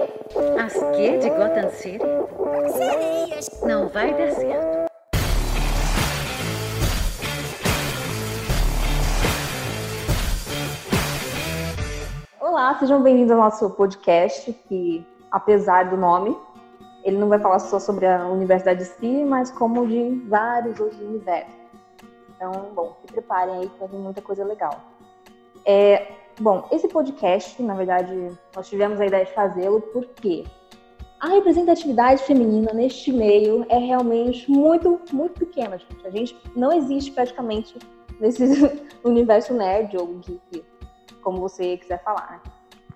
As 0.00 0.72
que 0.72 1.18
de 1.18 1.28
Gotham 1.28 1.70
City? 1.72 1.98
Sereias. 2.72 3.62
Não 3.62 3.86
vai 3.88 4.14
dar 4.14 4.30
certo. 4.32 4.90
Olá, 12.40 12.78
sejam 12.78 13.02
bem-vindos 13.02 13.30
ao 13.32 13.36
nosso 13.36 13.68
podcast, 13.70 14.50
que 14.68 15.06
apesar 15.30 15.90
do 15.90 15.98
nome, 15.98 16.34
ele 17.04 17.18
não 17.18 17.28
vai 17.28 17.38
falar 17.38 17.58
só 17.58 17.78
sobre 17.78 18.06
a 18.06 18.26
Universidade 18.26 18.78
de 18.78 18.86
si, 18.86 19.24
mas 19.24 19.50
como 19.50 19.86
de 19.86 20.14
vários 20.30 20.80
outros 20.80 20.98
universos. 20.98 21.52
Então, 22.34 22.70
bom, 22.74 22.96
se 23.02 23.12
preparem 23.12 23.54
aí 23.56 23.68
que 23.68 23.78
vai 23.78 23.88
vir 23.88 23.98
muita 23.98 24.22
coisa 24.22 24.46
legal. 24.46 24.80
É, 25.66 26.19
bom, 26.40 26.66
esse 26.72 26.88
podcast, 26.88 27.62
na 27.62 27.74
verdade, 27.74 28.32
nós 28.56 28.68
tivemos 28.68 29.00
a 29.00 29.06
ideia 29.06 29.24
de 29.24 29.32
fazê-lo 29.32 29.80
porque 29.92 30.44
a 31.20 31.28
representatividade 31.28 32.22
feminina 32.22 32.72
neste 32.72 33.12
meio 33.12 33.66
é 33.68 33.78
realmente 33.78 34.50
muito, 34.50 34.98
muito 35.12 35.38
pequena, 35.38 35.78
gente. 35.78 36.06
A 36.06 36.10
gente 36.10 36.36
não 36.56 36.72
existe 36.72 37.12
praticamente 37.12 37.76
nesse 38.18 38.42
universo 39.04 39.52
nerd 39.52 39.96
ou 39.98 40.06
geek, 40.18 40.64
como 41.22 41.38
você 41.38 41.76
quiser 41.76 42.02
falar, 42.02 42.30
né? 42.32 42.52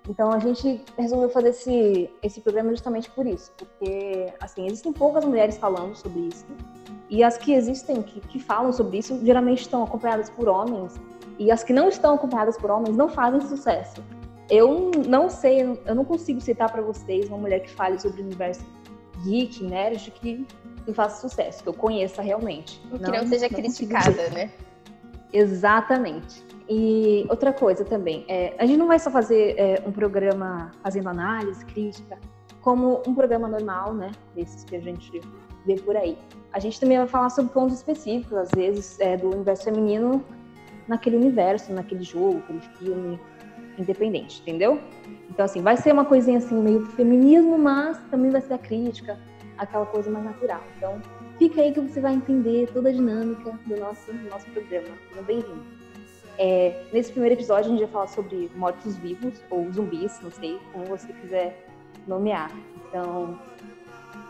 Então 0.09 0.31
a 0.31 0.39
gente 0.39 0.83
resolveu 0.97 1.29
fazer 1.29 1.49
esse, 1.49 2.09
esse 2.21 2.41
programa 2.41 2.69
justamente 2.71 3.09
por 3.11 3.25
isso, 3.25 3.51
porque 3.57 4.31
assim 4.39 4.67
existem 4.67 4.93
poucas 4.93 5.25
mulheres 5.25 5.57
falando 5.57 5.95
sobre 5.95 6.19
isso 6.19 6.45
e 7.09 7.23
as 7.23 7.37
que 7.37 7.53
existem 7.53 8.01
que, 8.01 8.19
que 8.19 8.39
falam 8.39 8.71
sobre 8.71 8.97
isso 8.97 9.19
geralmente 9.25 9.61
estão 9.61 9.83
acompanhadas 9.83 10.29
por 10.29 10.47
homens 10.47 10.99
e 11.37 11.51
as 11.51 11.63
que 11.63 11.73
não 11.73 11.89
estão 11.89 12.15
acompanhadas 12.15 12.57
por 12.57 12.71
homens 12.71 12.95
não 12.95 13.09
fazem 13.09 13.41
sucesso. 13.41 14.03
Eu 14.49 14.91
não 15.07 15.29
sei, 15.29 15.61
eu 15.85 15.95
não 15.95 16.05
consigo 16.05 16.39
citar 16.39 16.71
para 16.71 16.81
vocês 16.81 17.27
uma 17.27 17.37
mulher 17.37 17.61
que 17.61 17.69
fale 17.69 17.99
sobre 17.99 18.21
o 18.21 18.25
universo 18.25 18.63
geek, 19.23 19.63
nerd, 19.63 20.11
que, 20.11 20.45
que 20.85 20.93
faça 20.93 21.27
sucesso, 21.27 21.63
que 21.63 21.69
eu 21.69 21.73
conheça 21.73 22.21
realmente. 22.21 22.79
Que 22.91 23.01
não, 23.01 23.11
não 23.11 23.27
seja 23.27 23.47
não 23.49 23.55
criticada, 23.55 24.29
né? 24.29 24.51
Exatamente. 25.33 26.43
E 26.69 27.25
outra 27.29 27.51
coisa 27.51 27.83
também, 27.83 28.25
é, 28.27 28.55
a 28.57 28.65
gente 28.65 28.77
não 28.77 28.87
vai 28.87 28.99
só 28.99 29.09
fazer 29.09 29.55
é, 29.57 29.83
um 29.85 29.91
programa 29.91 30.71
fazendo 30.83 31.09
análise, 31.09 31.63
crítica, 31.65 32.17
como 32.61 33.01
um 33.07 33.13
programa 33.13 33.47
normal, 33.47 33.93
né? 33.93 34.11
Desses 34.35 34.63
que 34.63 34.75
a 34.75 34.79
gente 34.79 35.21
vê 35.65 35.75
por 35.75 35.95
aí. 35.97 36.17
A 36.53 36.59
gente 36.59 36.79
também 36.79 36.97
vai 36.97 37.07
falar 37.07 37.29
sobre 37.29 37.51
pontos 37.51 37.75
específicos, 37.75 38.37
às 38.37 38.49
vezes, 38.51 38.99
é, 38.99 39.17
do 39.17 39.29
universo 39.29 39.65
feminino 39.65 40.23
naquele 40.87 41.17
universo, 41.17 41.73
naquele 41.73 42.03
jogo, 42.03 42.39
aquele 42.39 42.61
filme 42.79 43.19
independente, 43.77 44.41
entendeu? 44.41 44.79
Então, 45.29 45.45
assim, 45.45 45.61
vai 45.61 45.77
ser 45.77 45.91
uma 45.91 46.05
coisinha 46.05 46.37
assim, 46.37 46.55
meio 46.55 46.85
feminismo, 46.85 47.57
mas 47.57 47.99
também 48.09 48.31
vai 48.31 48.41
ser 48.41 48.53
a 48.53 48.57
crítica, 48.57 49.19
aquela 49.57 49.85
coisa 49.85 50.09
mais 50.09 50.25
natural. 50.25 50.61
Então, 50.77 51.01
fica 51.37 51.61
aí 51.61 51.73
que 51.73 51.81
você 51.81 51.99
vai 51.99 52.13
entender 52.13 52.69
toda 52.71 52.89
a 52.89 52.91
dinâmica 52.91 53.51
do 53.65 53.77
nosso, 53.77 54.11
do 54.11 54.29
nosso 54.29 54.45
programa. 54.51 54.87
Bem-vindo. 55.25 55.63
É, 56.37 56.83
nesse 56.91 57.11
primeiro 57.11 57.35
episódio, 57.35 57.67
a 57.67 57.69
gente 57.69 57.83
vai 57.83 57.91
falar 57.91 58.07
sobre 58.07 58.51
mortos-vivos, 58.55 59.41
ou 59.49 59.71
zumbis, 59.71 60.19
não 60.21 60.31
sei, 60.31 60.59
como 60.71 60.85
você 60.85 61.11
quiser 61.13 61.65
nomear. 62.07 62.51
Então, 62.87 63.39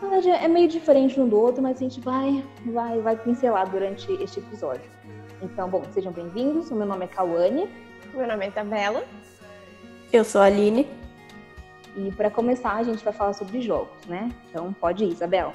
na 0.00 0.08
verdade, 0.08 0.30
é 0.30 0.48
meio 0.48 0.68
diferente 0.68 1.18
um 1.20 1.28
do 1.28 1.38
outro, 1.38 1.62
mas 1.62 1.78
a 1.78 1.80
gente 1.80 2.00
vai, 2.00 2.44
vai, 2.66 3.00
vai 3.00 3.16
pincelar 3.16 3.68
durante 3.68 4.10
este 4.22 4.40
episódio. 4.40 4.95
Então, 5.42 5.68
bom, 5.68 5.82
sejam 5.92 6.12
bem-vindos. 6.12 6.70
O 6.70 6.74
meu 6.74 6.86
nome 6.86 7.04
é 7.04 7.08
Kawane. 7.08 7.68
Meu 8.14 8.26
nome 8.26 8.46
é 8.46 8.48
Isabela. 8.48 9.04
Eu 10.12 10.24
sou 10.24 10.40
a 10.40 10.44
Aline. 10.44 10.88
E 11.96 12.10
para 12.12 12.30
começar, 12.30 12.74
a 12.74 12.82
gente 12.82 13.04
vai 13.04 13.12
falar 13.12 13.32
sobre 13.32 13.60
jogos, 13.60 14.06
né? 14.06 14.30
Então, 14.48 14.72
pode 14.72 15.04
ir, 15.04 15.12
Isabela 15.12 15.54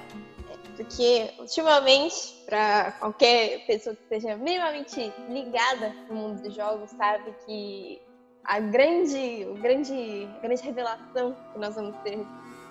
porque 0.81 1.31
ultimamente, 1.38 2.43
para 2.45 2.91
qualquer 2.93 3.65
pessoa 3.65 3.95
que 3.95 4.01
esteja 4.03 4.35
minimamente 4.35 5.13
ligada 5.29 5.94
no 6.09 6.16
mundo 6.16 6.41
dos 6.41 6.56
jogos, 6.56 6.89
sabe 6.91 7.33
que 7.45 8.01
a 8.44 8.59
grande, 8.59 9.45
o 9.50 9.53
grande, 9.56 10.27
a 10.38 10.39
grande 10.39 10.63
revelação 10.63 11.35
que 11.53 11.59
nós 11.59 11.75
vamos 11.75 11.95
ter 11.97 12.17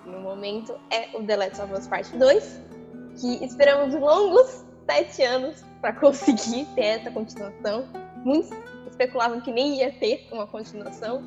no 0.05 0.19
momento 0.19 0.77
é 0.89 1.15
o 1.15 1.23
The 1.23 1.35
Last 1.37 1.61
of 1.61 1.73
Us 1.73 1.87
Part 1.87 2.17
2, 2.17 2.61
que 3.19 3.45
esperamos 3.45 3.93
longos 3.93 4.65
sete 4.89 5.23
anos 5.23 5.63
para 5.81 5.93
conseguir 5.99 6.65
ter 6.75 6.99
essa 6.99 7.11
continuação. 7.11 7.85
Muitos 8.23 8.51
especulavam 8.89 9.41
que 9.41 9.51
nem 9.51 9.79
ia 9.79 9.91
ter 9.91 10.27
uma 10.31 10.45
continuação, 10.45 11.23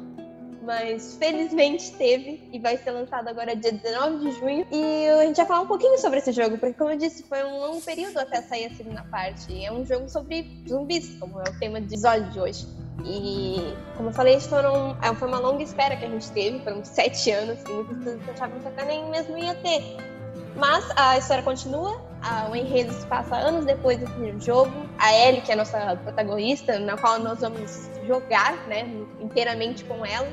mas 0.62 1.16
felizmente 1.16 1.92
teve 1.92 2.48
e 2.52 2.58
vai 2.58 2.78
ser 2.78 2.92
lançado 2.92 3.28
agora 3.28 3.54
dia 3.54 3.72
19 3.72 4.18
de 4.18 4.32
junho. 4.38 4.66
E 4.70 5.08
a 5.08 5.26
gente 5.26 5.36
vai 5.36 5.46
falar 5.46 5.60
um 5.62 5.66
pouquinho 5.66 5.98
sobre 5.98 6.18
esse 6.18 6.32
jogo, 6.32 6.56
porque 6.56 6.74
como 6.74 6.90
eu 6.90 6.96
disse, 6.96 7.22
foi 7.24 7.44
um 7.44 7.58
longo 7.58 7.80
período 7.82 8.18
até 8.18 8.40
sair 8.42 8.66
a 8.66 8.74
segunda 8.74 9.02
parte. 9.10 9.64
É 9.64 9.72
um 9.72 9.84
jogo 9.84 10.08
sobre 10.08 10.62
zumbis, 10.68 11.16
como 11.18 11.40
é 11.40 11.50
o 11.50 11.58
tema 11.58 11.80
do 11.80 11.86
episódio 11.86 12.30
de 12.30 12.40
hoje. 12.40 12.66
E, 13.04 13.74
como 13.96 14.10
eu 14.10 14.12
falei, 14.12 14.38
foram, 14.40 14.96
é, 15.02 15.14
foi 15.14 15.28
uma 15.28 15.38
longa 15.38 15.62
espera 15.62 15.96
que 15.96 16.04
a 16.04 16.08
gente 16.08 16.30
teve, 16.30 16.60
foram 16.60 16.84
sete 16.84 17.30
anos, 17.30 17.60
e 17.62 17.72
muitas 17.72 17.98
pessoas 17.98 18.28
achavam 18.30 18.60
que 18.60 18.68
até 18.68 18.84
nem 18.84 19.10
mesmo 19.10 19.36
ia 19.36 19.54
ter. 19.56 19.82
Mas 20.56 20.88
a 20.96 21.18
história 21.18 21.42
continua, 21.42 22.00
o 22.50 22.56
enredo 22.56 22.92
se 22.92 23.06
passa 23.06 23.36
anos 23.36 23.64
depois 23.64 23.98
do 23.98 24.06
primeiro 24.06 24.40
jogo. 24.40 24.70
A 24.98 25.12
Ellie, 25.12 25.40
que 25.42 25.50
é 25.50 25.54
a 25.54 25.58
nossa 25.58 25.96
protagonista, 26.02 26.78
na 26.78 26.96
qual 26.96 27.18
nós 27.18 27.40
vamos 27.40 27.90
jogar 28.06 28.66
né, 28.66 28.88
inteiramente 29.20 29.84
com 29.84 30.04
ela, 30.04 30.28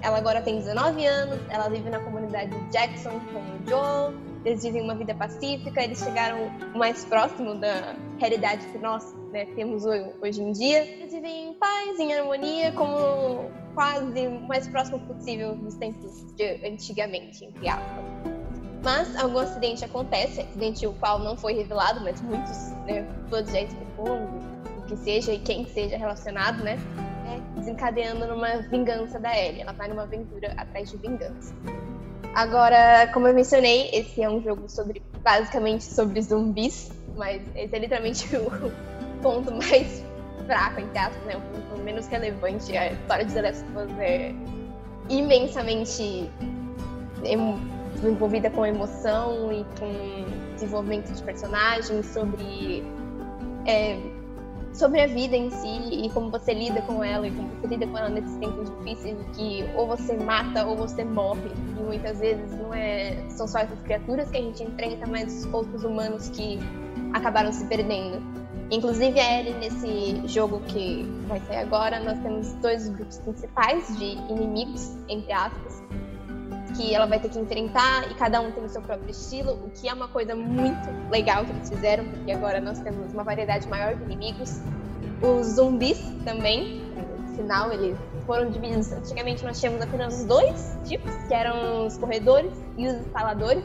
ela 0.00 0.18
agora 0.18 0.40
tem 0.40 0.58
19 0.58 1.04
anos, 1.06 1.38
ela 1.50 1.68
vive 1.68 1.90
na 1.90 1.98
comunidade 2.00 2.50
de 2.50 2.70
Jackson 2.70 3.20
com 3.32 3.38
o 3.38 3.68
Joe. 3.68 4.28
Eles 4.44 4.62
vivem 4.62 4.82
uma 4.82 4.94
vida 4.94 5.14
pacífica, 5.14 5.82
eles 5.82 5.98
chegaram 5.98 6.48
mais 6.74 7.04
próximo 7.04 7.56
da 7.56 7.94
realidade 8.18 8.64
que 8.68 8.78
nós 8.78 9.12
né, 9.32 9.46
temos 9.56 9.84
hoje 9.84 10.40
em 10.40 10.52
dia. 10.52 10.84
Eles 10.84 11.12
vivem 11.12 11.48
em 11.48 11.54
paz, 11.54 11.98
em 11.98 12.14
harmonia, 12.14 12.72
como 12.72 13.50
quase 13.74 14.26
o 14.28 14.40
mais 14.46 14.68
próximo 14.68 15.00
possível 15.00 15.56
dos 15.56 15.74
tempos 15.74 16.24
de 16.34 16.66
antigamente, 16.66 17.44
entre 17.44 17.68
aspas. 17.68 18.37
Mas 18.82 19.16
algum 19.16 19.38
acidente 19.38 19.84
acontece, 19.84 20.40
acidente 20.40 20.86
o 20.86 20.92
qual 20.94 21.18
não 21.18 21.36
foi 21.36 21.54
revelado, 21.54 22.00
mas 22.00 22.20
muitos, 22.22 22.70
né, 22.86 23.06
todos 23.28 23.50
já 23.50 23.60
explicou 23.60 24.08
o 24.08 24.82
que 24.86 24.96
seja 24.96 25.32
e 25.32 25.38
quem 25.38 25.66
seja 25.66 25.96
relacionado, 25.96 26.62
né? 26.62 26.78
desencadeando 27.68 28.26
numa 28.26 28.58
vingança 28.62 29.18
da 29.18 29.36
Ellie. 29.36 29.60
Ela 29.60 29.72
vai 29.72 29.88
numa 29.88 30.02
aventura 30.02 30.54
atrás 30.56 30.90
de 30.90 30.96
vingança. 30.96 31.54
Agora, 32.34 33.10
como 33.12 33.26
eu 33.28 33.34
mencionei, 33.34 33.90
esse 33.92 34.22
é 34.22 34.28
um 34.28 34.42
jogo 34.42 34.68
sobre 34.68 35.02
basicamente 35.22 35.84
sobre 35.84 36.20
zumbis, 36.22 36.90
mas 37.16 37.42
esse 37.54 37.74
é 37.74 37.78
literalmente 37.78 38.24
o 38.36 39.20
ponto 39.22 39.52
mais 39.52 40.02
fraco, 40.46 40.80
entre 40.80 40.98
aspas, 40.98 41.22
né? 41.24 41.36
o 41.36 41.40
ponto 41.40 41.82
menos 41.82 42.06
relevante. 42.06 42.76
A 42.76 42.92
história 42.92 43.24
de 43.24 43.34
The 43.34 43.42
Last 43.42 43.64
of 43.64 43.92
Us 43.92 43.98
é 43.98 44.34
imensamente 45.08 46.30
envolvida 48.06 48.50
com 48.50 48.64
emoção 48.64 49.52
e 49.52 49.64
com 49.78 50.54
desenvolvimento 50.54 51.12
de 51.12 51.22
personagens, 51.22 52.06
sobre 52.06 52.84
é, 53.66 53.98
sobre 54.72 55.00
a 55.00 55.06
vida 55.06 55.36
em 55.36 55.50
si 55.50 56.04
e 56.04 56.10
como 56.10 56.30
você 56.30 56.54
lida 56.54 56.80
com 56.82 57.02
ela 57.02 57.26
e 57.26 57.30
como 57.30 57.48
você 57.48 57.66
lida 57.66 57.86
com 57.86 57.98
ela 57.98 58.08
nesses 58.08 58.36
tempos 58.36 58.70
difíceis 58.70 59.16
que 59.34 59.64
ou 59.74 59.86
você 59.86 60.16
mata 60.16 60.64
ou 60.64 60.76
você 60.76 61.04
morre. 61.04 61.50
E 61.78 61.82
muitas 61.82 62.20
vezes 62.20 62.50
não 62.58 62.72
é 62.72 63.16
são 63.28 63.48
só 63.48 63.58
essas 63.58 63.80
criaturas 63.80 64.30
que 64.30 64.36
a 64.36 64.40
gente 64.40 64.62
enfrenta 64.62 65.06
mas 65.06 65.46
outros 65.52 65.84
humanos 65.84 66.28
que 66.30 66.58
acabaram 67.12 67.52
se 67.52 67.64
perdendo. 67.66 68.22
Inclusive 68.70 69.18
a 69.18 69.40
Ellie 69.40 69.54
nesse 69.54 70.28
jogo 70.28 70.60
que 70.60 71.02
vai 71.26 71.40
sair 71.40 71.58
agora 71.58 71.98
nós 72.00 72.18
temos 72.20 72.52
dois 72.54 72.88
grupos 72.88 73.18
principais 73.18 73.98
de 73.98 74.04
inimigos 74.04 74.96
entre 75.08 75.32
aspas 75.32 75.82
que 76.78 76.94
ela 76.94 77.06
vai 77.06 77.18
ter 77.18 77.28
que 77.28 77.38
enfrentar 77.40 78.08
e 78.08 78.14
cada 78.14 78.40
um 78.40 78.52
tem 78.52 78.64
o 78.64 78.68
seu 78.68 78.80
próprio 78.80 79.10
estilo, 79.10 79.52
o 79.64 79.70
que 79.70 79.88
é 79.88 79.92
uma 79.92 80.06
coisa 80.06 80.36
muito 80.36 80.88
legal 81.10 81.44
que 81.44 81.50
eles 81.50 81.68
fizeram, 81.68 82.04
porque 82.04 82.30
agora 82.30 82.60
nós 82.60 82.78
temos 82.78 83.12
uma 83.12 83.24
variedade 83.24 83.66
maior 83.66 83.96
de 83.96 84.04
inimigos. 84.04 84.60
Os 85.20 85.56
zumbis 85.56 85.98
também, 86.24 86.80
no 87.20 87.34
final 87.34 87.72
eles 87.72 87.98
foram 88.24 88.48
divididos. 88.48 88.92
Antigamente 88.92 89.44
nós 89.44 89.58
tínhamos 89.58 89.82
apenas 89.82 90.24
dois 90.24 90.78
tipos, 90.84 91.12
que 91.26 91.34
eram 91.34 91.88
os 91.88 91.96
corredores 91.98 92.52
e 92.76 92.86
os 92.86 92.94
instaladores. 92.94 93.64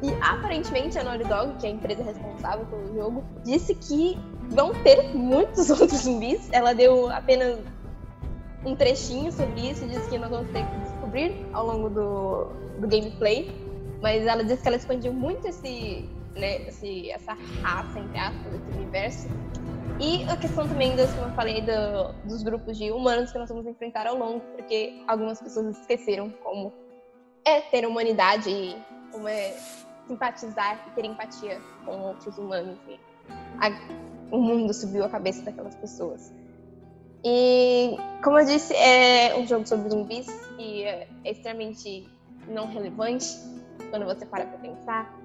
E 0.00 0.10
aparentemente 0.22 0.98
a 0.98 1.02
Naughty 1.02 1.24
Dog, 1.24 1.58
que 1.58 1.66
é 1.66 1.70
a 1.70 1.72
empresa 1.72 2.04
responsável 2.04 2.64
pelo 2.66 2.94
jogo, 2.94 3.24
disse 3.44 3.74
que 3.74 4.16
vão 4.50 4.72
ter 4.84 5.14
muitos 5.14 5.68
outros 5.68 6.02
zumbis. 6.02 6.48
Ela 6.52 6.74
deu 6.74 7.10
apenas 7.10 7.58
um 8.64 8.76
trechinho 8.76 9.32
sobre 9.32 9.70
isso, 9.70 9.84
disse 9.86 10.08
que 10.08 10.16
nós 10.16 10.30
vamos 10.30 10.50
ter 10.52 10.64
descobrir 11.10 11.46
ao 11.52 11.66
longo 11.66 11.90
do, 11.90 12.44
do 12.78 12.88
gameplay, 12.88 13.50
mas 14.00 14.26
ela 14.26 14.44
disse 14.44 14.62
que 14.62 14.68
ela 14.68 14.76
expandiu 14.76 15.12
muito 15.12 15.46
esse, 15.46 16.08
né, 16.36 16.62
esse, 16.68 17.10
essa 17.10 17.36
raça, 17.62 17.98
entre 17.98 18.18
aspas, 18.18 18.54
esse 18.54 18.78
universo. 18.78 19.28
E 19.98 20.24
a 20.30 20.36
questão 20.36 20.66
também 20.66 20.96
dos, 20.96 21.10
como 21.12 21.26
eu 21.26 21.34
falei, 21.34 21.60
do, 21.60 22.12
dos 22.24 22.42
grupos 22.42 22.78
de 22.78 22.90
humanos 22.90 23.32
que 23.32 23.38
nós 23.38 23.48
vamos 23.48 23.66
enfrentar 23.66 24.06
ao 24.06 24.16
longo, 24.16 24.40
porque 24.56 25.02
algumas 25.06 25.40
pessoas 25.40 25.76
esqueceram 25.78 26.30
como 26.42 26.72
é 27.44 27.60
ter 27.60 27.86
humanidade 27.86 28.48
e 28.48 28.76
como 29.10 29.28
é 29.28 29.54
simpatizar 30.06 30.86
e 30.88 30.90
ter 30.94 31.04
empatia 31.04 31.60
com 31.84 32.00
outros 32.00 32.38
humanos. 32.38 32.78
E 32.88 32.98
a, 33.60 33.70
o 34.34 34.40
mundo 34.40 34.72
subiu 34.72 35.04
a 35.04 35.08
cabeça 35.08 35.42
daquelas 35.42 35.74
pessoas. 35.74 36.32
E, 37.22 37.96
como 38.24 38.38
eu 38.38 38.46
disse, 38.46 38.74
é 38.74 39.36
um 39.36 39.46
jogo 39.46 39.66
sobre 39.66 39.90
zumbis 39.90 40.49
e 40.60 40.84
é, 40.84 41.08
extremamente 41.24 42.06
não 42.46 42.66
relevante 42.66 43.26
quando 43.90 44.04
você 44.04 44.26
para 44.26 44.44
pra 44.44 44.58
pensar. 44.58 45.18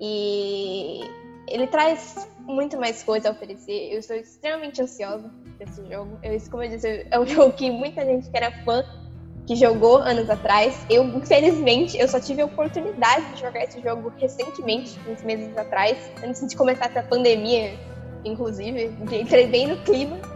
E 0.00 1.00
ele 1.46 1.66
traz 1.66 2.28
muito 2.40 2.78
mais 2.78 3.02
coisa 3.02 3.28
a 3.28 3.32
oferecer. 3.32 3.92
Eu 3.92 3.98
estou 3.98 4.16
extremamente 4.16 4.80
ansiosa 4.80 5.30
por 5.58 5.68
esse 5.68 5.86
jogo. 5.88 6.18
Eu, 6.22 6.40
como 6.50 6.62
eu 6.62 6.70
disse, 6.70 7.06
é 7.10 7.20
um 7.20 7.26
jogo 7.26 7.52
que 7.52 7.70
muita 7.70 8.04
gente 8.04 8.30
que 8.30 8.36
era 8.36 8.50
fã 8.64 8.82
que 9.46 9.54
jogou 9.56 9.98
anos 9.98 10.30
atrás. 10.30 10.86
Eu, 10.88 11.04
infelizmente, 11.04 11.98
eu 11.98 12.08
só 12.08 12.18
tive 12.18 12.42
a 12.42 12.46
oportunidade 12.46 13.34
de 13.34 13.40
jogar 13.40 13.64
esse 13.64 13.80
jogo 13.80 14.12
recentemente, 14.16 14.98
uns 15.08 15.22
meses 15.22 15.56
atrás, 15.56 15.98
antes 16.24 16.46
de 16.46 16.56
começar 16.56 16.86
essa 16.86 17.02
pandemia, 17.02 17.78
inclusive. 18.24 18.92
Entrei 19.12 19.46
bem 19.46 19.68
no 19.68 19.76
clima. 19.82 20.31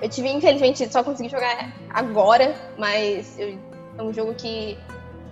Eu 0.00 0.08
tive, 0.08 0.28
infelizmente, 0.30 0.90
só 0.90 1.02
consegui 1.02 1.28
jogar 1.28 1.74
agora, 1.90 2.54
mas 2.78 3.38
eu, 3.38 3.58
é 3.98 4.02
um 4.02 4.12
jogo 4.12 4.34
que, 4.34 4.78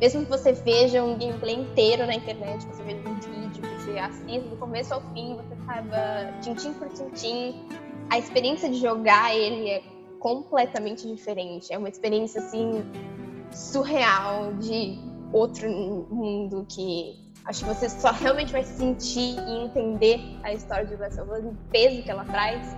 mesmo 0.01 0.25
que 0.25 0.31
você 0.31 0.53
veja 0.53 1.03
um 1.03 1.17
gameplay 1.19 1.55
inteiro 1.55 2.07
na 2.07 2.15
internet, 2.15 2.67
você 2.67 2.83
veja 2.83 3.09
um 3.09 3.15
vídeo, 3.15 3.63
você 3.79 3.99
assista 3.99 4.49
do 4.49 4.57
começo 4.57 4.93
ao 4.93 5.01
fim, 5.13 5.37
você 5.37 5.57
saiba 5.65 6.33
tintim 6.43 6.73
por 6.75 6.89
tintim, 6.89 7.67
a 8.11 8.19
experiência 8.19 8.69
de 8.69 8.77
jogar 8.77 9.35
ele 9.35 9.71
é 9.71 9.83
completamente 10.19 11.07
diferente. 11.07 11.73
É 11.73 11.79
uma 11.79 11.89
experiência 11.89 12.41
assim 12.41 12.85
surreal 13.53 14.53
de 14.55 14.99
outro 15.33 15.71
mundo 15.71 16.67
que 16.69 17.17
acho 17.45 17.65
que 17.65 17.73
você 17.73 17.89
só 17.89 18.11
realmente 18.11 18.53
vai 18.53 18.65
sentir 18.65 19.39
e 19.39 19.65
entender 19.65 20.21
a 20.43 20.53
história 20.53 20.85
de 20.85 20.97
Last 20.97 21.21
of 21.21 21.31
Us, 21.31 21.45
o 21.45 21.57
peso 21.71 22.03
que 22.03 22.11
ela 22.11 22.25
traz 22.25 22.77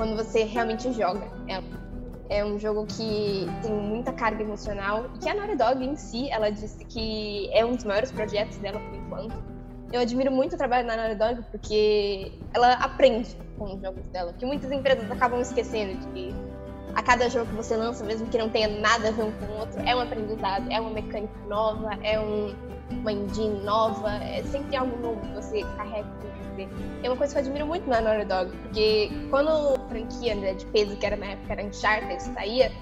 quando 0.00 0.16
você 0.16 0.44
realmente 0.44 0.90
joga. 0.94 1.28
É, 1.46 2.38
é 2.38 2.42
um 2.42 2.58
jogo 2.58 2.86
que 2.86 3.46
tem 3.60 3.70
muita 3.70 4.14
carga 4.14 4.42
emocional 4.42 5.10
e 5.14 5.18
que 5.18 5.28
a 5.28 5.34
Naughty 5.34 5.56
Dog 5.56 5.84
em 5.84 5.94
si, 5.94 6.30
ela 6.30 6.48
disse 6.48 6.82
que 6.86 7.50
é 7.52 7.66
um 7.66 7.74
dos 7.74 7.84
maiores 7.84 8.10
projetos 8.10 8.56
dela 8.56 8.80
por 8.80 8.94
enquanto. 8.94 9.44
Eu 9.92 10.00
admiro 10.00 10.32
muito 10.32 10.54
o 10.54 10.56
trabalho 10.56 10.86
da 10.86 10.96
Naughty 10.96 11.16
Dog 11.16 11.42
porque 11.50 12.32
ela 12.54 12.72
aprende 12.76 13.36
com 13.58 13.74
os 13.74 13.82
jogos 13.82 14.02
dela, 14.06 14.32
que 14.32 14.46
muitas 14.46 14.72
empresas 14.72 15.10
acabam 15.10 15.38
esquecendo 15.38 15.98
de 15.98 16.06
que 16.14 16.34
a 16.94 17.02
cada 17.02 17.28
jogo 17.28 17.50
que 17.50 17.56
você 17.56 17.76
lança, 17.76 18.02
mesmo 18.02 18.26
que 18.28 18.38
não 18.38 18.48
tenha 18.48 18.68
nada 18.68 19.08
a 19.08 19.10
ver 19.10 19.24
um 19.24 19.32
com 19.32 19.44
o 19.52 19.58
outro, 19.58 19.82
é 19.84 19.94
um 19.94 20.00
aprendizado, 20.00 20.66
é 20.72 20.80
uma 20.80 20.90
mecânica 20.90 21.38
nova, 21.46 21.90
é 22.02 22.18
um, 22.18 22.54
uma 22.90 23.12
engine 23.12 23.60
nova, 23.64 24.12
é 24.24 24.42
sempre 24.44 24.76
algo 24.76 24.96
novo 25.00 25.20
que 25.20 25.34
você 25.34 25.62
carrega 25.76 26.08
com 26.20 26.28
você. 26.28 26.68
É 27.02 27.08
uma 27.08 27.16
coisa 27.16 27.32
que 27.32 27.38
eu 27.38 27.42
admiro 27.44 27.66
muito 27.66 27.88
na 27.88 28.00
Naughty 28.00 28.24
Dog, 28.26 28.56
porque 28.58 29.10
quando 29.30 29.48
a 29.48 29.88
franquia 29.88 30.34
né, 30.34 30.54
de 30.54 30.66
peso, 30.66 30.96
que 30.96 31.06
era 31.06 31.16
na 31.16 31.26
época 31.26 31.52
era 31.52 31.64
Uncharted, 31.64 32.22
saía, 32.22 32.72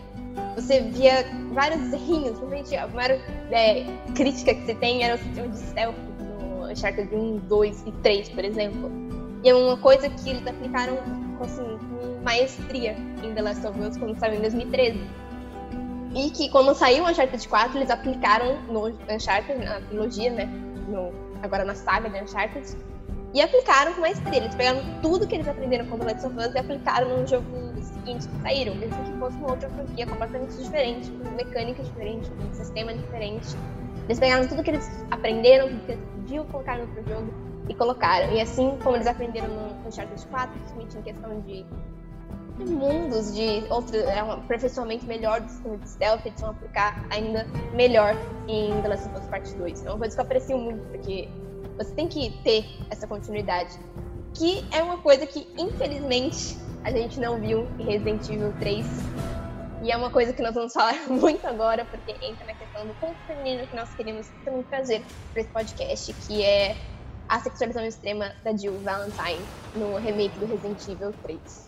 você 0.55 0.81
via 0.81 1.25
vários 1.53 1.93
errinhos, 1.93 2.39
principalmente 2.39 2.77
a 2.77 2.87
maior 2.89 3.19
é, 3.51 3.85
crítica 4.15 4.55
que 4.55 4.67
você 4.67 4.75
tem 4.75 5.05
era 5.05 5.15
o 5.15 5.19
sistema 5.19 5.49
de 5.49 5.59
stealth 5.59 5.97
no 6.19 6.71
Uncharted 6.71 7.15
1, 7.15 7.39
2 7.49 7.85
e 7.87 7.93
3, 7.93 8.29
por 8.31 8.45
exemplo. 8.45 8.91
E 9.45 9.49
é 9.49 9.55
uma 9.55 9.77
coisa 9.77 10.09
que 10.09 10.31
eles 10.31 10.47
aplicaram 10.47 10.99
assim, 11.41 11.63
com 11.63 12.21
maestria 12.25 12.97
em 13.23 13.33
The 13.35 13.43
Last 13.43 13.67
of 13.67 13.81
Us 13.81 13.97
quando 13.97 14.19
saiu 14.19 14.35
em 14.35 14.41
2013. 14.41 15.01
E 16.19 16.31
que 16.31 16.49
quando 16.50 16.75
saiu 16.75 17.05
o 17.05 17.09
Uncharted 17.09 17.49
4, 17.49 17.79
eles 17.79 17.91
aplicaram 17.91 18.61
no 18.62 18.88
Uncharted, 19.09 19.65
na 19.65 19.81
trilogia, 19.82 20.32
né? 20.32 20.47
No, 20.88 21.12
agora 21.44 21.65
na 21.65 21.76
saga 21.76 22.11
de 22.11 22.20
Uncharted. 22.20 22.76
E 23.32 23.41
aplicaram 23.41 23.94
com 23.94 24.00
maestria. 24.00 24.38
Eles 24.38 24.53
pegaram 24.56 24.81
tudo 25.00 25.29
que 25.29 25.37
eles 25.37 25.47
aprenderam 25.47 25.87
com 25.87 25.97
The 25.97 26.12
Last 26.12 26.26
of 26.26 26.37
Us 26.37 26.53
e 26.53 26.59
aplicaram 26.59 27.20
no 27.20 27.25
jogo 27.25 27.47
seguinte 27.81 28.26
que 28.26 28.43
saíram. 28.43 28.75
Mesmo 28.75 28.97
que 29.05 29.12
fosse 29.12 29.37
uma 29.37 29.50
outra 29.53 29.70
franquia 29.70 30.06
completamente 30.09 30.56
diferente, 30.56 31.09
com 31.09 31.31
mecânica 31.37 31.85
diferente, 31.85 32.29
com 32.31 32.49
um 32.49 32.53
sistema 32.53 32.93
diferente. 32.93 33.56
Eles 34.06 34.19
pegaram 34.19 34.49
tudo 34.49 34.64
que 34.64 34.71
eles 34.71 34.91
aprenderam, 35.12 35.69
tudo 35.69 35.87
que 35.87 35.93
eles 35.93 36.05
podiam 36.17 36.44
colocar 36.47 36.79
no 36.79 36.81
outro 36.81 37.05
jogo 37.09 37.32
e 37.69 37.75
colocaram. 37.76 38.32
E 38.32 38.41
assim 38.41 38.76
como 38.82 38.97
eles 38.97 39.06
aprenderam 39.06 39.47
no 39.55 39.87
Uncharted 39.87 40.26
4, 40.26 40.50
principalmente 40.50 40.99
em 40.99 41.03
questão 41.03 41.41
de 41.43 41.64
mundos, 42.65 43.35
de 43.35 43.65
outro, 43.71 43.97
é 43.97 44.23
um 44.23 44.33
aperfeiçoamento 44.33 45.07
melhor 45.07 45.41
do 45.41 45.49
sistema 45.49 45.79
de 45.79 45.89
stealth, 45.89 46.27
eles 46.27 46.41
vão 46.41 46.51
aplicar 46.51 47.07
ainda 47.11 47.47
melhor 47.75 48.15
em 48.47 48.81
The 48.83 48.89
Last 48.89 49.09
of 49.09 49.19
Us 49.19 49.27
Part 49.27 49.55
2. 49.55 49.85
É 49.85 49.91
uma 49.91 49.99
coisa 49.99 50.15
que 50.15 50.21
eu 50.21 50.25
aprecio 50.25 50.59
muito, 50.59 50.87
porque 50.89 51.29
você 51.77 51.95
tem 51.95 52.09
que 52.09 52.31
ter 52.43 52.65
essa 52.91 53.07
continuidade. 53.07 53.79
Que 54.35 54.67
é 54.73 54.83
uma 54.83 54.99
coisa 54.99 55.27
que, 55.27 55.47
infelizmente, 55.57 56.59
a 56.85 56.91
gente 56.91 57.19
não 57.19 57.41
viu 57.41 57.67
em 57.79 57.85
Resident 57.85 58.29
Evil 58.29 58.53
3. 58.59 58.87
E 59.83 59.93
é 59.93 59.97
uma 59.97 60.11
coisa 60.11 60.33
que 60.33 60.43
nós 60.43 60.55
vamos 60.55 60.73
falar 60.73 60.95
muito 61.09 61.47
agora, 61.47 61.85
porque 61.85 62.13
entra 62.23 62.45
na 62.47 62.55
questão 62.55 62.87
do 62.87 62.95
ponto 62.95 63.19
feminino 63.27 63.67
que 63.67 63.77
nós 63.77 63.95
queríamos 63.95 64.29
também 64.45 64.63
trazer 64.65 65.05
para 65.33 65.43
esse 65.43 65.51
podcast, 65.51 66.13
que 66.27 66.43
é 66.43 66.77
a 67.29 67.39
sexualização 67.41 67.87
extrema 67.87 68.33
da 68.43 68.57
Jill 68.57 68.81
Valentine 68.81 69.47
no 69.75 69.97
remake 69.99 70.39
do 70.39 70.47
Resident 70.47 70.87
Evil 70.89 71.13
3. 71.23 71.68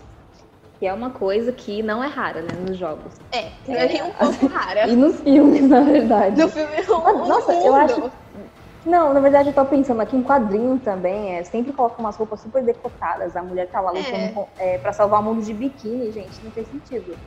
Que 0.80 0.86
é 0.86 0.94
uma 0.94 1.10
coisa 1.10 1.52
que 1.52 1.82
não 1.82 2.02
é 2.02 2.06
rara, 2.06 2.40
né, 2.40 2.48
nos 2.66 2.78
jogos. 2.78 3.14
É, 3.30 3.48
é, 3.70 4.02
um 4.02 4.12
pouco 4.12 4.46
rara. 4.46 4.88
E 4.88 4.96
nos 4.96 5.20
filmes, 5.20 5.68
na 5.68 5.82
verdade. 5.82 6.40
No 6.40 6.48
filme, 6.48 6.74
no 6.88 7.26
Nossa, 7.28 7.52
mundo. 7.52 7.66
eu 7.66 7.74
acho. 7.74 8.12
Não, 8.86 9.12
na 9.12 9.20
verdade 9.20 9.50
eu 9.50 9.52
tô 9.54 9.62
pensando 9.66 10.00
aqui 10.00 10.16
em 10.16 10.22
quadrinho 10.22 10.78
também, 10.78 11.36
é, 11.36 11.44
sempre 11.44 11.70
coloca 11.74 12.00
umas 12.00 12.16
roupas 12.16 12.40
super 12.40 12.64
decotadas, 12.64 13.36
a 13.36 13.42
mulher 13.42 13.70
tá 13.70 13.78
lá 13.78 13.90
lutando 13.90 14.16
É. 14.16 14.28
com- 14.32 14.48
é, 14.56 14.78
pra 14.78 14.90
salvar 14.94 15.20
o 15.20 15.22
mundo 15.22 15.42
de 15.42 15.52
biquíni, 15.52 16.10
gente, 16.12 16.42
não 16.42 16.50
tem 16.50 16.64
sentido. 16.64 17.18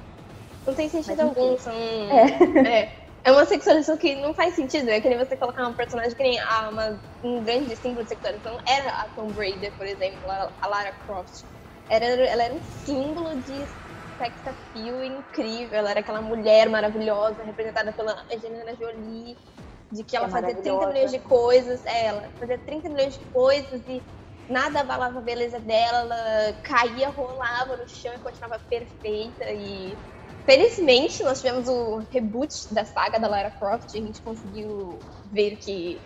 Não 0.66 0.74
tem 0.74 0.90
sentido 0.90 1.16
Mas 1.16 1.38
algum. 1.38 1.56
São... 1.60 1.74
É. 1.74 2.92
é. 3.24 3.32
uma 3.32 3.46
sexualização 3.46 3.98
que 3.98 4.16
não 4.16 4.34
faz 4.34 4.56
sentido. 4.56 4.90
É 4.90 5.00
que 5.00 5.08
nem 5.08 5.18
você 5.20 5.38
colocar 5.38 5.62
uma 5.62 5.74
personagem 5.76 6.16
que 6.16 6.24
nem 6.24 6.40
a, 6.40 6.70
uma, 6.70 7.00
um 7.24 7.44
grande 7.44 7.76
símbolo 7.76 8.02
de 8.02 8.10
sexualização 8.10 8.58
era 8.68 8.90
a 8.90 9.10
Tomb 9.10 9.38
Raider, 9.38 9.78
por 9.78 9.86
exemplo, 9.86 10.28
a 10.28 10.68
Lara 10.68 10.92
Croft. 11.06 11.44
Era, 11.90 12.06
ela 12.06 12.44
era 12.44 12.54
um 12.54 12.62
símbolo 12.62 13.42
de 13.42 13.66
sex 14.18 14.46
appeal 14.48 15.04
incrível. 15.04 15.78
Ela 15.80 15.92
era 15.92 16.00
aquela 16.00 16.22
mulher 16.22 16.70
maravilhosa, 16.70 17.44
representada 17.44 17.94
pela 17.94 18.26
Angelina 18.32 18.76
Jolie, 18.76 19.38
de 19.92 20.04
que 20.04 20.16
ela 20.16 20.28
É 20.28 20.30
fazia 20.30 20.56
30 20.56 20.74
maravilhosa. 20.74 20.88
milhões 20.88 21.12
de 21.12 21.20
coisas. 21.20 21.86
É, 21.86 22.06
ela 22.08 22.32
fazia 22.40 22.58
30 22.60 22.90
milhões 22.90 23.14
de 23.18 23.26
coisas 23.32 23.82
e 23.88 24.04
nada 24.48 24.82
abalava 24.82 25.20
a 25.20 25.22
beleza 25.22 25.60
dela. 25.60 26.00
Ela 26.00 26.54
caía, 26.64 27.10
rolava 27.10 27.78
no 27.78 27.88
chão 27.88 28.14
e 28.14 28.20
continuava 28.20 28.60
perfeita. 28.70 29.46
E 29.52 30.00
felizmente 30.46 31.24
nós 31.24 31.42
tivemos 31.42 31.68
o 31.68 31.98
reboot 32.12 32.74
da 32.74 32.86
saga 32.86 33.20
da 33.20 33.28
Lara 33.28 33.52
Croft 33.52 33.94
e 33.94 34.00
a 34.00 34.02
gente 34.02 34.22
conseguiu 34.22 35.06
ver 35.26 35.58
que 35.58 36.06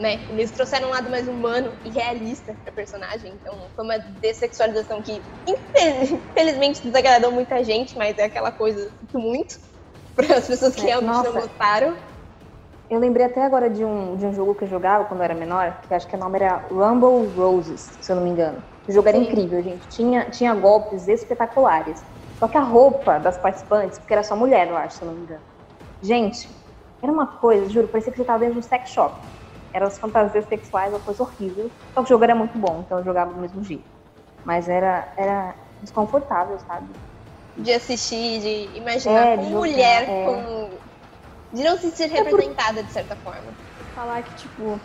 né, 0.00 0.24
eles 0.30 0.52
trouxeram 0.52 0.88
um 0.88 0.92
lado 0.92 1.10
mais 1.10 1.28
humano 1.28 1.76
e 1.84 1.90
realista 1.90 2.56
pra 2.64 2.72
personagem. 2.72 3.34
Então 3.34 3.70
foi 3.76 3.84
uma 3.84 3.98
dessexualização 4.20 5.02
que 5.02 5.22
infeliz- 5.46 6.12
infelizmente 6.12 6.82
desagradou 6.84 7.32
muita 7.32 7.62
gente, 7.64 7.96
mas 7.98 8.16
é 8.18 8.24
aquela 8.24 8.52
coisa 8.52 8.80
muito 9.14 9.54
para 10.16 10.38
as 10.38 10.46
pessoas 10.46 10.74
que 10.76 10.86
É, 10.86 10.86
realmente 10.86 11.22
não 11.22 11.32
nossa. 11.32 11.32
gostaram. 11.32 11.96
Eu 12.88 12.98
lembrei 12.98 13.24
até 13.26 13.42
agora 13.44 13.70
de 13.70 13.84
um, 13.84 14.16
de 14.16 14.26
um 14.26 14.32
jogo 14.32 14.54
que 14.54 14.64
eu 14.64 14.68
jogava 14.68 15.04
quando 15.04 15.20
eu 15.20 15.24
era 15.24 15.34
menor, 15.34 15.80
que 15.86 15.94
acho 15.94 16.08
que 16.08 16.16
o 16.16 16.18
nome 16.18 16.38
era 16.38 16.66
Rumble 16.70 17.32
Roses, 17.34 17.96
se 18.00 18.10
eu 18.10 18.16
não 18.16 18.22
me 18.24 18.30
engano. 18.30 18.62
O 18.86 18.92
jogo 18.92 19.08
era 19.08 19.16
Sim. 19.16 19.16
incrível, 19.16 19.62
gente. 19.62 19.88
Tinha, 19.88 20.28
tinha 20.30 20.52
golpes 20.54 21.06
espetaculares. 21.06 22.02
Só 22.34 22.48
que 22.48 22.58
a 22.58 22.62
roupa 22.62 23.18
das 23.20 23.38
participantes, 23.38 23.98
porque 23.98 24.12
era 24.12 24.22
só 24.24 24.34
mulher, 24.34 24.68
eu 24.68 24.76
acho, 24.76 24.96
se 24.96 25.04
eu 25.04 25.08
não 25.08 25.14
me 25.14 25.22
engano. 25.22 25.44
Gente, 26.02 26.48
era 27.02 27.12
uma 27.12 27.38
coisa, 27.38 27.68
juro, 27.70 27.88
parecia 27.88 28.12
que 28.12 28.16
você 28.18 28.22
estava 28.22 28.40
dentro 28.40 28.54
de 28.54 28.58
um 28.60 28.62
sex 28.62 28.90
shop. 28.90 29.14
Eram 29.72 29.86
as 29.86 29.98
fantasias 29.98 30.46
sexuais, 30.46 30.92
uma 30.92 31.00
coisa 31.00 31.22
horrível. 31.22 31.70
Só 31.94 32.00
que 32.00 32.06
o 32.06 32.08
jogo 32.08 32.24
era 32.24 32.34
muito 32.34 32.58
bom, 32.58 32.82
então 32.84 32.98
eu 32.98 33.04
jogava 33.04 33.32
do 33.32 33.40
mesmo 33.40 33.62
jeito. 33.62 33.84
Mas 34.44 34.68
era, 34.68 35.08
era 35.16 35.54
desconfortável, 35.80 36.58
sabe? 36.66 36.86
De 37.56 37.72
assistir, 37.72 38.40
de 38.40 38.78
imaginar 38.78 39.26
É, 39.26 39.36
de 39.36 39.44
jogar, 39.44 39.56
mulher, 39.56 40.08
é. 40.08 40.24
como. 40.24 40.70
de 41.52 41.62
não 41.62 41.76
se 41.76 41.90
sentir 41.90 42.12
representada 42.12 42.82
de 42.82 42.92
certa 42.92 43.16
forma. 43.16 43.52
Falar 43.94 44.22
que, 44.22 44.34
tipo, 44.36 44.80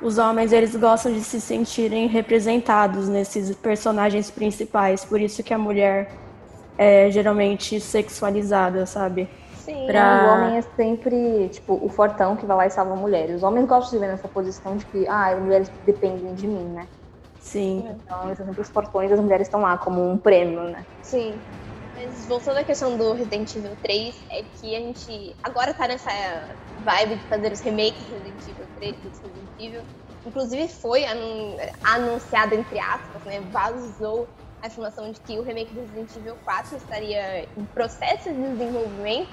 os 0.00 0.18
homens, 0.18 0.52
eles 0.52 0.74
gostam 0.76 1.12
de 1.12 1.20
se 1.20 1.40
sentirem 1.40 2.06
representados 2.06 3.08
nesses 3.08 3.54
personagens 3.56 4.30
principais. 4.30 5.04
Por 5.04 5.20
isso 5.20 5.42
que 5.42 5.52
a 5.52 5.58
mulher 5.58 6.10
é 6.76 7.10
geralmente 7.10 7.80
sexualizada, 7.80 8.86
sabe? 8.86 9.28
Sim. 9.68 9.86
Pra- 9.86 10.24
O 10.24 10.28
homem 10.32 10.56
é 10.56 10.62
sempre, 10.62 11.48
tipo, 11.50 11.78
o 11.84 11.88
fortão 11.90 12.34
que 12.36 12.46
vai 12.46 12.56
lá 12.56 12.66
e 12.66 12.70
salva 12.70 12.94
a 12.94 12.96
mulher. 12.96 13.28
Os 13.30 13.42
homens 13.42 13.66
gostam 13.66 13.98
de 13.98 14.04
ver 14.06 14.10
nessa 14.10 14.26
posição 14.26 14.76
de 14.78 14.86
que, 14.86 15.06
ah, 15.06 15.26
as 15.34 15.38
mulheres 15.38 15.70
dependem 15.84 16.34
de 16.34 16.46
mim, 16.46 16.64
né? 16.70 16.86
Sim. 17.38 17.86
Então, 17.90 18.24
eles 18.24 18.38
são 18.38 18.46
sempre 18.46 18.62
os 18.62 18.68
fortões 18.70 19.10
e 19.10 19.14
as 19.14 19.20
mulheres 19.20 19.46
estão 19.46 19.60
lá 19.60 19.76
como 19.76 20.02
um 20.10 20.16
prêmio, 20.16 20.62
né? 20.64 20.84
Sim. 21.02 21.38
Mas 21.94 22.24
voltando 22.26 22.58
à 22.58 22.64
questão 22.64 22.96
do 22.96 23.12
Resident 23.12 23.54
Evil 23.56 23.76
3, 23.82 24.14
é 24.30 24.42
que 24.58 24.74
a 24.74 24.78
gente 24.80 25.36
agora 25.42 25.74
tá 25.74 25.86
nessa 25.86 26.10
vibe 26.84 27.16
de 27.16 27.22
fazer 27.24 27.52
os 27.52 27.60
remakes 27.60 28.02
do 28.04 28.14
Resident 28.14 28.42
Evil 28.48 28.66
3 28.78 28.96
do 28.96 29.08
Resident 29.08 29.48
Evil. 29.60 29.80
Inclusive 30.26 30.68
foi 30.68 31.04
anunciado, 31.84 32.54
entre 32.54 32.78
aspas, 32.78 33.22
né? 33.24 33.40
Vazou 33.50 34.26
a 34.62 34.66
informação 34.66 35.10
de 35.10 35.20
que 35.20 35.38
o 35.38 35.42
remake 35.42 35.72
do 35.74 35.80
Resident 35.80 36.16
Evil 36.16 36.36
4 36.44 36.76
estaria 36.76 37.44
em 37.56 37.64
processo 37.74 38.32
de 38.32 38.42
desenvolvimento, 38.56 39.28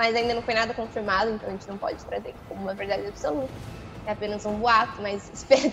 mas 0.00 0.16
ainda 0.16 0.32
não 0.32 0.42
foi 0.42 0.54
nada 0.54 0.72
confirmado, 0.72 1.30
então 1.30 1.46
a 1.46 1.52
gente 1.52 1.68
não 1.68 1.78
pode 1.78 2.02
trazer 2.06 2.34
como 2.46 2.62
uma 2.62 2.74
verdade 2.74 3.06
absoluta. 3.06 3.60
É 4.06 4.12
apenas 4.12 4.46
um 4.46 4.58
boato, 4.58 5.02
mas 5.02 5.28
espero, 5.34 5.70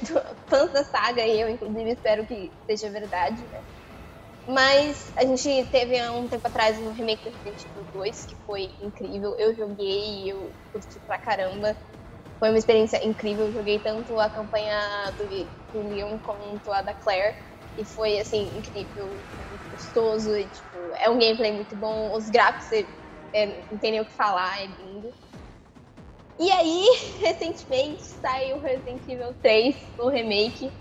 fãs 0.49 0.73
da 0.73 0.83
saga 0.83 1.25
e 1.25 1.39
eu, 1.39 1.47
inclusive, 1.47 1.91
espero 1.91 2.27
que 2.27 2.51
seja 2.69 2.89
verdade, 2.91 3.41
né? 3.47 3.63
Mas 4.45 5.13
a 5.17 5.23
gente 5.25 5.71
teve 5.71 5.97
há 5.97 6.11
um 6.11 6.27
tempo 6.27 6.45
atrás 6.45 6.77
um 6.77 6.91
remake 6.91 7.23
do 7.23 7.29
Resident 7.29 7.63
Evil 7.67 7.85
2, 7.93 8.25
que 8.25 8.35
foi 8.45 8.69
incrível. 8.81 9.33
Eu 9.39 9.55
joguei 9.55 10.29
eu 10.29 10.53
curti 10.73 10.99
pra 11.07 11.17
caramba. 11.17 11.77
Foi 12.37 12.49
uma 12.49 12.57
experiência 12.57 13.05
incrível. 13.05 13.45
Eu 13.47 13.53
joguei 13.53 13.79
tanto 13.79 14.19
a 14.19 14.29
campanha 14.29 14.77
do, 15.17 15.27
do 15.71 15.87
Leon 15.87 16.19
quanto 16.19 16.69
a 16.73 16.81
da 16.81 16.93
Claire. 16.93 17.33
E 17.77 17.85
foi, 17.85 18.19
assim, 18.19 18.57
incrível, 18.57 19.25
muito 19.49 19.69
gostoso. 19.69 20.35
E, 20.35 20.49
tipo, 20.49 20.93
é 20.95 21.09
um 21.09 21.17
gameplay 21.17 21.53
muito 21.53 21.77
bom. 21.77 22.13
Os 22.13 22.29
gráficos, 22.29 22.67
é, 23.37 23.67
não 23.71 23.77
tem 23.77 23.91
nem 23.91 24.01
o 24.01 24.05
que 24.05 24.13
falar, 24.13 24.61
é 24.61 24.65
lindo. 24.65 25.13
E 26.39 26.51
aí, 26.51 26.85
recentemente, 27.21 28.01
saiu 28.03 28.59
Resident 28.59 29.01
Evil 29.07 29.33
3, 29.41 29.75
o 29.99 30.09
remake, 30.09 30.71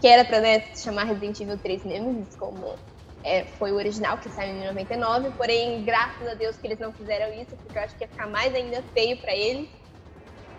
que 0.00 0.08
era 0.08 0.24
pra 0.24 0.40
né, 0.40 0.60
se 0.74 0.84
chamar 0.84 1.04
Resident 1.04 1.40
Evil 1.40 1.58
3 1.58 1.84
Nemesis, 1.84 2.34
como 2.36 2.74
é, 3.24 3.44
foi 3.44 3.70
o 3.72 3.76
original, 3.76 4.18
que 4.18 4.28
saiu 4.30 4.56
em 4.56 4.66
99. 4.66 5.30
Porém, 5.32 5.84
graças 5.84 6.26
a 6.26 6.34
Deus 6.34 6.56
que 6.56 6.66
eles 6.66 6.78
não 6.78 6.92
fizeram 6.92 7.32
isso, 7.34 7.56
porque 7.56 7.78
eu 7.78 7.82
acho 7.82 7.96
que 7.96 8.04
ia 8.04 8.08
ficar 8.08 8.26
mais 8.26 8.52
ainda 8.54 8.82
feio 8.94 9.16
para 9.20 9.34
eles. 9.34 9.68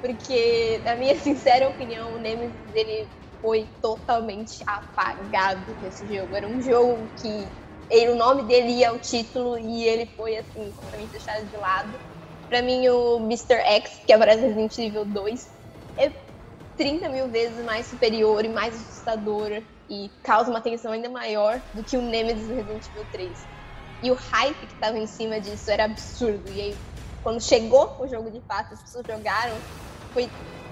Porque, 0.01 0.81
na 0.83 0.95
minha 0.95 1.15
sincera 1.19 1.69
opinião, 1.69 2.15
o 2.15 2.19
Nemesis 2.19 2.73
ele 2.73 3.09
foi 3.41 3.67
totalmente 3.81 4.63
apagado 4.65 5.75
nesse 5.81 6.07
jogo. 6.13 6.35
Era 6.35 6.47
um 6.47 6.61
jogo 6.61 7.09
que 7.19 7.45
ele, 7.89 8.11
o 8.11 8.15
nome 8.15 8.47
dele 8.47 8.71
ia 8.71 8.89
ao 8.89 8.99
título 8.99 9.57
e 9.57 9.83
ele 9.85 10.05
foi, 10.15 10.37
assim, 10.37 10.71
completamente 10.73 11.11
deixado 11.11 11.49
de 11.49 11.57
lado. 11.57 11.99
Pra 12.49 12.61
mim, 12.61 12.87
o 12.89 13.17
Mr. 13.19 13.55
X, 13.61 14.05
que 14.05 14.13
aparece 14.13 14.41
no 14.41 14.47
Resident 14.47 14.77
Evil 14.77 15.05
2, 15.05 15.47
é 15.97 16.11
30 16.77 17.09
mil 17.09 17.29
vezes 17.29 17.63
mais 17.63 17.87
superior 17.87 18.43
e 18.45 18.49
mais 18.49 18.75
assustador 18.75 19.51
e 19.89 20.09
causa 20.23 20.49
uma 20.49 20.61
tensão 20.61 20.91
ainda 20.91 21.09
maior 21.09 21.61
do 21.73 21.83
que 21.83 21.97
o 21.97 22.01
Nemesis 22.01 22.47
do 22.47 22.55
Resident 22.55 22.87
Evil 22.87 23.05
3. 23.11 23.47
E 24.01 24.11
o 24.11 24.15
hype 24.15 24.67
que 24.67 24.73
estava 24.73 24.97
em 24.97 25.07
cima 25.07 25.39
disso 25.39 25.69
era 25.71 25.85
absurdo. 25.85 26.49
E 26.49 26.61
aí, 26.61 26.79
quando 27.21 27.41
chegou 27.41 27.95
o 27.99 28.07
jogo 28.07 28.29
de 28.31 28.41
fato, 28.41 28.73
as 28.73 28.81
pessoas 28.81 29.05
jogaram, 29.07 29.63
foi 30.11 30.31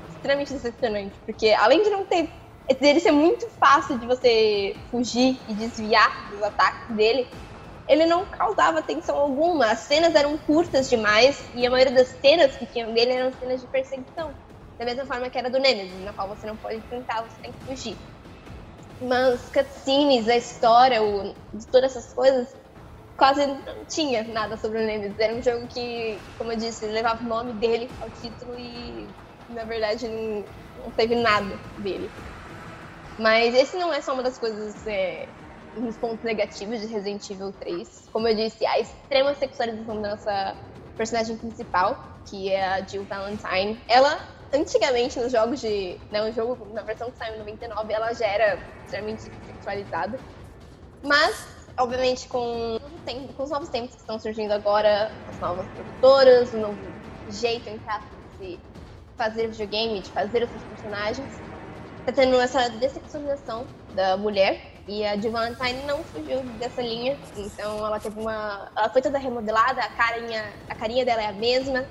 extremamente 0.09 0.53
decepcionante. 0.53 1.19
Porque 1.25 1.49
além 1.49 1.81
de 1.83 1.89
não 1.89 2.05
ter. 2.05 2.29
Dele 2.79 2.99
ser 2.99 3.11
muito 3.11 3.47
fácil 3.59 3.99
de 3.99 4.05
você 4.07 4.75
fugir 4.89 5.35
e 5.47 5.55
desviar 5.55 6.09
dos 6.29 6.41
ataques 6.43 6.95
dele, 6.95 7.27
ele 7.87 8.05
não 8.05 8.25
causava 8.27 8.81
tensão 8.83 9.17
alguma. 9.17 9.71
As 9.71 9.79
cenas 9.81 10.15
eram 10.15 10.37
curtas 10.37 10.89
demais 10.89 11.37
e 11.55 11.65
a 11.65 11.71
maioria 11.71 11.93
das 11.95 12.09
cenas 12.21 12.55
que 12.55 12.65
tinham 12.67 12.93
dele 12.93 13.13
eram 13.13 13.33
cenas 13.33 13.61
de 13.61 13.67
perseguição. 13.67 14.35
Da 14.79 14.85
mesma 14.85 15.05
forma 15.05 15.29
que 15.29 15.37
era 15.37 15.49
do 15.49 15.59
Nemesis, 15.59 16.01
na 16.03 16.13
qual 16.13 16.27
você 16.29 16.47
não 16.47 16.57
pode 16.57 16.81
tentar, 16.89 17.23
você 17.23 17.39
tem 17.41 17.53
que 17.53 17.63
fugir 17.63 17.97
mas 19.01 19.49
cutscenes, 19.51 20.27
a 20.27 20.37
história, 20.37 21.01
o, 21.03 21.33
de 21.53 21.67
todas 21.71 21.95
essas 21.95 22.13
coisas, 22.13 22.47
quase 23.17 23.45
não 23.45 23.85
tinha 23.87 24.23
nada 24.23 24.57
sobre 24.57 24.79
o 24.81 24.85
Nemesis. 24.85 25.17
Era 25.19 25.35
um 25.35 25.41
jogo 25.41 25.67
que, 25.67 26.21
como 26.37 26.51
eu 26.51 26.57
disse, 26.57 26.85
levava 26.87 27.23
o 27.23 27.27
nome 27.27 27.59
dele 27.59 27.91
ao 28.01 28.11
título 28.11 28.57
e, 28.57 29.15
na 29.49 29.65
verdade, 29.65 30.07
não, 30.07 30.45
não 30.77 30.91
teve 30.91 31.15
nada 31.15 31.59
dele. 31.77 32.13
Mas 33.19 33.53
esse 33.53 33.77
não 33.77 33.93
é 33.93 34.01
só 34.01 34.13
uma 34.13 34.23
das 34.23 34.37
coisas, 34.37 34.85
é, 34.87 35.27
uns 35.77 35.97
pontos 35.97 36.23
negativos 36.23 36.79
de 36.79 36.87
Resident 36.87 37.29
Evil 37.29 37.53
3. 37.53 38.09
Como 38.11 38.27
eu 38.27 38.35
disse, 38.35 38.65
a 38.65 38.79
extrema 38.79 39.33
sexualização 39.35 40.01
da 40.01 40.11
nossa 40.11 40.55
personagem 40.97 41.37
principal, 41.37 41.97
que 42.25 42.49
é 42.49 42.65
a 42.65 42.81
Jill 42.81 43.03
Valentine. 43.05 43.79
Ela 43.87 44.19
antigamente 44.53 45.19
nos 45.19 45.31
jogos 45.31 45.61
de. 45.61 45.97
Né, 46.11 46.21
o 46.23 46.31
jogo, 46.31 46.73
na 46.73 46.81
versão 46.81 47.09
que 47.09 47.17
saiu 47.17 47.35
em 47.35 47.39
99, 47.39 47.93
ela 47.93 48.13
já 48.13 48.27
era 48.27 48.59
extremamente 48.83 49.23
sexualizada. 49.45 50.19
Mas, 51.03 51.47
obviamente, 51.77 52.27
com, 52.27 52.79
com 53.35 53.43
os 53.43 53.49
novos 53.49 53.69
tempos 53.69 53.95
que 53.95 54.01
estão 54.01 54.19
surgindo 54.19 54.51
agora, 54.51 55.11
as 55.29 55.39
novas 55.39 55.65
produtoras, 55.67 56.53
o 56.53 56.57
novo 56.57 56.77
jeito, 57.29 57.69
em 57.69 57.79
de 58.39 58.59
fazer 59.17 59.47
videogame, 59.47 60.01
de 60.01 60.09
fazer 60.09 60.43
os 60.43 60.49
seus 60.49 60.63
personagens, 60.63 61.41
tá 62.05 62.11
tendo 62.11 62.39
essa 62.39 62.69
dessexualização 62.69 63.65
da 63.93 64.17
mulher. 64.17 64.71
E 64.87 65.05
a 65.05 65.15
Jill 65.15 65.31
Valentine 65.31 65.83
não 65.85 66.03
fugiu 66.03 66.41
dessa 66.59 66.81
linha, 66.81 67.17
então 67.37 67.85
ela 67.85 67.99
teve 67.99 68.19
uma. 68.19 68.69
Ela 68.75 68.89
foi 68.89 69.01
toda 69.01 69.17
remodelada, 69.17 69.79
a 69.79 69.89
carinha, 69.89 70.51
a 70.67 70.75
carinha 70.75 71.05
dela 71.05 71.21
é 71.21 71.27
a 71.27 71.33
mesma, 71.33 71.85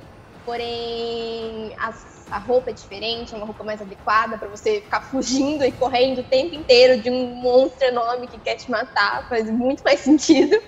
porém 0.45 1.75
as 1.79 2.21
a 2.31 2.38
roupa 2.38 2.71
é 2.71 2.73
diferente, 2.73 3.35
é 3.35 3.37
uma 3.37 3.47
roupa 3.47 3.64
mais 3.64 3.83
adequada 3.83 4.38
para 4.38 4.49
você 4.49 4.81
ficar 4.81 5.00
fugindo 5.02 5.64
e 5.64 5.73
correndo 5.73 6.21
o 6.21 6.25
tempo 6.25 6.55
inteiro 6.55 7.00
de 7.02 7.11
um 7.11 7.35
monstro 7.35 7.88
enorme 7.88 8.26
que 8.29 8.38
quer 8.38 8.55
te 8.55 8.71
matar, 8.71 9.29
faz 9.29 9.50
muito 9.50 9.83
mais 9.83 10.00
sentido. 10.00 10.61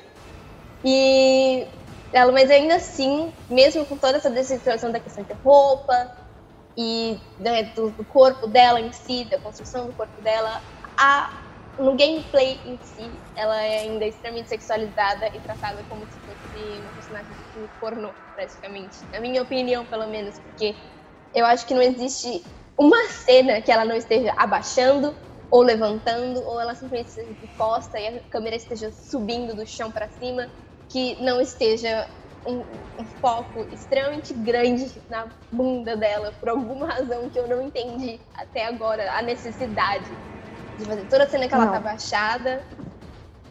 E 0.84 1.64
ela, 2.12 2.32
mas 2.32 2.50
ainda 2.50 2.74
assim, 2.74 3.32
mesmo 3.48 3.86
com 3.86 3.96
toda 3.96 4.18
essa 4.18 4.28
decepção 4.28 4.90
da 4.90 4.98
questão 4.98 5.22
de 5.22 5.32
roupa 5.44 6.10
e 6.76 7.18
né, 7.38 7.64
do, 7.74 7.90
do, 7.90 8.04
corpo 8.04 8.46
dela 8.46 8.80
em 8.80 8.92
si, 8.92 9.24
da 9.24 9.38
construção 9.38 9.86
do 9.86 9.92
corpo 9.92 10.20
dela, 10.22 10.62
a, 10.98 11.42
no 11.78 11.96
gameplay 11.96 12.58
em 12.64 12.78
si, 12.82 13.10
ela 13.34 13.60
é 13.62 13.80
ainda 13.80 14.04
extremamente 14.06 14.48
sexualizada 14.48 15.28
e 15.28 15.40
tratada 15.40 15.82
como 15.88 16.06
se 16.06 16.18
fosse 16.20 16.80
uma 16.80 16.92
personagem 16.92 17.32
de 17.54 17.68
pornô, 17.78 18.14
praticamente. 18.34 18.98
Na 19.12 19.20
minha 19.20 19.42
opinião, 19.42 19.84
pelo 19.84 20.06
menos, 20.08 20.38
porque 20.38 20.74
eu 21.34 21.44
acho 21.46 21.66
que 21.66 21.74
não 21.74 21.82
existe 21.82 22.44
uma 22.78 23.04
cena 23.08 23.60
que 23.60 23.70
ela 23.70 23.84
não 23.84 23.96
esteja 23.96 24.32
abaixando 24.36 25.14
ou 25.50 25.62
levantando, 25.62 26.42
ou 26.46 26.58
ela 26.58 26.74
simplesmente 26.74 27.08
esteja 27.08 27.34
de 27.34 27.46
costa 27.58 28.00
e 28.00 28.06
a 28.06 28.20
câmera 28.30 28.56
esteja 28.56 28.90
subindo 28.90 29.54
do 29.54 29.66
chão 29.66 29.90
para 29.90 30.08
cima, 30.08 30.48
que 30.88 31.22
não 31.22 31.40
esteja 31.42 32.08
um, 32.46 32.58
um, 32.98 33.04
foco 33.20 33.66
extremamente 33.72 34.34
grande 34.34 34.90
na 35.08 35.26
bunda 35.50 35.96
dela, 35.96 36.32
por 36.40 36.48
alguma 36.48 36.86
razão 36.86 37.28
que 37.28 37.38
eu 37.38 37.46
não 37.48 37.62
entendi 37.62 38.20
até 38.34 38.66
agora, 38.66 39.12
a 39.12 39.22
necessidade 39.22 40.06
de 40.78 40.84
fazer 40.84 41.04
toda 41.08 41.24
a 41.24 41.28
cena 41.28 41.48
que 41.48 41.54
ela 41.54 41.66
não. 41.66 41.72
tá 41.72 41.80
baixada 41.80 42.62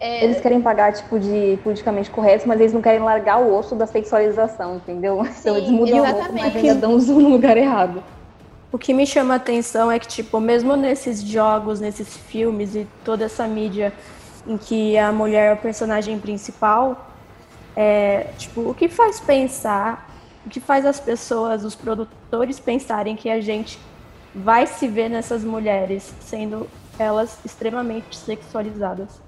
é... 0.02 0.24
Eles 0.24 0.42
querem 0.42 0.60
pagar, 0.60 0.94
tipo, 0.94 1.20
de 1.20 1.60
politicamente 1.64 2.10
correto, 2.10 2.48
mas 2.48 2.60
eles 2.60 2.74
não 2.74 2.82
querem 2.82 3.00
largar 3.00 3.40
o 3.40 3.56
osso 3.56 3.76
da 3.76 3.86
sexualização, 3.86 4.78
entendeu? 4.78 5.24
Sim, 5.26 5.32
então 5.42 5.58
eles 5.58 5.70
mudam 5.70 5.98
exatamente. 6.00 6.18
a 6.18 6.24
roupa, 6.24 6.34
mas 6.42 6.56
ainda 6.56 6.76
dão 6.76 7.00
zoom 7.00 7.20
no 7.20 7.30
lugar 7.30 7.56
errado. 7.56 8.04
O 8.72 8.80
que 8.80 8.96
me 8.96 9.06
chama 9.06 9.36
a 9.36 9.38
atenção 9.38 9.92
é 9.92 10.00
que, 10.00 10.08
tipo, 10.08 10.40
mesmo 10.40 10.76
nesses 10.76 11.22
jogos, 11.22 11.80
nesses 11.80 12.18
filmes 12.18 12.74
e 12.74 12.88
toda 13.06 13.26
essa 13.26 13.46
mídia 13.46 13.94
em 14.48 14.58
que 14.58 14.98
a 14.98 15.12
mulher 15.12 15.52
é 15.52 15.54
o 15.54 15.58
personagem 15.58 16.18
principal, 16.18 17.11
é, 17.76 18.24
tipo, 18.38 18.62
o 18.70 18.74
que 18.74 18.90
faz 18.90 19.20
pensar, 19.20 20.10
o 20.46 20.50
que 20.50 20.60
faz 20.60 20.86
as 20.86 21.00
pessoas, 21.00 21.64
os 21.64 21.76
produtores 21.76 22.60
pensarem 22.60 23.16
que 23.16 23.30
a 23.30 23.40
gente 23.40 23.80
vai 24.34 24.66
se 24.66 24.88
ver 24.88 25.10
nessas 25.10 25.44
mulheres, 25.44 26.14
sendo 26.22 26.68
elas 26.98 27.40
extremamente 27.44 28.16
sexualizadas? 28.16 29.20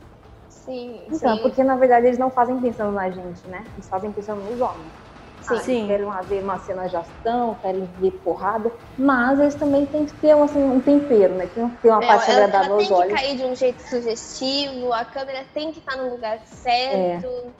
Sim, 0.50 1.01
então, 1.07 1.35
sim. 1.35 1.41
porque 1.41 1.63
na 1.63 1.75
verdade 1.75 2.07
eles 2.07 2.17
não 2.17 2.29
fazem 2.29 2.59
pensando 2.59 2.93
na 2.93 3.09
gente, 3.09 3.45
né? 3.47 3.65
Eles 3.73 3.88
fazem 3.89 4.12
pensando 4.12 4.41
nos 4.41 4.62
homens. 4.62 4.93
Sim. 5.41 5.55
Ah, 5.55 5.59
sim. 5.59 5.88
Querem 5.88 6.07
ver 6.29 6.41
uma 6.41 6.57
cena 6.59 6.88
de 6.88 6.95
ação, 6.95 7.55
querem 7.62 7.85
ver 8.00 8.12
porrada, 8.23 8.71
mas 8.97 9.39
eles 9.39 9.55
também 9.55 9.85
têm 9.85 10.05
que 10.05 10.13
ter 10.13 10.31
assim, 10.31 10.63
um 10.63 10.79
tempero, 10.79 11.33
né? 11.35 11.47
Tem 11.47 11.69
que 11.69 11.81
ter 11.81 11.89
uma 11.89 12.03
é, 12.03 12.07
parte 12.07 12.31
agradável 12.31 12.75
ela 12.75 12.75
aos 12.75 12.91
olhos. 12.91 13.07
Tem 13.07 13.15
que 13.17 13.21
cair 13.21 13.38
de 13.38 13.43
um 13.43 13.55
jeito 13.55 13.81
sugestivo, 13.81 14.93
a 14.93 15.03
câmera 15.03 15.45
tem 15.53 15.73
que 15.73 15.79
estar 15.79 15.97
no 15.97 16.12
lugar 16.12 16.39
certo, 16.45 17.27
é. 17.27 17.51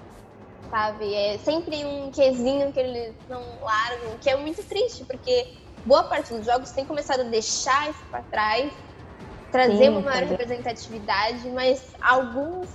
Sabe? 0.74 1.14
É 1.14 1.38
sempre 1.38 1.86
um 1.86 2.10
quezinho 2.12 2.74
que 2.74 2.80
eles 2.80 3.14
não 3.30 3.40
largam, 3.62 4.18
que 4.20 4.28
é 4.28 4.36
muito 4.36 4.64
triste, 4.64 5.06
porque 5.06 5.46
boa 5.86 6.04
parte 6.06 6.34
dos 6.34 6.48
jogos 6.48 6.72
tem 6.72 6.84
começado 6.84 7.20
a 7.20 7.26
deixar 7.26 7.92
isso 7.92 8.04
para 8.10 8.24
trás, 8.24 8.74
trazer 9.52 9.78
Sim, 9.78 9.90
uma 9.90 10.02
maior 10.02 10.24
representatividade, 10.24 11.48
mas 11.50 11.94
alguns 12.02 12.68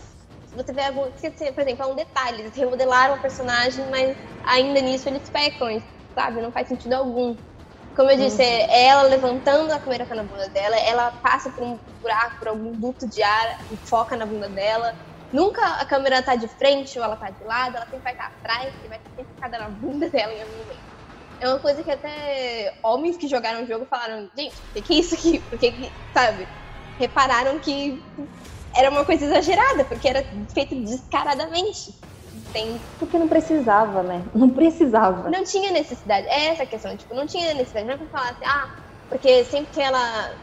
você 0.55 0.73
vê. 0.73 0.83
Por 0.93 1.63
exemplo, 1.63 1.83
é 1.83 1.87
um 1.87 1.97
detalhe, 1.97 2.43
eles 2.43 2.55
remodelaram 2.55 3.17
o 3.17 3.21
personagem, 3.21 3.85
mas 3.91 4.17
ainda 4.47 4.81
nisso 4.81 5.09
eles 5.09 5.29
pecam, 5.29 5.83
sabe? 6.15 6.41
Não 6.41 6.53
faz 6.53 6.69
sentido 6.69 6.93
algum. 6.93 7.37
Como 7.97 8.11
eu 8.13 8.17
disse, 8.17 8.41
uhum. 8.41 8.49
é 8.49 8.85
ela 8.87 9.03
levantando 9.03 9.73
a 9.73 9.81
câmera 9.81 10.07
na 10.15 10.23
bunda 10.23 10.49
dela, 10.51 10.77
ela 10.77 11.11
passa 11.11 11.51
por 11.51 11.65
um 11.65 11.77
buraco, 12.01 12.39
por 12.39 12.49
algum 12.49 12.73
duto 12.77 13.09
de 13.09 13.21
ar 13.25 13.67
e 13.73 13.77
foca 13.89 14.17
na 14.17 14.25
bunda 14.25 14.49
dela. 14.49 14.95
Nunca 15.33 15.63
a 15.63 15.85
câmera 15.85 16.23
tá 16.23 16.35
de 16.35 16.49
frente 16.49 16.99
ou 16.99 17.05
ela 17.05 17.17
tá 17.17 17.31
de 17.31 17.45
lado, 17.45 17.77
ela 17.77 17.85
sempre 17.85 18.05
vai 18.05 18.13
estar 18.13 18.27
atrás 18.27 18.75
e 18.83 18.89
vai 18.89 18.99
estar 18.99 19.11
sempre 19.11 19.33
focada 19.35 19.59
na 19.59 19.69
bunda 19.69 20.09
dela 20.11 20.33
em 20.33 20.43
algum 20.43 20.57
momento. 20.59 20.89
É 21.41 21.49
uma 21.49 21.59
coisa 21.59 21.83
que 21.83 21.91
até 21.91 22.75
homens 22.83 23.17
que 23.17 23.29
jogaram 23.29 23.63
o 23.63 23.67
jogo 23.67 23.87
falaram, 23.87 24.29
gente, 24.37 24.57
o 24.57 24.73
que, 24.73 24.83
que 24.83 24.95
é 24.95 24.97
isso 24.97 25.15
aqui? 25.15 25.39
Porque, 25.39 25.93
sabe? 26.13 26.49
Repararam 26.99 27.59
que 27.61 28.03
era 28.75 28.91
uma 28.91 29.05
coisa 29.05 29.25
exagerada, 29.25 29.85
porque 29.85 30.09
era 30.09 30.25
feito 30.53 30.75
descaradamente. 30.85 31.95
Tem... 32.53 32.81
Porque 32.99 33.19
não 33.19 33.29
precisava, 33.29 34.03
né? 34.03 34.25
Não 34.35 34.51
precisava. 34.51 35.31
Não 35.31 35.45
tinha 35.45 35.71
necessidade. 35.71 36.27
É 36.29 36.47
essa 36.47 36.63
a 36.63 36.67
questão, 36.67 36.97
tipo, 36.97 37.15
não 37.15 37.27
tinha 37.27 37.53
necessidade. 37.55 37.87
Não 37.87 37.95
é 37.95 37.97
pra 37.99 38.07
falar 38.07 38.31
assim, 38.31 38.45
ah, 38.47 38.69
porque 39.09 39.45
sempre 39.45 39.73
que 39.73 39.81
ela 39.81 40.35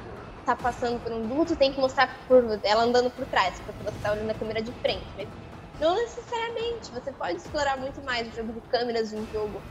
tá 0.45 0.55
passando 0.55 1.01
por 1.01 1.11
um 1.11 1.27
duto, 1.27 1.55
tem 1.55 1.73
que 1.73 1.79
mostrar 1.79 2.15
por 2.27 2.59
ela 2.63 2.83
andando 2.83 3.09
por 3.09 3.25
trás, 3.25 3.59
porque 3.65 3.83
você 3.83 3.97
tá 4.01 4.11
olhando 4.11 4.29
a 4.29 4.33
câmera 4.33 4.61
de 4.61 4.71
frente. 4.73 5.05
Mas 5.17 5.27
não 5.79 5.95
necessariamente. 5.95 6.91
Você 6.93 7.11
pode 7.11 7.37
explorar 7.37 7.77
muito 7.77 8.01
mais 8.03 8.27
o 8.27 8.35
jogo 8.35 8.53
de 8.53 8.61
câmeras 8.61 9.09
de 9.09 9.15
um 9.15 9.27
jogo. 9.33 9.61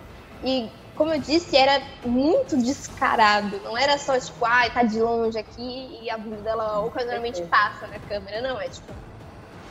E, 0.42 0.68
como 0.94 1.12
eu 1.12 1.20
disse, 1.20 1.56
era 1.56 1.82
muito 2.04 2.56
descarado. 2.56 3.60
Não 3.64 3.76
era 3.76 3.96
só, 3.98 4.18
tipo, 4.18 4.44
ah, 4.44 4.68
tá 4.70 4.82
de 4.82 5.00
longe 5.00 5.38
aqui 5.38 5.98
e 6.02 6.10
a 6.10 6.18
bunda 6.18 6.36
dela 6.36 6.80
ocasionalmente 6.80 7.42
passa 7.44 7.86
na 7.86 7.98
câmera. 8.00 8.42
Não, 8.42 8.60
é 8.60 8.68
tipo. 8.68 8.92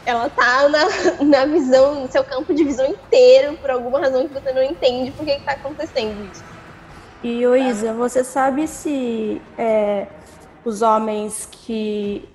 Ela 0.06 0.30
tá 0.30 0.68
na, 0.68 0.86
na 1.24 1.46
visão, 1.46 2.02
no 2.02 2.12
seu 2.12 2.24
campo 2.24 2.54
de 2.54 2.64
visão 2.64 2.86
inteiro, 2.88 3.56
por 3.58 3.70
alguma 3.70 4.00
razão 4.00 4.28
que 4.28 4.34
você 4.34 4.52
não 4.52 4.64
entende 4.64 5.12
por 5.12 5.26
que, 5.26 5.36
que 5.36 5.46
tá 5.46 5.54
acontecendo 5.54 6.30
isso. 6.32 6.44
E, 7.24 7.48
ô 7.48 7.56
Isa, 7.56 7.94
você 7.94 8.22
sabe 8.22 8.68
se 8.68 9.42
é, 9.58 10.08
os 10.66 10.82
homens 10.82 11.48
que 11.52 12.28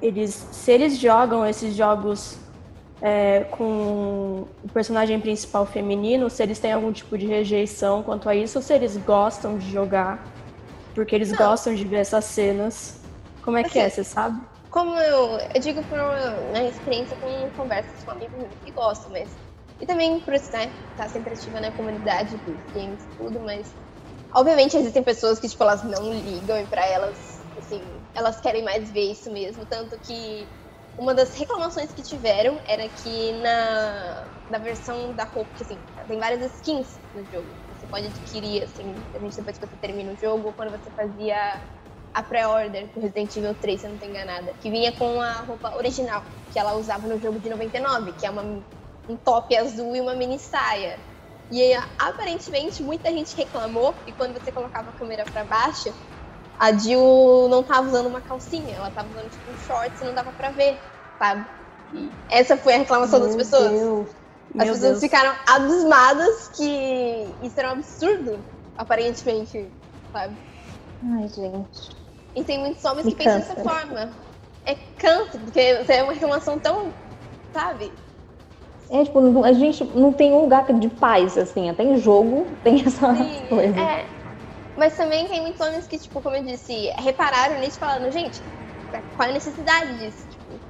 eles, 0.00 0.30
se 0.52 0.70
eles 0.70 0.98
jogam 0.98 1.44
esses 1.44 1.74
jogos 1.74 2.38
é, 3.00 3.44
com 3.50 4.46
o 4.64 4.68
personagem 4.72 5.20
principal 5.20 5.66
feminino, 5.66 6.28
se 6.30 6.42
eles 6.42 6.58
têm 6.58 6.72
algum 6.72 6.92
tipo 6.92 7.16
de 7.16 7.26
rejeição 7.26 8.02
quanto 8.02 8.28
a 8.28 8.34
isso, 8.34 8.58
ou 8.58 8.62
se 8.62 8.72
eles 8.72 8.96
gostam 8.96 9.58
de 9.58 9.70
jogar, 9.70 10.24
porque 10.94 11.14
eles 11.14 11.30
Não. 11.30 11.38
gostam 11.38 11.74
de 11.74 11.84
ver 11.84 11.98
essas 11.98 12.24
cenas. 12.24 13.00
Como 13.42 13.56
é 13.56 13.60
assim, 13.62 13.70
que 13.70 13.78
é, 13.78 13.88
você 13.88 14.04
sabe? 14.04 14.40
Como 14.70 14.96
eu, 14.96 15.38
eu 15.54 15.60
digo 15.60 15.82
por 15.84 15.98
uma 15.98 16.62
experiência 16.62 17.16
com 17.16 17.50
conversas 17.56 18.04
com 18.04 18.10
amigos 18.10 18.44
que 18.64 18.70
gostam, 18.72 19.10
mas. 19.10 19.28
E 19.80 19.86
também 19.86 20.18
por 20.20 20.34
isso, 20.34 20.50
né? 20.52 20.70
Tá 20.96 21.08
sempre 21.08 21.32
ativa 21.34 21.60
na 21.60 21.70
comunidade 21.70 22.36
dos 22.38 22.56
games 22.74 23.00
e 23.02 23.16
tudo, 23.16 23.40
mas. 23.40 23.72
Obviamente 24.34 24.76
existem 24.76 25.02
pessoas 25.02 25.38
que, 25.38 25.48
tipo, 25.48 25.62
elas 25.62 25.82
não 25.84 26.12
ligam 26.12 26.58
e 26.58 26.66
pra 26.66 26.86
elas, 26.86 27.18
assim, 27.56 28.06
elas 28.14 28.40
querem 28.40 28.62
mais 28.62 28.90
ver 28.90 29.10
isso 29.12 29.30
mesmo. 29.32 29.66
Tanto 29.66 29.98
que 30.00 30.48
uma 30.96 31.14
das 31.14 31.34
reclamações 31.34 31.92
que 31.92 32.02
tiveram 32.02 32.60
era 32.66 32.88
que 32.88 33.32
na, 33.40 34.28
na 34.48 34.58
versão 34.58 35.14
da 35.14 35.24
roupa, 35.24 35.52
que 35.56 35.62
assim, 35.64 35.82
tem 36.06 36.18
várias 36.18 36.54
skins 36.56 37.00
no 37.14 37.24
jogo. 37.24 37.56
Você 37.72 37.86
pode 37.86 38.06
adquirir, 38.08 38.64
assim, 38.64 39.06
depois 39.12 39.58
que 39.58 39.66
você 39.66 39.76
termina 39.78 40.12
o 40.12 40.16
jogo, 40.16 40.52
quando 40.54 40.70
você 40.72 40.90
fazia 40.90 41.36
a 42.12 42.22
pré-order 42.22 42.92
do 42.92 43.00
Resident 43.00 43.34
Evil 43.36 43.54
3, 43.54 43.80
se 43.80 43.86
eu 43.86 43.90
não 43.90 43.96
estou 43.96 44.08
enganada, 44.08 44.54
que 44.60 44.70
vinha 44.70 44.92
com 44.92 45.20
a 45.20 45.42
roupa 45.42 45.74
original, 45.76 46.24
que 46.50 46.58
ela 46.58 46.74
usava 46.74 47.06
no 47.06 47.20
jogo 47.20 47.38
de 47.40 47.48
99, 47.48 48.12
que 48.14 48.26
é 48.26 48.30
uma, 48.30 48.42
um 49.08 49.16
top 49.16 49.56
azul 49.56 49.94
e 49.94 50.00
uma 50.00 50.14
mini 50.14 50.38
saia. 50.38 50.98
E 51.50 51.72
aparentemente 51.98 52.82
muita 52.82 53.10
gente 53.10 53.34
reclamou 53.36 53.94
que 53.94 54.12
quando 54.12 54.34
você 54.34 54.52
colocava 54.52 54.90
a 54.90 54.92
câmera 54.92 55.24
para 55.24 55.44
baixo, 55.44 55.94
a 56.58 56.72
Jill 56.72 57.48
não 57.48 57.62
tava 57.62 57.88
usando 57.88 58.06
uma 58.06 58.20
calcinha, 58.20 58.76
ela 58.76 58.90
tava 58.90 59.08
usando 59.08 59.30
tipo 59.30 59.50
um 59.50 59.56
shorts 59.56 60.00
e 60.00 60.04
não 60.04 60.14
dava 60.14 60.32
pra 60.32 60.50
ver, 60.50 60.78
sabe? 61.18 61.46
Essa 62.28 62.56
foi 62.56 62.74
a 62.74 62.78
reclamação 62.78 63.18
Meu 63.18 63.28
das 63.28 63.36
pessoas. 63.36 63.70
Deus. 63.70 64.08
As 64.58 64.64
Meu 64.64 64.74
pessoas 64.74 64.80
Deus. 64.80 65.00
ficaram 65.00 65.34
abismadas 65.46 66.48
que 66.56 67.36
isso 67.42 67.58
era 67.58 67.68
um 67.68 67.72
absurdo, 67.72 68.44
aparentemente, 68.76 69.72
sabe? 70.12 70.36
Ai, 71.02 71.28
gente. 71.28 71.90
E 72.34 72.44
tem 72.44 72.58
muitos 72.58 72.84
homens 72.84 73.06
Me 73.06 73.12
que 73.12 73.18
pensam 73.18 73.38
dessa 73.40 73.62
forma. 73.62 74.16
É 74.64 74.74
canto, 74.74 75.38
porque 75.38 75.60
é 75.60 76.02
uma 76.02 76.12
reclamação 76.12 76.58
tão, 76.58 76.94
sabe? 77.52 77.92
É, 78.90 79.04
tipo, 79.04 79.44
a 79.44 79.52
gente 79.52 79.84
não 79.84 80.12
tem 80.12 80.32
um 80.32 80.42
lugar 80.42 80.64
de 80.72 80.88
paz, 80.88 81.36
assim, 81.36 81.68
até 81.68 81.82
em 81.82 81.98
jogo 81.98 82.56
tem 82.62 82.80
essa 82.86 83.14
Sim, 83.14 83.46
coisa. 83.48 83.78
É, 83.78 84.06
mas 84.76 84.96
também 84.96 85.26
tem 85.26 85.40
muitos 85.42 85.60
homens 85.60 85.86
que, 85.86 85.98
tipo, 85.98 86.22
como 86.22 86.36
eu 86.36 86.44
disse, 86.44 86.90
repararam 86.98 87.58
nisso 87.60 87.78
falando, 87.78 88.10
gente, 88.12 88.40
qual 89.14 89.28
é 89.28 89.30
a 89.30 89.34
necessidade 89.34 89.98
disso? 89.98 90.28
Tipo, 90.28 90.62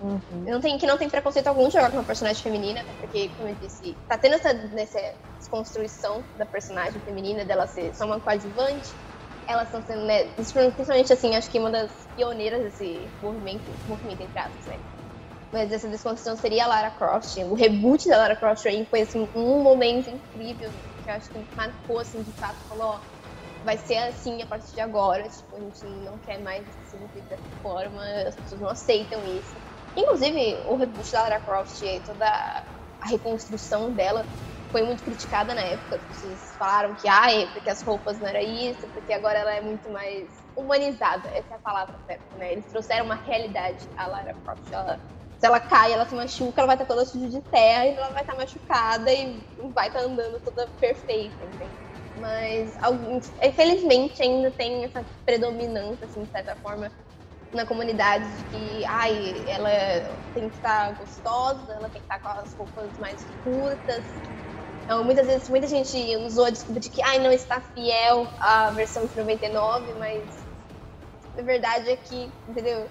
uhum. 0.00 0.20
não 0.30 0.60
tem, 0.60 0.76
que 0.78 0.86
não 0.86 0.98
tem 0.98 1.08
preconceito 1.08 1.46
algum 1.46 1.68
de 1.68 1.74
jogar 1.74 1.90
com 1.90 1.96
uma 1.96 2.04
personagem 2.04 2.42
feminina, 2.42 2.84
porque, 3.00 3.30
como 3.30 3.48
eu 3.48 3.54
disse, 3.54 3.96
tá 4.08 4.18
tendo 4.18 4.34
essa, 4.34 4.50
essa 4.50 4.98
desconstrução 5.38 6.26
da 6.36 6.44
personagem 6.44 7.00
feminina, 7.02 7.44
dela 7.44 7.66
ser 7.66 7.94
só 7.94 8.04
uma 8.04 8.20
coadjuvante. 8.20 8.88
Elas 9.48 9.66
estão 9.68 9.82
sendo, 9.82 10.06
né, 10.06 10.24
principalmente 10.32 11.12
assim, 11.12 11.34
acho 11.34 11.50
que 11.50 11.58
uma 11.58 11.70
das 11.70 11.92
pioneiras 12.14 12.62
desse 12.62 13.12
movimento, 13.20 13.72
movimento 13.86 14.22
entre 14.22 14.38
aspas, 14.38 14.66
né? 14.66 14.78
Mas 15.52 15.70
essa 15.70 15.88
desconstrução 15.88 16.34
seria 16.36 16.64
a 16.64 16.68
Lara 16.68 16.90
Croft. 16.90 17.36
O 17.44 17.54
reboot 17.54 18.08
da 18.08 18.16
Lara 18.16 18.36
Croft 18.36 18.64
aí 18.66 18.86
foi 18.86 19.02
assim, 19.02 19.28
um 19.34 19.62
momento 19.62 20.08
incrível 20.08 20.72
que 21.02 21.10
eu 21.10 21.14
acho 21.14 21.30
que 21.30 21.46
marcou 21.54 21.98
assim, 21.98 22.22
de 22.22 22.32
fato, 22.38 22.66
falou, 22.68 22.86
ó, 22.94 23.00
vai 23.62 23.76
ser 23.76 23.98
assim 23.98 24.40
a 24.42 24.46
partir 24.46 24.72
de 24.72 24.80
agora. 24.80 25.28
Tipo, 25.28 25.56
a 25.56 25.60
gente 25.60 25.86
não 26.04 26.18
quer 26.18 26.38
mais 26.38 26.66
se 26.84 26.96
envolver 26.96 27.22
dessa 27.28 27.50
forma, 27.60 28.02
as 28.26 28.36
pessoas 28.36 28.60
não 28.60 28.68
aceitam 28.70 29.26
isso. 29.26 29.60
Inclusive, 29.96 30.64
o 30.68 30.76
reboot 30.76 31.10
da 31.12 31.22
Lara 31.22 31.40
Croft 31.40 31.82
e 31.82 32.00
toda 32.02 32.26
a 32.26 33.08
reconstrução 33.08 33.92
dela 33.94 34.26
foi 34.70 34.82
muito 34.82 35.04
criticada 35.04 35.54
na 35.54 35.60
época. 35.62 35.96
As 35.96 36.04
pessoas 36.06 36.56
falaram 36.58 36.94
que, 36.94 37.06
ah, 37.08 37.30
é 37.30 37.46
porque 37.48 37.68
as 37.68 37.82
roupas 37.82 38.18
não 38.18 38.26
era 38.26 38.42
isso, 38.42 38.88
porque 38.94 39.12
agora 39.12 39.38
ela 39.38 39.52
é 39.54 39.60
muito 39.60 39.90
mais 39.90 40.30
humanizada. 40.56 41.28
Essa 41.34 41.54
é 41.54 41.56
a 41.56 41.60
palavra 41.60 41.98
certa, 42.06 42.36
né? 42.38 42.52
Eles 42.52 42.68
trouxeram 42.68 43.04
uma 43.04 43.16
realidade 43.16 43.84
à 43.96 44.06
Lara 44.06 44.34
Croft. 44.42 44.62
Ela, 44.72 44.98
se 45.42 45.46
ela 45.46 45.58
cai, 45.58 45.92
ela 45.92 46.06
se 46.06 46.14
machuca, 46.14 46.60
ela 46.60 46.68
vai 46.68 46.76
estar 46.76 46.86
toda 46.86 47.04
suja 47.04 47.28
de 47.28 47.42
terra 47.50 47.84
e 47.86 47.96
ela 47.96 48.12
vai 48.12 48.22
estar 48.22 48.36
machucada 48.36 49.12
e 49.12 49.44
vai 49.74 49.88
estar 49.88 49.98
andando 49.98 50.38
toda 50.40 50.68
perfeita, 50.80 51.44
entende? 51.44 51.74
Mas, 52.14 52.76
infelizmente, 53.42 54.22
ainda 54.22 54.52
tem 54.52 54.84
essa 54.84 55.04
predominância, 55.26 56.06
assim, 56.06 56.24
de 56.24 56.30
certa 56.30 56.54
forma, 56.54 56.92
na 57.52 57.66
comunidade 57.66 58.36
de 58.36 58.44
que, 58.44 58.84
ai, 58.86 59.42
ela 59.48 59.68
tem 60.32 60.48
que 60.48 60.54
estar 60.54 60.96
gostosa, 60.96 61.72
ela 61.72 61.90
tem 61.90 62.02
que 62.02 62.06
estar 62.06 62.20
com 62.20 62.28
as 62.40 62.54
roupas 62.54 62.96
mais 62.96 63.24
curtas. 63.42 64.04
Então, 64.84 65.02
muitas 65.02 65.26
vezes, 65.26 65.48
muita 65.48 65.66
gente 65.66 66.16
usou 66.18 66.44
a 66.44 66.50
desculpa 66.50 66.78
de 66.78 66.88
que, 66.88 67.02
ai, 67.02 67.18
não 67.18 67.32
está 67.32 67.60
fiel 67.60 68.28
à 68.38 68.70
versão 68.70 69.06
de 69.06 69.16
99, 69.16 69.92
mas 69.94 70.46
a 71.36 71.42
verdade 71.42 71.90
é 71.90 71.96
que, 71.96 72.32
entendeu? 72.46 72.88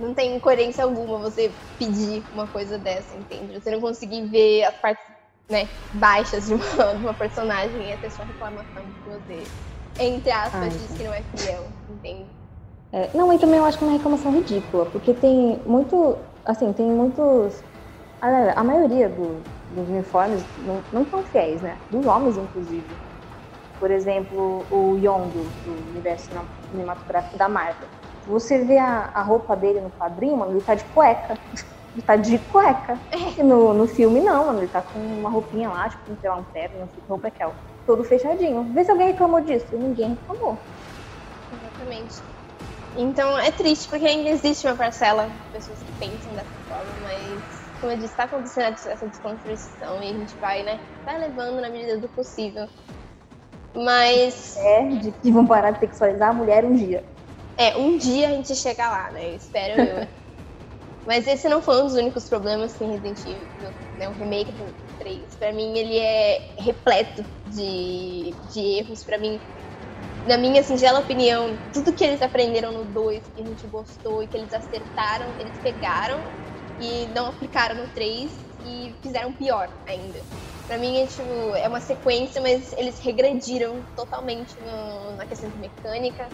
Não 0.00 0.14
tem 0.14 0.38
coerência 0.40 0.82
alguma 0.82 1.18
você 1.18 1.54
pedir 1.78 2.26
uma 2.32 2.48
coisa 2.48 2.78
dessa, 2.78 3.14
entende? 3.14 3.60
Você 3.60 3.70
não 3.70 3.80
conseguir 3.80 4.28
ver 4.28 4.64
as 4.64 4.76
partes 4.76 5.04
né, 5.50 5.68
baixas 5.92 6.46
de 6.46 6.54
uma, 6.54 6.64
de 6.94 7.02
uma 7.02 7.14
personagem 7.14 7.88
e 7.88 7.92
essa 7.92 8.08
sua 8.08 8.24
reclamação 8.24 8.82
que 9.04 9.10
você, 9.10 9.46
entre 9.98 10.30
aspas, 10.30 10.62
Ai, 10.62 10.70
diz 10.70 10.96
que 10.96 11.04
não 11.04 11.12
é 11.12 11.22
fiel, 11.22 11.66
entende? 11.88 12.30
É, 12.92 13.16
não, 13.16 13.32
e 13.32 13.38
também 13.38 13.58
eu 13.58 13.64
acho 13.64 13.78
que 13.78 13.84
é 13.84 13.86
uma 13.86 13.96
reclamação 13.96 14.32
ridícula, 14.32 14.86
porque 14.86 15.12
tem 15.14 15.62
muito, 15.66 16.16
assim, 16.44 16.72
tem 16.72 16.86
muitos, 16.86 17.62
a, 18.20 18.60
a 18.60 18.64
maioria 18.64 19.08
do, 19.08 19.42
dos 19.70 19.88
uniformes 19.88 20.44
não, 20.58 20.82
não 20.92 21.04
são 21.08 21.24
fiéis, 21.24 21.60
né, 21.60 21.78
dos 21.90 22.06
homens, 22.06 22.36
inclusive. 22.36 22.98
Por 23.78 23.90
exemplo, 23.90 24.66
o 24.70 24.98
Yondo, 24.98 25.44
do 25.64 25.72
universo 25.90 26.30
cinematográfico 26.70 27.38
da 27.38 27.48
Marvel. 27.48 27.88
Você 28.30 28.64
vê 28.64 28.78
a, 28.78 29.10
a 29.14 29.22
roupa 29.22 29.56
dele 29.56 29.80
no 29.80 29.90
quadrinho, 29.90 30.36
mano, 30.36 30.52
ele 30.52 30.62
tá 30.62 30.74
de 30.74 30.84
cueca. 30.84 31.38
Ele 31.92 32.02
tá 32.02 32.16
de 32.16 32.38
cueca. 32.38 33.00
E 33.36 33.42
no, 33.42 33.74
no 33.74 33.86
filme, 33.86 34.20
não, 34.20 34.46
mano. 34.46 34.60
Ele 34.60 34.68
tá 34.68 34.80
com 34.80 34.98
uma 34.98 35.28
roupinha 35.28 35.68
lá, 35.68 35.88
tipo, 35.88 36.16
sei 36.20 36.30
lá, 36.30 36.36
um 36.36 36.44
terno, 36.44 36.78
não 36.78 36.88
sei 36.88 37.02
que 37.02 37.08
roupa 37.08 37.28
é 37.28 37.30
que 37.30 37.42
é. 37.42 37.52
Todo 37.84 38.04
fechadinho. 38.04 38.72
Vê 38.72 38.84
se 38.84 38.90
alguém 38.90 39.08
reclamou 39.08 39.40
disso. 39.40 39.66
E 39.72 39.76
ninguém 39.76 40.14
reclamou. 40.14 40.56
Exatamente. 41.52 42.22
Então 42.96 43.38
é 43.38 43.50
triste 43.50 43.88
porque 43.88 44.06
ainda 44.06 44.30
existe 44.30 44.66
uma 44.66 44.76
parcela 44.76 45.28
de 45.28 45.52
pessoas 45.52 45.82
que 45.82 45.92
pensam 45.98 46.32
dessa 46.34 46.58
forma, 46.68 46.92
mas 47.02 47.70
como 47.80 47.92
eu 47.92 47.96
disse, 47.96 48.10
está 48.10 48.24
acontecendo 48.24 48.74
essa 48.74 49.08
desconstrução 49.08 50.02
e 50.02 50.10
a 50.10 50.12
gente 50.12 50.38
vai, 50.38 50.62
né, 50.62 50.78
vai 51.04 51.18
levando 51.18 51.60
na 51.60 51.70
medida 51.70 51.98
do 51.98 52.08
possível. 52.10 52.68
Mas. 53.74 54.56
É, 54.56 54.88
de 54.88 55.12
que 55.12 55.30
vão 55.30 55.46
parar 55.46 55.70
de 55.70 55.78
sexualizar 55.78 56.30
a 56.30 56.34
mulher 56.34 56.64
um 56.64 56.74
dia. 56.74 57.04
É, 57.60 57.76
um 57.76 57.98
dia 57.98 58.28
a 58.28 58.30
gente 58.32 58.56
chega 58.56 58.88
lá, 58.88 59.12
né? 59.12 59.32
Eu 59.32 59.36
espero 59.36 59.82
eu. 59.82 60.08
Mas 61.04 61.26
esse 61.26 61.46
não 61.46 61.60
foi 61.60 61.82
um 61.82 61.84
dos 61.84 61.94
únicos 61.94 62.26
problemas 62.26 62.74
que 62.74 62.84
Resident 62.84 63.18
Evil, 63.26 63.70
né, 63.98 64.08
o 64.08 64.12
remake 64.14 64.52
do 64.52 64.74
3. 64.98 65.36
Pra 65.36 65.52
mim, 65.52 65.76
ele 65.76 65.98
é 65.98 66.54
repleto 66.58 67.22
de, 67.46 68.34
de 68.50 68.60
erros. 68.78 69.04
Pra 69.04 69.18
mim, 69.18 69.38
na 70.26 70.38
minha 70.38 70.62
singela 70.62 71.00
opinião, 71.00 71.58
tudo 71.70 71.92
que 71.92 72.02
eles 72.02 72.22
aprenderam 72.22 72.72
no 72.72 72.86
2, 72.86 73.28
que 73.28 73.42
a 73.42 73.44
gente 73.44 73.66
gostou 73.66 74.22
e 74.22 74.28
que 74.28 74.38
eles 74.38 74.54
acertaram, 74.54 75.34
eles 75.38 75.58
pegaram 75.62 76.22
e 76.78 77.08
não 77.08 77.26
aplicaram 77.26 77.76
no 77.76 77.88
3 77.88 78.32
e 78.64 78.96
fizeram 79.02 79.34
pior 79.34 79.70
ainda. 79.86 80.18
Pra 80.66 80.78
mim 80.78 80.98
é, 80.98 81.06
tipo, 81.06 81.54
é 81.56 81.68
uma 81.68 81.80
sequência, 81.80 82.40
mas 82.40 82.72
eles 82.74 83.00
regrediram 83.00 83.84
totalmente 83.94 84.58
no, 84.60 85.16
na 85.16 85.26
questão 85.26 85.50
de 85.50 85.58
mecânica, 85.58 86.26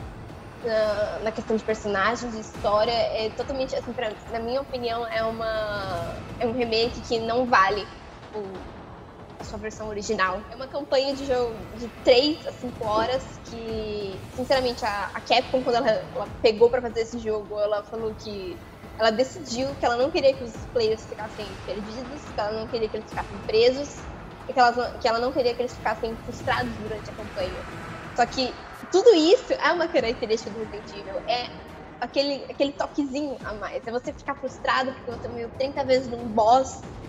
na, 0.64 1.18
na, 1.20 1.32
questão 1.32 1.56
de 1.56 1.64
personagens, 1.64 2.32
de 2.32 2.40
história. 2.40 2.92
É 2.92 3.30
totalmente, 3.30 3.74
assim, 3.74 3.92
pra, 3.92 4.12
na 4.30 4.38
minha 4.38 4.60
opinião, 4.60 5.06
é, 5.06 5.22
uma, 5.22 6.16
é 6.38 6.46
um 6.46 6.52
remake 6.52 7.00
que 7.02 7.18
não 7.18 7.46
vale 7.46 7.86
o, 8.34 8.42
a 9.38 9.44
sua 9.44 9.58
versão 9.58 9.88
original. 9.88 10.40
É 10.50 10.56
uma 10.56 10.66
campanha 10.66 11.14
de 11.14 11.26
jogo 11.26 11.54
de 11.76 11.88
3 12.04 12.46
a 12.46 12.52
5 12.52 12.86
horas 12.86 13.22
que, 13.44 14.18
sinceramente, 14.34 14.84
a, 14.84 15.10
a 15.14 15.20
Capcom, 15.20 15.62
quando 15.62 15.76
ela, 15.76 15.90
ela 15.90 16.28
pegou 16.42 16.70
para 16.70 16.80
fazer 16.82 17.00
esse 17.00 17.18
jogo, 17.18 17.58
ela 17.58 17.82
falou 17.82 18.14
que 18.14 18.56
ela 18.98 19.10
decidiu 19.10 19.68
que 19.78 19.84
ela 19.84 19.96
não 19.96 20.10
queria 20.10 20.32
que 20.32 20.44
os 20.44 20.52
players 20.72 21.04
ficassem 21.04 21.46
perdidos, 21.66 22.22
que 22.34 22.40
ela 22.40 22.52
não 22.52 22.66
queria 22.66 22.88
que 22.88 22.96
eles 22.96 23.08
ficassem 23.08 23.38
presos, 23.46 23.96
e 24.48 24.52
que 24.52 24.58
ela, 24.58 24.98
que 24.98 25.08
ela 25.08 25.18
não 25.18 25.32
queria 25.32 25.54
que 25.54 25.62
eles 25.62 25.74
ficassem 25.74 26.16
frustrados 26.24 26.72
durante 26.76 27.10
a 27.10 27.12
campanha. 27.12 27.60
Só 28.16 28.24
que 28.24 28.54
tudo 28.90 29.14
isso 29.14 29.52
é 29.52 29.72
uma 29.72 29.88
característica 29.88 30.50
do 30.50 30.58
Resident 30.58 30.92
Evil. 30.92 31.16
É 31.28 31.46
aquele, 32.00 32.46
aquele 32.50 32.72
toquezinho 32.72 33.38
a 33.44 33.54
mais. 33.54 33.86
É 33.86 33.90
você 33.90 34.12
ficar 34.12 34.34
frustrado 34.36 34.92
porque 34.94 35.10
você 35.10 35.28
morreu 35.28 35.50
30 35.56 35.84
vezes 35.84 36.10
num 36.10 36.28
boss. 36.28 36.68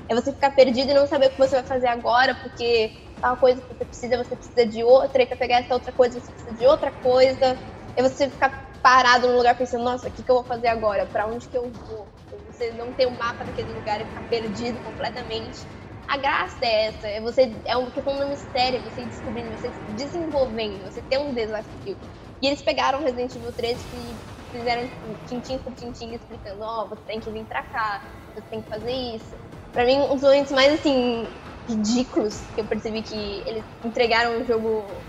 É 0.09 0.15
você 0.15 0.31
ficar 0.31 0.51
perdido 0.51 0.91
e 0.91 0.93
não 0.93 1.05
saber 1.05 1.27
o 1.27 1.31
que 1.31 1.37
você 1.37 1.55
vai 1.55 1.65
fazer 1.65 1.87
agora, 1.87 2.33
porque 2.35 2.91
tal 3.21 3.35
coisa 3.37 3.61
que 3.61 3.67
você 3.67 3.85
precisa, 3.85 4.17
você 4.17 4.35
precisa 4.37 4.65
de 4.65 4.81
outra, 4.83 5.21
e 5.21 5.25
pra 5.25 5.35
pegar 5.35 5.57
essa 5.57 5.73
outra 5.73 5.91
coisa, 5.91 6.19
você 6.19 6.31
precisa 6.31 6.55
de 6.55 6.65
outra 6.65 6.91
coisa. 6.91 7.59
É 7.95 8.01
você 8.01 8.29
ficar 8.29 8.49
parado 8.81 9.27
no 9.27 9.35
lugar 9.35 9.57
pensando, 9.57 9.83
nossa, 9.83 10.07
o 10.07 10.11
que, 10.11 10.23
que 10.23 10.31
eu 10.31 10.35
vou 10.35 10.45
fazer 10.45 10.67
agora? 10.67 11.05
Para 11.05 11.27
onde 11.27 11.49
que 11.49 11.57
eu 11.57 11.69
vou? 11.85 12.09
Você 12.45 12.71
não 12.71 12.93
ter 12.93 13.05
o 13.05 13.09
um 13.09 13.17
mapa 13.17 13.43
daquele 13.43 13.73
lugar 13.73 13.99
e 13.99 14.05
ficar 14.05 14.21
perdido 14.21 14.79
completamente. 14.79 15.67
A 16.07 16.17
graça 16.17 16.65
é 16.65 16.85
essa, 16.85 17.07
é 17.07 17.19
você 17.21 17.61
é 17.65 17.75
uma 17.75 17.91
questão 17.91 18.17
do 18.17 18.27
mistério, 18.29 18.81
você 18.81 19.05
descobrindo, 19.05 19.57
você 19.57 19.73
desenvolvendo, 19.87 20.83
você 20.83 21.01
ter 21.01 21.17
um 21.17 21.33
desafio. 21.33 21.97
E 22.41 22.47
eles 22.47 22.61
pegaram 22.61 23.03
Resident 23.03 23.35
Evil 23.35 23.51
3 23.53 23.85
e 23.91 24.17
fizeram 24.49 24.87
tipo, 24.87 25.19
tintim 25.25 25.59
por 25.59 25.73
tintim 25.73 26.13
explicando, 26.13 26.61
ó, 26.61 26.85
oh, 26.85 26.89
você 26.89 27.01
tem 27.05 27.19
que 27.19 27.29
vir 27.31 27.45
pra 27.45 27.61
cá, 27.63 28.01
você 28.33 28.41
tem 28.49 28.61
que 28.61 28.69
fazer 28.69 28.91
isso. 28.91 29.35
Pra 29.73 29.85
mim, 29.85 29.97
um 29.99 30.13
dos 30.15 30.21
momentos 30.21 30.51
mais 30.53 30.79
assim 30.79 31.27
ridículos 31.67 32.51
que 32.55 32.61
eu 32.61 32.67
percebi 32.67 33.03
que 33.03 33.43
eles 33.45 33.65
entregaram 33.83 34.41
o 34.41 34.45
jogo 34.45 35.05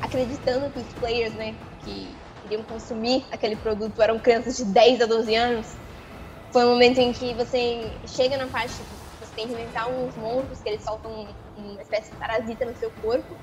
acreditando 0.00 0.70
que 0.70 0.80
os 0.80 0.92
players, 0.94 1.34
né, 1.34 1.56
que 1.82 2.20
queriam 2.42 2.62
consumir 2.64 3.26
aquele 3.32 3.56
produto 3.56 4.02
eram 4.02 4.20
crianças 4.20 4.56
de 4.56 4.66
10 4.66 5.00
a 5.00 5.06
12 5.06 5.34
anos. 5.34 5.66
Foi 6.52 6.66
um 6.66 6.72
momento 6.72 6.98
em 6.98 7.12
que 7.12 7.34
você 7.34 7.98
chega 8.06 8.36
na 8.36 8.48
parte 8.48 8.84
tem 9.34 9.46
que 9.46 9.52
inventar 9.52 9.88
uns 9.88 10.16
monstros 10.16 10.60
que 10.60 10.68
eles 10.68 10.82
soltam 10.82 11.26
uma 11.56 11.82
espécie 11.82 12.12
de 12.12 12.18
parasita 12.18 12.64
no 12.64 12.76
seu 12.76 12.90
corpo. 12.90 13.36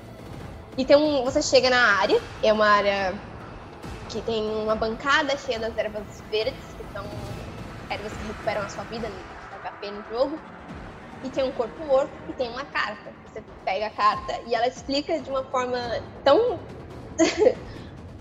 E 0.76 0.84
tem 0.84 0.96
um, 0.96 1.22
você 1.24 1.42
chega 1.42 1.68
na 1.68 1.98
área, 1.98 2.18
é 2.42 2.52
uma 2.52 2.66
área 2.66 3.14
que 4.08 4.22
tem 4.22 4.42
uma 4.42 4.74
bancada 4.74 5.36
cheia 5.36 5.58
das 5.58 5.76
ervas 5.76 6.22
verdes, 6.30 6.74
que 6.74 6.84
são 6.92 7.04
ervas 7.90 8.12
que 8.16 8.24
recuperam 8.24 8.62
a 8.62 8.68
sua 8.68 8.84
vida 8.84 9.08
no 9.08 9.58
HP 9.58 9.90
no 9.90 10.02
jogo. 10.08 10.40
E 11.22 11.30
tem 11.30 11.44
um 11.44 11.52
corpo 11.52 11.84
morto 11.86 12.12
e 12.28 12.32
tem 12.32 12.48
uma 12.48 12.64
carta. 12.64 13.12
Você 13.26 13.42
pega 13.64 13.86
a 13.86 13.90
carta 13.90 14.40
e 14.46 14.54
ela 14.54 14.66
explica 14.66 15.20
de 15.20 15.30
uma 15.30 15.44
forma 15.44 15.78
tão 16.24 16.58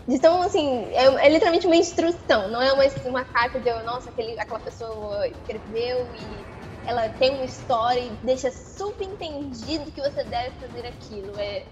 Então, 0.08 0.42
assim, 0.42 0.86
é, 0.94 1.06
é, 1.06 1.30
literalmente 1.30 1.68
uma 1.68 1.76
instrução, 1.76 2.50
não 2.50 2.62
é 2.62 2.74
uma, 2.74 2.84
uma 3.06 3.24
carta 3.24 3.60
de, 3.60 3.72
nossa, 3.84 4.10
aquele, 4.10 4.38
aquela 4.40 4.60
pessoa 4.60 5.28
escreveu 5.28 6.14
e 6.16 6.51
ela 6.86 7.10
tem 7.10 7.32
uma 7.36 7.46
história 7.46 8.00
e 8.00 8.18
deixa 8.24 8.52
subentendido 8.52 9.92
que 9.92 10.02
você 10.02 10.24
deve 10.24 10.56
fazer 10.60 10.86
aquilo. 10.86 11.38
É 11.40 11.66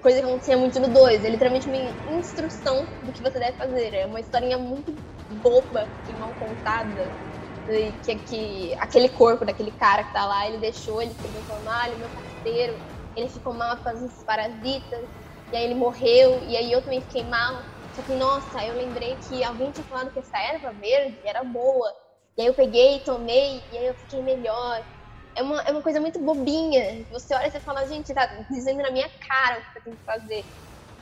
coisa 0.00 0.20
que 0.20 0.26
acontecia 0.26 0.56
muito 0.56 0.78
no 0.78 0.88
2, 0.88 1.24
é 1.24 1.28
literalmente 1.28 1.68
uma 1.68 1.76
instrução 2.18 2.88
do 3.02 3.12
que 3.12 3.22
você 3.22 3.38
deve 3.38 3.56
fazer. 3.56 3.94
É 3.94 4.06
uma 4.06 4.20
historinha 4.20 4.58
muito 4.58 4.96
boba 5.28 5.90
e 6.06 6.12
mal 6.14 6.34
contada. 6.34 7.12
Que, 8.04 8.16
que 8.20 8.74
aquele 8.78 9.08
corpo 9.08 9.44
daquele 9.44 9.72
cara 9.72 10.04
que 10.04 10.12
tá 10.12 10.24
lá, 10.24 10.46
ele 10.46 10.58
deixou, 10.58 11.02
ele 11.02 11.16
falando, 11.44 11.68
ah, 11.68 11.88
ele 11.88 11.96
meu 11.96 12.10
parceiro, 12.10 12.78
ele 13.16 13.28
ficou 13.28 13.52
mal 13.54 13.76
com 13.78 13.90
os 13.90 14.22
parasitas, 14.22 15.10
e 15.50 15.56
aí 15.56 15.64
ele 15.64 15.74
morreu, 15.74 16.44
e 16.44 16.56
aí 16.56 16.70
eu 16.70 16.80
também 16.82 17.00
fiquei 17.00 17.24
mal. 17.24 17.64
Só 17.92 18.02
que, 18.02 18.12
nossa, 18.12 18.64
eu 18.64 18.74
lembrei 18.74 19.16
que 19.16 19.42
alguém 19.42 19.72
tinha 19.72 19.84
falado 19.86 20.12
que 20.12 20.20
essa 20.20 20.38
erva 20.38 20.72
verde 20.72 21.18
era 21.24 21.42
boa. 21.42 21.92
E 22.36 22.42
aí 22.42 22.48
eu 22.48 22.54
peguei, 22.54 23.00
tomei, 23.00 23.60
e 23.72 23.78
aí 23.78 23.86
eu 23.86 23.94
fiquei 23.94 24.22
melhor. 24.22 24.84
É 25.36 25.42
uma, 25.42 25.60
é 25.62 25.70
uma 25.72 25.82
coisa 25.82 26.00
muito 26.00 26.20
bobinha. 26.22 27.06
Você 27.10 27.34
olha 27.34 27.46
e 27.48 27.50
você 27.50 27.60
fala, 27.60 27.86
gente, 27.86 28.12
tá 28.14 28.26
dizendo 28.50 28.82
na 28.82 28.90
minha 28.90 29.08
cara 29.28 29.60
o 29.60 29.72
que 29.72 29.78
eu 29.78 29.82
tenho 29.84 29.96
que 29.98 30.04
fazer. 30.04 30.44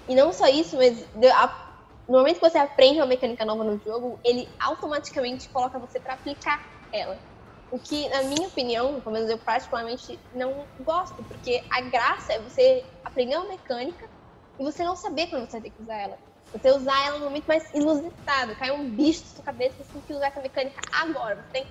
E 0.08 0.14
não 0.14 0.32
só 0.32 0.46
isso, 0.48 0.76
mas 0.76 1.02
a, 1.34 1.74
no 2.08 2.18
momento 2.18 2.40
que 2.40 2.48
você 2.50 2.58
aprende 2.58 3.00
uma 3.00 3.06
mecânica 3.06 3.44
nova 3.44 3.64
no 3.64 3.78
jogo, 3.80 4.20
ele 4.24 4.46
automaticamente 4.60 5.50
coloca 5.50 5.78
você 5.78 6.00
para 6.00 6.14
aplicar 6.14 6.60
ela. 6.92 7.20
O 7.70 7.80
que, 7.80 8.08
na 8.10 8.22
minha 8.24 8.48
opinião, 8.48 9.00
pelo 9.00 9.14
menos 9.14 9.30
eu 9.30 9.38
particularmente 9.38 10.20
não 10.32 10.68
gosto, 10.80 11.24
porque 11.24 11.60
a 11.72 11.80
graça 11.82 12.34
é 12.34 12.40
você 12.42 12.84
aprender 13.04 13.36
uma 13.36 13.48
mecânica 13.48 14.06
e 14.58 14.64
você 14.64 14.84
não 14.84 14.94
saber 14.96 15.28
quando 15.28 15.46
você 15.46 15.52
vai 15.52 15.62
ter 15.62 15.70
que 15.70 15.82
usar 15.82 15.96
ela. 15.98 16.18
Você 16.54 16.70
usar 16.70 17.06
ela 17.06 17.18
no 17.18 17.24
momento 17.24 17.46
mais 17.46 17.68
inusitado. 17.74 18.54
Cai 18.56 18.70
um 18.70 18.88
bicho 18.88 19.24
na 19.24 19.30
sua 19.30 19.44
cabeça, 19.44 19.82
você 19.82 19.92
tem 19.92 20.02
que 20.02 20.14
usar 20.14 20.28
essa 20.28 20.40
mecânica 20.40 20.80
agora. 20.92 21.42
Você 21.42 21.50
tem 21.50 21.66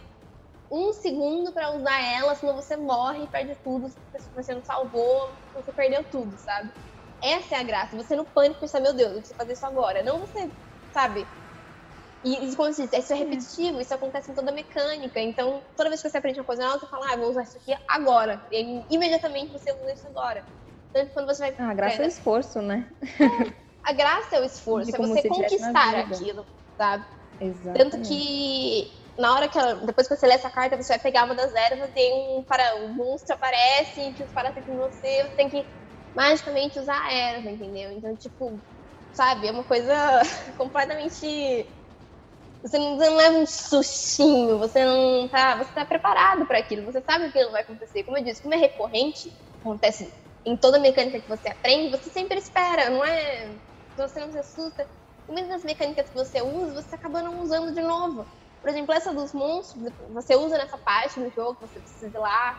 um 0.70 0.92
segundo 0.92 1.54
para 1.54 1.72
usar 1.72 2.02
ela, 2.02 2.36
senão 2.36 2.54
você 2.54 2.76
morre 2.76 3.24
e 3.24 3.28
perde 3.28 3.56
tudo. 3.64 3.88
Você 4.36 4.54
não 4.54 4.64
salvou, 4.64 5.38
você 5.54 5.72
perdeu 5.72 6.04
tudo, 6.04 6.38
sabe? 6.38 6.70
Essa 7.22 7.56
é 7.56 7.60
a 7.60 7.64
graça. 7.64 7.96
Você 7.96 8.14
no 8.16 8.26
pânico 8.26 8.60
pensar, 8.60 8.82
meu 8.82 8.94
Deus, 8.94 9.12
eu 9.12 9.18
preciso 9.20 9.38
fazer 9.38 9.54
isso 9.54 9.66
agora. 9.66 10.04
Não 10.04 10.20
você, 10.20 10.52
sabe? 10.94 11.26
E, 12.22 12.52
e 12.52 12.56
como 12.56 12.68
eu 12.68 12.74
disse, 12.74 12.98
isso 12.98 13.14
é 13.14 13.16
repetitivo, 13.16 13.80
isso 13.80 13.94
acontece 13.94 14.32
em 14.32 14.36
toda 14.36 14.52
a 14.52 14.54
mecânica. 14.54 15.20
Então, 15.22 15.64
toda 15.78 15.90
vez 15.90 16.02
que 16.02 16.10
você 16.10 16.18
aprende 16.18 16.40
uma 16.40 16.46
coisa 16.46 16.64
nova, 16.64 16.80
você 16.80 16.88
fala, 16.88 17.14
ah, 17.14 17.18
vou 17.18 17.30
usar 17.30 17.44
isso 17.44 17.58
aqui 17.58 17.74
agora. 17.88 18.46
E 18.52 18.58
aí, 18.58 18.86
imediatamente 18.90 19.54
você 19.54 19.72
usa 19.72 19.94
isso 19.94 20.08
agora. 20.08 20.46
Então, 20.90 21.08
quando 21.14 21.28
você 21.28 21.40
vai. 21.40 21.56
Ah, 21.58 21.74
graça 21.74 22.02
é, 22.02 22.06
é 22.06 22.08
esforço, 22.08 22.62
né? 22.62 22.90
É. 23.02 23.64
A 23.84 23.94
graça 23.94 24.36
é 24.36 24.40
o 24.42 24.46
esforço, 24.46 24.96
é 24.96 25.00
você 25.00 25.28
conquistar 25.28 25.96
aquilo, 25.96 26.46
sabe? 26.78 27.06
Exatamente. 27.40 27.92
Tanto 27.92 28.08
que 28.08 29.04
na 29.18 29.36
hora 29.36 29.48
que 29.48 29.58
ela, 29.58 29.76
depois 29.86 30.08
que 30.08 30.16
você 30.16 30.26
lê 30.26 30.34
essa 30.34 30.50
carta, 30.50 30.78
você 30.82 30.94
vai 30.94 31.00
pegar 31.00 31.26
uma 31.26 31.36
das 31.36 31.54
ervas 31.54 31.92
e 31.96 32.14
um, 32.14 32.44
para, 32.44 32.76
um 32.78 32.94
monstro 32.94 33.36
aparece 33.36 34.14
que 34.14 34.24
os 34.24 34.32
parasitas 34.32 34.68
em 34.68 34.76
você, 34.76 35.24
você 35.24 35.36
tem 35.36 35.50
que 35.50 35.66
magicamente 36.16 36.80
usar 36.80 37.00
a 37.00 37.14
erva, 37.14 37.50
entendeu? 37.52 37.92
Então, 37.92 38.16
tipo, 38.16 38.64
sabe, 39.12 39.48
é 39.48 39.52
uma 39.52 39.64
coisa 39.64 39.94
completamente. 40.58 41.68
Você 42.62 42.78
não, 42.78 42.98
você 42.98 43.10
não 43.10 43.18
leva 43.18 43.38
um 43.38 43.46
sustinho, 43.46 44.58
você 44.58 44.86
não 44.86 45.28
tá. 45.28 45.58
Você 45.58 45.72
tá 45.74 45.86
preparado 45.86 46.46
para 46.48 46.60
aquilo, 46.60 46.86
você 46.86 47.02
sabe 47.02 47.26
que 47.32 47.38
aquilo 47.38 47.52
vai 47.52 47.62
acontecer. 47.62 48.04
Como 48.04 48.18
eu 48.18 48.24
disse, 48.24 48.42
como 48.42 48.54
é 48.54 48.58
recorrente, 48.58 49.30
acontece 49.60 50.12
em 50.46 50.58
toda 50.58 50.80
mecânica 50.80 51.22
que 51.22 51.28
você 51.28 51.50
aprende, 51.50 51.92
você 51.98 52.10
sempre 52.10 52.38
espera, 52.38 52.90
não 52.90 53.04
é 53.04 53.60
você 54.02 54.20
não 54.20 54.32
se 54.32 54.38
assusta. 54.38 54.88
E 55.28 55.34
mesmo 55.34 55.54
as 55.54 55.64
mecânicas 55.64 56.10
que 56.10 56.16
você 56.16 56.42
usa, 56.42 56.82
você 56.82 56.96
acaba 56.96 57.22
não 57.22 57.42
usando 57.42 57.74
de 57.74 57.82
novo. 57.82 58.28
Por 58.62 58.70
exemplo, 58.70 58.94
essa 58.94 59.14
dos 59.14 59.34
monstros, 59.34 59.84
você 60.10 60.36
usa 60.36 60.58
nessa 60.58 60.78
parte 60.78 61.20
do 61.20 61.30
jogo, 61.32 61.60
você 61.60 61.80
precisa 61.80 62.18
ir 62.18 62.20
lá, 62.20 62.58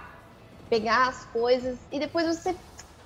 pegar 0.69 1.09
as 1.09 1.25
coisas, 1.27 1.81
e 1.91 1.99
depois 1.99 2.27
você 2.27 2.57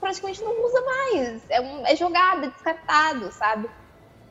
praticamente 0.00 0.42
não 0.42 0.64
usa 0.64 0.80
mais. 0.80 1.50
É, 1.50 1.60
um, 1.60 1.86
é 1.86 1.96
jogado, 1.96 2.44
é 2.44 2.48
descartado, 2.50 3.30
sabe? 3.32 3.70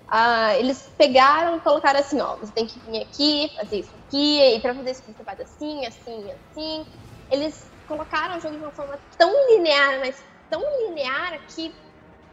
Ah, 0.09 0.55
eles 0.57 0.89
pegaram 0.97 1.57
e 1.57 1.61
colocaram 1.61 1.99
assim, 1.99 2.19
ó, 2.21 2.37
você 2.37 2.53
tem 2.53 2.65
que 2.65 2.79
vir 2.79 3.01
aqui, 3.01 3.51
fazer 3.57 3.79
isso 3.79 3.95
aqui, 3.95 4.39
e 4.55 4.59
pra 4.61 4.73
fazer 4.73 4.91
isso 4.91 5.03
você 5.05 5.23
faz 5.23 5.39
assim, 5.41 5.85
assim, 5.85 6.31
assim. 6.31 6.85
Eles 7.29 7.73
colocaram 7.85 8.37
o 8.37 8.39
jogo 8.39 8.55
de 8.55 8.63
uma 8.63 8.71
forma 8.71 8.99
tão 9.17 9.31
linear, 9.49 9.99
mas 9.99 10.23
tão 10.49 10.61
linear 10.87 11.45
que, 11.53 11.73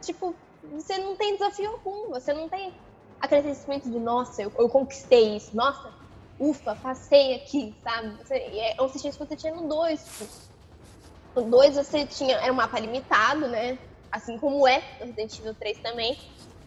tipo, 0.02 0.38
você 0.72 0.98
não 0.98 1.16
tem 1.16 1.34
desafio 1.34 1.70
algum, 1.70 2.10
você 2.10 2.32
não 2.32 2.48
tem 2.48 2.72
aquele 3.20 3.54
sentimento 3.54 3.90
de, 3.90 3.98
nossa, 3.98 4.42
eu, 4.42 4.52
eu 4.58 4.68
conquistei 4.68 5.36
isso, 5.36 5.56
nossa, 5.56 5.92
ufa, 6.38 6.74
passei 6.76 7.34
aqui, 7.36 7.74
sabe? 7.82 8.16
Você, 8.22 8.34
é 8.34 8.76
um 8.80 8.88
sentimento 8.88 9.18
que 9.18 9.26
você 9.26 9.36
tinha 9.36 9.54
no 9.54 9.68
2. 9.68 10.04
Tipo, 10.04 11.40
no 11.40 11.50
2 11.50 11.76
você 11.76 12.06
tinha, 12.06 12.36
era 12.36 12.52
um 12.52 12.56
mapa 12.56 12.78
limitado, 12.78 13.48
né? 13.48 13.78
Assim 14.10 14.38
como 14.38 14.66
é 14.66 14.82
no 15.00 15.06
Resident 15.06 15.38
Evil 15.38 15.54
3 15.54 15.78
também. 15.78 16.18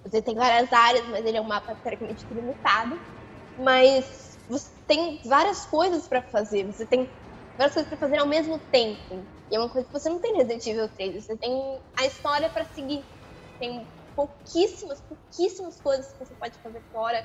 Você 0.04 0.22
tem 0.22 0.36
várias 0.36 0.72
áreas, 0.72 1.06
mas 1.08 1.26
ele 1.26 1.38
é 1.38 1.42
um 1.42 1.46
mapa 1.46 1.76
teoricamente 1.76 2.26
limitado. 2.32 3.00
Mas 3.58 4.38
você 4.50 4.70
tem 4.88 5.20
várias 5.26 5.66
coisas 5.66 6.08
para 6.08 6.22
fazer, 6.22 6.66
você 6.66 6.86
tem 6.86 7.10
várias 7.58 7.74
coisas 7.74 7.90
para 7.90 7.98
fazer 7.98 8.20
ao 8.20 8.28
mesmo 8.28 8.60
tempo. 8.72 9.26
E 9.50 9.56
é 9.56 9.60
uma 9.60 9.70
coisa 9.70 9.88
que 9.88 9.94
você 9.94 10.10
não 10.10 10.20
tem 10.20 10.34
no 10.34 10.40
Resident 10.40 10.68
Evil 10.68 10.90
3. 10.90 11.24
Você 11.24 11.36
tem 11.38 11.80
a 11.98 12.06
história 12.06 12.50
para 12.50 12.66
seguir 12.66 13.04
tem 13.60 13.88
pouquíssimas, 14.16 15.02
pouquíssimas 15.02 15.80
coisas 15.82 16.12
que 16.14 16.20
você 16.26 16.36
pode 16.36 16.58
fazer 16.60 16.82
fora 16.92 17.24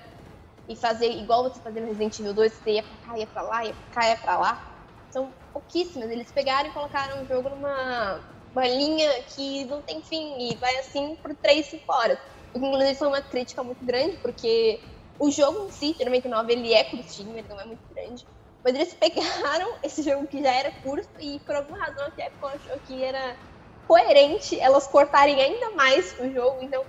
e 0.68 0.76
fazer 0.76 1.10
igual 1.10 1.42
você 1.44 1.60
fazia 1.60 1.80
no 1.80 1.88
Resident 1.88 2.18
Evil 2.18 2.34
2, 2.34 2.52
você 2.52 2.72
ia 2.72 2.82
pra 2.82 2.96
cá, 2.98 3.18
ia 3.18 3.26
pra 3.26 3.42
lá, 3.42 3.64
ia 3.64 3.74
pra 3.74 3.86
cá, 3.88 4.08
ia 4.08 4.16
pra 4.16 4.38
lá. 4.38 4.62
são 5.10 5.34
pouquíssimas. 5.52 6.10
Eles 6.10 6.32
pegaram 6.32 6.68
e 6.68 6.72
colocaram 6.72 7.22
o 7.22 7.26
jogo 7.26 7.50
numa 7.50 8.24
uma 8.54 8.66
linha 8.68 9.10
que 9.34 9.64
não 9.64 9.82
tem 9.82 10.02
fim 10.02 10.38
e 10.38 10.56
vai 10.56 10.76
assim 10.76 11.16
por 11.16 11.34
3, 11.36 11.66
5 11.66 11.90
horas. 11.90 12.18
O 12.54 12.60
que, 12.60 12.66
inclusive, 12.66 12.94
foi 12.96 13.08
uma 13.08 13.22
crítica 13.22 13.62
muito 13.64 13.84
grande, 13.84 14.18
porque 14.18 14.78
o 15.18 15.30
jogo 15.30 15.66
em 15.66 15.70
si, 15.70 15.94
de 15.96 16.04
99, 16.04 16.52
ele 16.52 16.72
é 16.74 16.84
curtinho, 16.84 17.36
ele 17.38 17.48
não 17.48 17.58
é 17.60 17.64
muito 17.64 17.82
grande. 17.88 18.26
Mas 18.62 18.74
eles 18.74 18.94
pegaram 19.00 19.78
esse 19.82 20.02
jogo 20.02 20.26
que 20.28 20.42
já 20.42 20.52
era 20.52 20.70
curto 20.82 21.08
e, 21.20 21.40
por 21.40 21.54
alguma 21.56 21.78
razão, 21.78 22.06
a 22.06 22.10
Capcom 22.12 22.48
achou 22.48 22.80
que 22.80 23.02
era 23.02 23.38
coerente 23.86 24.58
elas 24.58 24.86
cortarem 24.86 25.40
ainda 25.40 25.70
mais 25.74 26.18
o 26.18 26.30
jogo. 26.30 26.62
Então, 26.62 26.84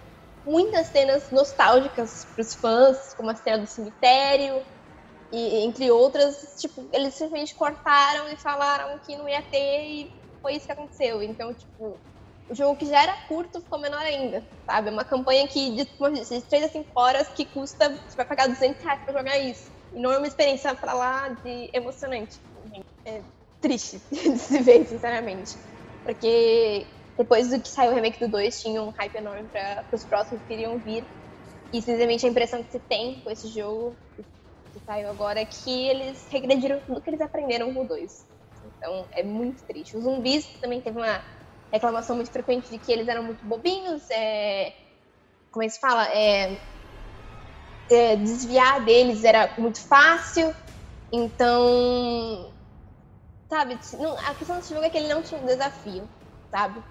muitas 0.45 0.87
cenas 0.87 1.31
nostálgicas 1.31 2.25
para 2.33 2.41
os 2.41 2.53
fãs, 2.55 3.13
como 3.15 3.29
a 3.29 3.35
cena 3.35 3.59
do 3.59 3.67
cemitério, 3.67 4.65
e 5.31 5.65
entre 5.65 5.89
outras, 5.89 6.35
tipo, 6.59 6.87
eles 6.93 7.15
simplesmente 7.15 7.55
cortaram 7.55 8.29
e 8.29 8.37
falaram 8.37 8.99
que 8.99 9.17
não 9.17 9.27
ia 9.27 9.41
ter 9.41 9.83
e 9.83 10.11
foi 10.41 10.55
isso 10.55 10.65
que 10.65 10.71
aconteceu. 10.71 11.23
Então, 11.23 11.53
tipo, 11.53 11.99
o 12.47 12.53
jogo 12.53 12.77
que 12.77 12.85
já 12.85 13.01
era 13.01 13.17
curto 13.27 13.59
ficou 13.61 13.79
menor 13.79 14.01
ainda, 14.01 14.47
sabe? 14.65 14.89
É 14.89 14.91
uma 14.91 15.05
campanha 15.05 15.47
que 15.47 15.71
de, 15.71 15.85
de 15.85 16.41
3 16.43 16.65
a 16.65 16.69
5 16.69 16.91
horas 16.95 17.29
que 17.29 17.45
custa, 17.45 17.89
você 17.89 18.15
vai 18.15 18.25
pagar 18.25 18.47
200 18.47 18.83
reais 18.83 19.01
pra 19.03 19.13
jogar 19.13 19.37
isso. 19.39 19.71
E 19.91 19.99
não 19.99 20.11
é 20.11 20.17
uma 20.17 20.27
experiência 20.27 20.75
pra 20.75 20.93
lá 20.93 21.29
de 21.29 21.71
emocionante. 21.73 22.39
É 23.05 23.23
triste 23.59 24.01
de 24.11 24.37
se 24.37 24.59
ver, 24.59 24.85
sinceramente. 24.85 25.57
Porque 26.03 26.87
depois 27.17 27.49
do 27.49 27.61
que 27.61 27.69
saiu 27.69 27.91
o 27.91 27.95
remake 27.95 28.19
do 28.19 28.29
2, 28.29 28.61
tinha 28.61 28.81
um 28.81 28.91
hype 28.91 29.15
enorme 29.15 29.49
para 29.49 29.85
os 29.93 30.05
próximos 30.05 30.43
que 30.43 30.53
iriam 30.53 30.79
vir. 30.79 31.07
E 31.71 31.81
simplesmente 31.81 32.25
a 32.25 32.29
impressão 32.29 32.63
que 32.63 32.71
se 32.71 32.79
tem 32.79 33.21
com 33.21 33.31
esse 33.31 33.47
jogo 33.47 33.97
que 34.73 34.79
saiu 34.79 35.09
agora 35.09 35.39
é 35.39 35.45
que 35.45 35.87
eles 35.87 36.27
regrediram 36.31 36.81
tudo 36.81 37.01
que 37.01 37.09
eles 37.09 37.21
aprenderam 37.21 37.73
com 37.73 37.81
o 37.81 37.87
2. 37.87 38.11
Então 38.63 39.07
é 39.13 39.23
muito 39.23 39.63
triste. 39.65 39.95
Os 39.95 40.03
zumbis 40.03 40.45
também 40.59 40.81
teve 40.81 40.97
uma 40.97 41.23
reclamação 41.71 42.15
muito 42.15 42.31
frequente 42.31 42.69
de 42.69 42.79
que 42.79 42.91
eles 42.91 43.07
eram 43.07 43.23
muito 43.23 43.45
bobinhos, 43.45 44.09
é, 44.11 44.73
como 45.51 45.63
é 45.63 45.67
que 45.67 45.73
se 45.73 45.79
fala? 45.79 46.07
É, 46.11 46.59
é, 47.91 48.15
desviar 48.15 48.83
deles 48.83 49.23
era 49.23 49.53
muito 49.57 49.79
fácil. 49.87 50.53
Então, 51.11 52.52
sabe, 53.53 53.79
não, 53.99 54.17
a 54.17 54.33
questão 54.33 54.55
desse 54.55 54.73
jogo 54.73 54.83
é 54.83 54.89
que 54.89 54.97
ele 54.97 55.13
não 55.13 55.21
tinha 55.21 55.39
um 55.39 55.45
desafio, 55.45 56.09
sabe? 56.49 56.83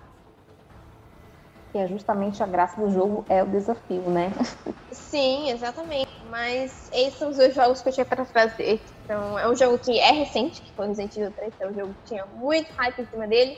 Que 1.73 1.79
é 1.79 1.89
justamente 1.89 2.41
a 2.41 2.47
graça 2.47 2.81
do 2.81 2.89
jogo 2.89 3.27
é 3.29 3.43
o 3.43 3.51
desafio, 3.51 4.09
né? 4.09 4.31
Sim, 4.93 5.51
exatamente. 5.51 6.07
Mas 6.31 6.89
esses 6.93 7.19
são 7.19 7.31
os 7.31 7.37
dois 7.37 7.53
jogos 7.53 7.83
que 7.83 7.89
eu 7.89 7.93
tinha 7.93 8.07
para 8.07 8.25
trazer. 8.25 8.81
Então, 9.03 9.37
é 9.37 9.51
um 9.51 9.57
jogo 9.57 9.77
que 9.79 9.99
é 9.99 10.13
recente, 10.13 10.63
que 10.63 10.73
foi 10.77 10.87
Resident 10.87 11.17
Evil 11.17 11.33
3, 11.33 11.55
é 11.59 11.69
um 11.69 11.75
jogo 11.75 11.95
que 11.95 12.05
tinha 12.05 12.25
muito 12.27 12.73
hype 12.75 13.01
em 13.01 13.07
cima 13.07 13.27
dele. 13.27 13.57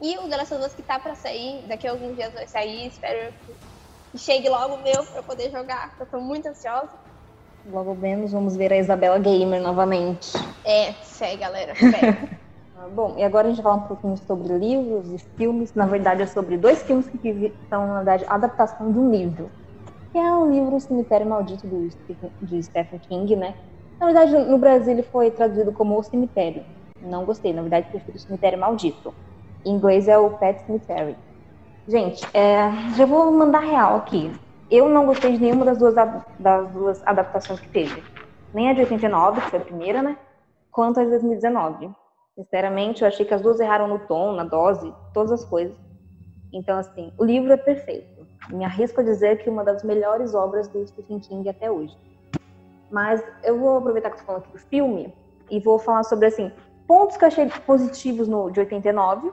E 0.00 0.16
o 0.18 0.28
The 0.28 0.36
Last 0.38 0.54
of 0.54 0.64
Us 0.64 0.74
que 0.74 0.82
tá 0.82 0.98
para 0.98 1.14
sair, 1.14 1.68
daqui 1.68 1.86
a 1.86 1.90
alguns 1.90 2.16
dias 2.16 2.32
vai 2.32 2.46
sair, 2.48 2.86
espero 2.86 3.34
que 4.10 4.18
chegue 4.18 4.48
logo 4.48 4.76
o 4.76 4.82
meu 4.82 5.04
para 5.04 5.22
poder 5.22 5.50
jogar, 5.50 5.94
eu 6.00 6.06
tô 6.06 6.20
muito 6.20 6.46
ansiosa. 6.48 6.98
Logo 7.66 7.94
menos 7.94 8.32
vamos 8.32 8.56
ver 8.56 8.72
a 8.72 8.78
Isabela 8.78 9.18
Gamer 9.18 9.60
novamente. 9.60 10.32
É, 10.64 10.92
fé, 10.92 11.36
galera. 11.36 11.74
Ah, 12.72 12.88
bom, 12.88 13.18
e 13.18 13.22
agora 13.22 13.46
a 13.46 13.50
gente 13.50 13.60
vai 13.60 13.72
falar 13.74 13.84
um 13.84 13.88
pouquinho 13.88 14.16
sobre 14.16 14.56
livros 14.56 15.12
e 15.12 15.18
filmes. 15.36 15.74
Na 15.74 15.84
verdade, 15.84 16.22
é 16.22 16.26
sobre 16.26 16.56
dois 16.56 16.82
filmes 16.82 17.06
que 17.08 17.54
são, 17.68 17.86
na 17.86 17.96
verdade, 17.96 18.24
adaptação 18.26 18.90
de 18.90 18.98
um 18.98 19.10
livro. 19.10 19.50
Que 20.10 20.18
é 20.18 20.32
o 20.32 20.50
livro 20.50 20.80
Cemitério 20.80 21.26
Maldito 21.26 21.66
do, 21.66 21.88
de 22.40 22.62
Stephen 22.62 22.98
King, 23.00 23.36
né? 23.36 23.54
Na 24.00 24.06
verdade, 24.06 24.32
no 24.32 24.56
Brasil 24.56 24.92
ele 24.92 25.02
foi 25.02 25.30
traduzido 25.30 25.72
como 25.72 25.98
O 25.98 26.02
Cemitério. 26.02 26.64
Não 27.02 27.26
gostei, 27.26 27.52
na 27.52 27.60
verdade, 27.60 27.90
prefiro 27.90 28.16
o 28.16 28.20
Cemitério 28.20 28.58
Maldito. 28.58 29.12
Em 29.62 29.72
inglês 29.72 30.08
é 30.08 30.16
o 30.16 30.30
Pet 30.30 30.64
Cemetery. 30.64 31.16
Gente, 31.86 32.24
é, 32.32 32.70
já 32.96 33.04
vou 33.04 33.30
mandar 33.30 33.60
real 33.60 33.96
aqui. 33.96 34.32
Eu 34.70 34.88
não 34.88 35.04
gostei 35.04 35.32
de 35.32 35.42
nenhuma 35.42 35.64
das 35.64 35.78
duas, 35.78 35.94
das 36.38 36.70
duas 36.70 37.02
adaptações 37.04 37.58
que 37.58 37.68
teve. 37.70 38.04
Nem 38.54 38.70
a 38.70 38.72
de 38.72 38.80
89, 38.82 39.40
que 39.40 39.50
foi 39.50 39.58
a 39.58 39.62
primeira, 39.62 40.00
né? 40.00 40.16
Quanto 40.70 41.00
a 41.00 41.04
de 41.04 41.10
2019. 41.10 41.90
Sinceramente, 42.36 43.02
eu 43.02 43.08
achei 43.08 43.26
que 43.26 43.34
as 43.34 43.42
duas 43.42 43.58
erraram 43.58 43.88
no 43.88 43.98
tom, 43.98 44.32
na 44.32 44.44
dose, 44.44 44.94
todas 45.12 45.32
as 45.32 45.44
coisas. 45.44 45.76
Então, 46.52 46.78
assim, 46.78 47.12
o 47.18 47.24
livro 47.24 47.52
é 47.52 47.56
perfeito. 47.56 48.24
Me 48.48 48.64
arrisco 48.64 49.00
a 49.00 49.04
dizer 49.04 49.42
que 49.42 49.48
é 49.48 49.52
uma 49.52 49.64
das 49.64 49.82
melhores 49.82 50.34
obras 50.34 50.68
do 50.68 50.86
Stephen 50.86 51.18
King 51.18 51.48
até 51.48 51.68
hoje. 51.68 51.96
Mas 52.90 53.24
eu 53.42 53.58
vou 53.58 53.78
aproveitar 53.78 54.10
que 54.10 54.18
estou 54.18 54.26
falando 54.26 54.44
aqui 54.44 54.52
do 54.52 54.68
filme 54.68 55.12
e 55.50 55.58
vou 55.58 55.80
falar 55.80 56.04
sobre, 56.04 56.26
assim, 56.26 56.52
pontos 56.86 57.16
que 57.16 57.24
eu 57.24 57.28
achei 57.28 57.50
positivos 57.66 58.28
no 58.28 58.50
de 58.50 58.60
89 58.60 59.32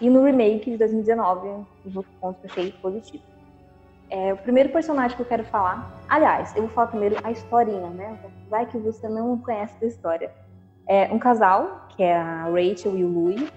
e 0.00 0.08
no 0.08 0.24
remake 0.24 0.70
de 0.70 0.76
2019, 0.76 1.66
os 1.84 1.96
outros 1.96 2.14
pontos 2.20 2.40
que 2.40 2.46
eu 2.46 2.50
achei 2.52 2.72
positivos. 2.80 3.35
É, 4.08 4.32
o 4.32 4.36
primeiro 4.36 4.68
personagem 4.70 5.16
que 5.16 5.22
eu 5.22 5.26
quero 5.26 5.44
falar, 5.44 5.90
aliás, 6.08 6.54
eu 6.54 6.62
vou 6.62 6.70
falar 6.70 6.88
primeiro 6.88 7.16
a 7.24 7.30
historinha, 7.30 7.88
né? 7.90 8.18
Vai 8.48 8.66
que 8.66 8.78
você 8.78 9.08
não 9.08 9.36
conhece 9.38 9.84
a 9.84 9.88
história. 9.88 10.32
É 10.86 11.12
um 11.12 11.18
casal, 11.18 11.88
que 11.88 12.02
é 12.02 12.16
a 12.16 12.44
Rachel 12.44 12.96
e 12.96 13.04
o 13.04 13.08
Louis, 13.08 13.52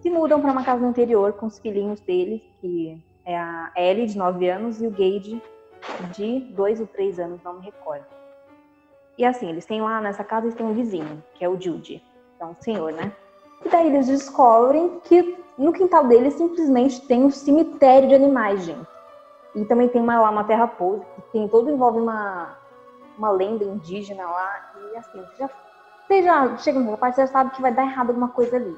se 0.00 0.10
mudam 0.10 0.40
para 0.40 0.52
uma 0.52 0.64
casa 0.64 0.82
no 0.82 0.90
interior 0.90 1.32
com 1.34 1.46
os 1.46 1.58
filhinhos 1.58 2.00
deles, 2.00 2.42
que 2.60 3.02
é 3.24 3.38
a 3.38 3.72
Ellie, 3.76 4.06
de 4.06 4.18
9 4.18 4.48
anos, 4.48 4.82
e 4.82 4.86
o 4.86 4.90
Gage, 4.90 5.42
de 6.14 6.40
2 6.54 6.80
ou 6.80 6.86
3 6.86 7.18
anos, 7.18 7.42
não 7.42 7.54
me 7.54 7.64
recordo. 7.64 8.04
E 9.16 9.24
assim, 9.24 9.48
eles 9.48 9.66
têm 9.66 9.80
lá 9.80 10.00
nessa 10.00 10.24
casa, 10.24 10.46
eles 10.46 10.56
têm 10.56 10.66
um 10.66 10.74
vizinho, 10.74 11.22
que 11.34 11.44
é 11.44 11.48
o 11.48 11.60
Jude, 11.60 12.02
que 12.36 12.42
é 12.42 12.46
um 12.46 12.54
senhor, 12.54 12.92
né? 12.92 13.12
E 13.64 13.68
daí 13.68 13.86
eles 13.86 14.06
descobrem 14.06 15.00
que 15.04 15.38
no 15.58 15.72
quintal 15.72 16.06
deles 16.06 16.34
simplesmente 16.34 17.06
tem 17.06 17.24
um 17.24 17.30
cemitério 17.30 18.08
de 18.08 18.14
animais, 18.14 18.64
gente. 18.64 18.89
E 19.54 19.64
também 19.64 19.88
tem 19.88 20.00
uma, 20.00 20.20
lá 20.20 20.30
uma 20.30 20.44
terra 20.44 20.66
pousa, 20.66 21.04
que 21.16 21.22
tem 21.32 21.48
todo 21.48 21.70
envolve 21.70 21.98
uma, 21.98 22.56
uma 23.18 23.30
lenda 23.30 23.64
indígena 23.64 24.24
lá. 24.24 24.72
E 24.92 24.96
assim, 24.96 25.20
você 25.20 25.36
já 25.38 25.50
você 26.10 26.22
já 26.24 26.56
chega 26.56 26.80
nessa 26.80 26.96
parte, 26.96 27.14
você 27.14 27.20
já 27.20 27.26
sabe 27.28 27.50
que 27.50 27.62
vai 27.62 27.72
dar 27.72 27.84
errado 27.84 28.08
alguma 28.08 28.30
coisa 28.30 28.56
ali. 28.56 28.76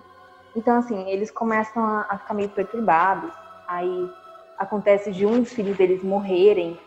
Então, 0.55 0.77
assim, 0.77 1.09
eles 1.09 1.31
começam 1.31 1.83
a, 1.83 2.07
a 2.09 2.19
ficar 2.19 2.35
meio 2.35 2.51
perturbados. 2.51 3.33
Aí 3.67 4.11
acontece 4.59 5.11
de 5.11 5.25
um 5.25 5.41
dos 5.41 5.51
filhos 5.51 5.75
deles 5.79 6.03
morrerem. 6.03 6.79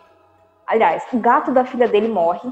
Aliás, 0.64 1.04
o 1.12 1.18
gato 1.18 1.50
da 1.50 1.64
filha 1.64 1.88
dele 1.88 2.06
morre. 2.06 2.48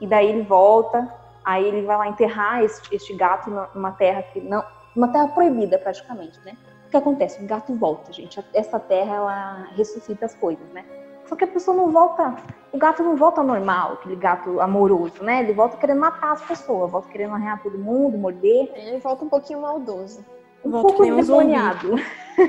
E 0.00 0.06
daí 0.06 0.30
ele 0.30 0.44
volta. 0.44 1.12
Aí 1.44 1.62
ele 1.62 1.82
vai 1.82 1.98
lá 1.98 2.08
enterrar 2.08 2.62
este, 2.64 2.94
este 2.94 3.14
gato 3.14 3.50
numa 3.74 3.92
terra 3.92 4.22
que 4.22 4.40
não. 4.40 4.64
Uma 4.94 5.08
terra 5.08 5.28
proibida, 5.28 5.78
praticamente, 5.78 6.40
né? 6.40 6.56
O 6.86 6.90
que 6.90 6.96
acontece? 6.96 7.42
O 7.42 7.46
gato 7.46 7.74
volta, 7.74 8.12
gente. 8.12 8.42
Essa 8.54 8.78
terra, 8.78 9.16
ela 9.16 9.68
ressuscita 9.76 10.26
as 10.26 10.34
coisas, 10.34 10.66
né? 10.70 10.84
Só 11.26 11.34
que 11.34 11.44
a 11.44 11.48
pessoa 11.48 11.76
não 11.76 11.90
volta, 11.90 12.36
o 12.72 12.78
gato 12.78 13.02
não 13.02 13.16
volta 13.16 13.42
normal, 13.42 13.94
aquele 13.94 14.14
gato 14.14 14.60
amoroso, 14.60 15.22
né? 15.22 15.40
Ele 15.40 15.52
volta 15.52 15.76
querendo 15.76 16.00
matar 16.00 16.32
as 16.32 16.42
pessoas, 16.42 16.90
volta 16.90 17.08
querendo 17.08 17.34
arranhar 17.34 17.60
todo 17.62 17.76
mundo, 17.76 18.16
morder. 18.16 18.70
Ele 18.74 18.98
volta 18.98 19.24
um 19.24 19.28
pouquinho 19.28 19.60
maldoso. 19.60 20.24
Um 20.64 20.70
volta 20.70 20.88
pouco 20.88 21.04
endemoniado. 21.04 21.96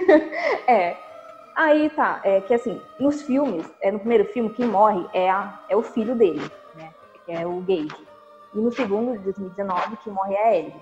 é. 0.67 0.95
Aí 1.55 1.89
tá, 1.89 2.21
é 2.23 2.39
que 2.41 2.53
assim, 2.53 2.79
nos 2.99 3.23
filmes, 3.23 3.67
é, 3.81 3.91
no 3.91 3.97
primeiro 3.97 4.25
filme, 4.25 4.51
quem 4.51 4.67
morre 4.67 5.03
é, 5.11 5.27
a, 5.27 5.59
é 5.67 5.75
o 5.75 5.81
filho 5.81 6.13
dele, 6.13 6.51
né? 6.75 6.93
Que 7.25 7.31
é 7.31 7.47
o 7.47 7.59
Gage. 7.61 8.07
E 8.53 8.59
no 8.59 8.71
segundo, 8.71 9.17
de 9.17 9.23
2019, 9.23 9.97
quem 10.03 10.13
morre 10.13 10.35
é 10.35 10.43
a 10.43 10.55
Ellie. 10.55 10.75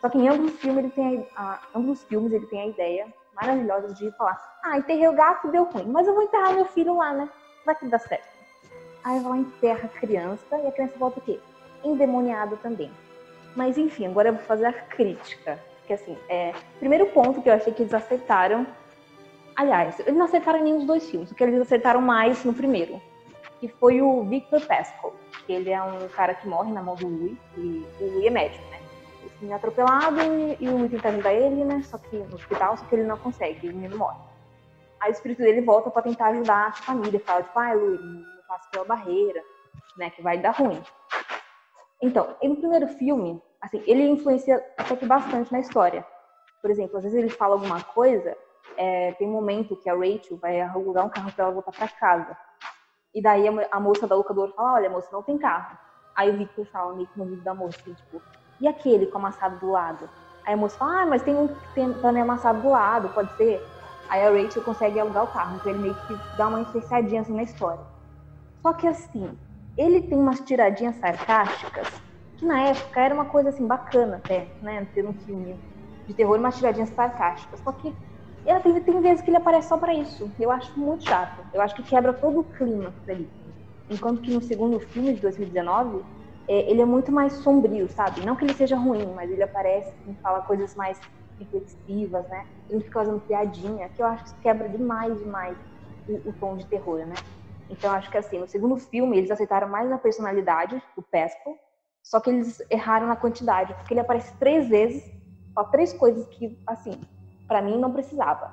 Só 0.00 0.08
que 0.08 0.18
em 0.18 0.28
ambos 0.28 0.52
os 0.52 0.60
filmes 0.60 0.84
ele 0.84 0.92
tem 0.92 1.28
a, 1.34 1.42
a, 1.42 1.60
ambos 1.74 2.00
os 2.00 2.04
filmes 2.04 2.32
ele 2.32 2.46
tem 2.46 2.60
a 2.60 2.66
ideia 2.66 3.06
maravilhosa 3.34 3.94
de 3.94 4.10
falar: 4.12 4.40
ah, 4.62 4.78
enterrei 4.78 5.08
o 5.08 5.12
gato, 5.12 5.48
deu 5.48 5.64
ruim, 5.64 5.86
mas 5.86 6.06
eu 6.06 6.14
vou 6.14 6.22
enterrar 6.22 6.54
meu 6.54 6.66
filho 6.66 6.96
lá, 6.96 7.12
né? 7.12 7.28
Vai 7.64 7.74
que 7.74 7.86
dá 7.86 7.98
certo. 7.98 8.36
Aí 9.04 9.20
vai 9.20 9.30
lá, 9.30 9.38
enterra 9.38 9.84
a 9.84 10.00
criança 10.00 10.56
e 10.58 10.66
a 10.66 10.72
criança 10.72 10.98
volta 10.98 11.20
o 11.20 11.22
quê? 11.22 11.38
Endemoniada 11.84 12.56
também. 12.56 12.90
Mas 13.54 13.78
enfim, 13.78 14.06
agora 14.06 14.30
eu 14.30 14.34
vou 14.34 14.42
fazer 14.42 14.66
a 14.66 14.72
crítica. 14.72 15.58
Que 15.86 15.92
assim, 15.92 16.18
é, 16.28 16.52
primeiro 16.78 17.06
ponto 17.06 17.40
que 17.40 17.48
eu 17.48 17.54
achei 17.54 17.72
que 17.72 17.82
eles 17.82 17.94
acertaram. 17.94 18.66
Aliás, 19.54 19.98
eles 20.00 20.14
não 20.14 20.26
acertaram 20.26 20.62
nenhum 20.62 20.78
dos 20.78 20.86
dois 20.86 21.08
filmes, 21.08 21.28
porque 21.28 21.44
eles 21.44 21.60
acertaram 21.60 22.00
mais 22.00 22.44
no 22.44 22.52
primeiro. 22.52 23.00
Que 23.60 23.68
foi 23.68 24.02
o 24.02 24.24
Victor 24.24 24.60
Pascal. 24.66 25.14
Que 25.46 25.52
ele 25.52 25.70
é 25.70 25.80
um 25.80 26.08
cara 26.08 26.34
que 26.34 26.46
morre 26.46 26.72
na 26.72 26.82
mão 26.82 26.96
do 26.96 27.06
Louis, 27.06 27.38
e 27.56 27.86
o 28.00 28.10
Louis 28.10 28.26
é 28.26 28.30
médico, 28.30 28.64
né? 28.70 28.75
É 29.42 29.52
atropelado 29.52 30.20
e, 30.20 30.56
e 30.60 30.68
o 30.68 30.76
Louis 30.76 30.90
tenta 30.90 31.08
ajudar 31.08 31.32
ele, 31.32 31.64
né? 31.64 31.82
Só 31.82 31.98
que 31.98 32.16
no 32.16 32.34
hospital, 32.34 32.76
só 32.76 32.84
que 32.84 32.94
ele 32.94 33.04
não 33.04 33.18
consegue, 33.18 33.68
o 33.68 33.74
menino 33.74 33.98
morre. 33.98 34.18
Aí 35.00 35.10
o 35.10 35.12
espírito 35.12 35.42
dele 35.42 35.60
volta 35.60 35.90
para 35.90 36.02
tentar 36.02 36.28
ajudar 36.28 36.68
a 36.68 36.72
família, 36.72 37.20
fala 37.20 37.42
tipo, 37.42 37.58
ah, 37.58 37.72
Louis, 37.74 38.00
não 38.00 38.24
passa 38.48 38.68
pela 38.70 38.84
barreira, 38.84 39.42
né? 39.96 40.10
Que 40.10 40.22
vai 40.22 40.38
dar 40.38 40.52
ruim. 40.52 40.82
Então, 42.02 42.36
no 42.42 42.56
primeiro 42.56 42.88
filme, 42.88 43.42
assim, 43.60 43.82
ele 43.86 44.06
influencia 44.08 44.64
até 44.76 44.96
que 44.96 45.06
bastante 45.06 45.52
na 45.52 45.60
história. 45.60 46.06
Por 46.60 46.70
exemplo, 46.70 46.96
às 46.96 47.04
vezes 47.04 47.18
ele 47.18 47.30
fala 47.30 47.54
alguma 47.54 47.82
coisa, 47.82 48.36
é, 48.76 49.12
tem 49.12 49.28
um 49.28 49.32
momento 49.32 49.76
que 49.76 49.88
a 49.88 49.94
Rachel 49.94 50.36
vai 50.36 50.60
alugar 50.60 51.06
um 51.06 51.08
carro 51.08 51.32
para 51.32 51.44
ela 51.44 51.54
voltar 51.54 51.72
para 51.72 51.88
casa. 51.88 52.36
E 53.14 53.22
daí 53.22 53.48
a, 53.48 53.68
a, 53.70 53.80
moça 53.80 54.06
da 54.06 54.14
locadora 54.14 54.52
fala, 54.52 54.74
olha, 54.74 54.90
moça, 54.90 55.08
não 55.12 55.22
tem 55.22 55.38
carro. 55.38 55.78
Aí 56.14 56.30
o 56.30 56.36
Victor 56.36 56.66
fala 56.66 56.94
meio 56.94 57.08
que 57.08 57.18
no 57.18 57.26
vídeo 57.26 57.44
da 57.44 57.54
moça, 57.54 57.78
assim, 57.80 57.94
tipo, 57.94 58.20
e 58.60 58.68
aquele 58.68 59.06
com 59.06 59.18
amassado 59.18 59.58
do 59.58 59.70
lado? 59.70 60.08
Aí 60.46 60.54
a 60.54 60.56
moça 60.56 60.78
fala, 60.78 61.02
ah, 61.02 61.06
mas 61.06 61.22
tem 61.22 61.34
um 61.34 61.48
pano 62.00 62.20
amassado 62.20 62.62
do 62.62 62.70
lado, 62.70 63.08
pode 63.10 63.34
ser? 63.36 63.62
Aí 64.08 64.22
a 64.22 64.30
Rachel 64.30 64.62
consegue 64.62 65.00
alugar 65.00 65.24
o 65.24 65.32
carro, 65.32 65.56
então 65.56 65.72
ele 65.72 65.82
meio 65.82 65.94
que 66.06 66.16
dá 66.36 66.46
uma 66.48 66.60
influenciadinha 66.60 67.22
assim 67.22 67.34
na 67.34 67.42
história. 67.42 67.84
Só 68.62 68.72
que 68.72 68.86
assim, 68.86 69.36
ele 69.76 70.02
tem 70.02 70.18
umas 70.18 70.40
tiradinhas 70.40 70.96
sarcásticas 70.96 71.88
que 72.36 72.44
na 72.44 72.68
época 72.68 73.00
era 73.00 73.14
uma 73.14 73.24
coisa 73.24 73.48
assim 73.48 73.66
bacana 73.66 74.18
até, 74.18 74.54
né? 74.60 74.84
Ter 74.94 75.06
um 75.06 75.14
filme 75.14 75.58
de 76.06 76.14
terror, 76.14 76.38
umas 76.38 76.56
tiradinhas 76.56 76.90
sarcásticas. 76.90 77.60
Só 77.60 77.72
que 77.72 77.94
ela 78.44 78.60
tem, 78.60 78.78
tem 78.80 79.00
vezes 79.00 79.22
que 79.22 79.30
ele 79.30 79.38
aparece 79.38 79.68
só 79.68 79.78
pra 79.78 79.94
isso. 79.94 80.30
Eu 80.38 80.50
acho 80.50 80.78
muito 80.78 81.04
chato. 81.04 81.42
Eu 81.52 81.60
acho 81.60 81.74
que 81.74 81.82
quebra 81.82 82.12
todo 82.12 82.40
o 82.40 82.44
clima 82.44 82.94
dali. 83.06 83.28
Enquanto 83.88 84.20
que 84.20 84.32
no 84.32 84.42
segundo 84.42 84.78
filme 84.78 85.14
de 85.14 85.20
2019, 85.20 86.04
é, 86.48 86.70
ele 86.70 86.80
é 86.80 86.84
muito 86.84 87.10
mais 87.10 87.32
sombrio, 87.34 87.88
sabe? 87.88 88.24
Não 88.24 88.36
que 88.36 88.44
ele 88.44 88.54
seja 88.54 88.76
ruim, 88.76 89.06
mas 89.14 89.30
ele 89.30 89.42
aparece 89.42 89.92
e 90.06 90.14
fala 90.16 90.42
coisas 90.42 90.74
mais 90.74 91.00
reflexivas, 91.38 92.28
né? 92.28 92.44
Ele 92.68 92.82
fica 92.82 93.00
fazendo 93.00 93.20
piadinha, 93.20 93.88
que 93.88 94.02
eu 94.02 94.06
acho 94.06 94.24
que 94.24 94.42
quebra 94.42 94.68
demais, 94.68 95.18
demais 95.18 95.56
o, 96.08 96.30
o 96.30 96.32
tom 96.32 96.56
de 96.56 96.66
terror, 96.66 97.06
né? 97.06 97.14
Então 97.68 97.90
acho 97.90 98.10
que 98.10 98.18
assim, 98.18 98.38
no 98.38 98.46
segundo 98.46 98.76
filme 98.76 99.18
eles 99.18 99.30
aceitaram 99.30 99.68
mais 99.68 99.90
a 99.90 99.98
personalidade 99.98 100.80
do 100.94 101.02
Pesco, 101.02 101.58
só 102.02 102.20
que 102.20 102.30
eles 102.30 102.62
erraram 102.70 103.08
na 103.08 103.16
quantidade, 103.16 103.74
porque 103.74 103.92
ele 103.92 104.00
aparece 104.00 104.32
três 104.38 104.68
vezes, 104.68 105.02
só 105.52 105.64
três 105.64 105.92
coisas 105.92 106.24
que, 106.28 106.56
assim, 106.64 107.00
para 107.48 107.60
mim 107.60 107.78
não 107.78 107.92
precisava, 107.92 108.52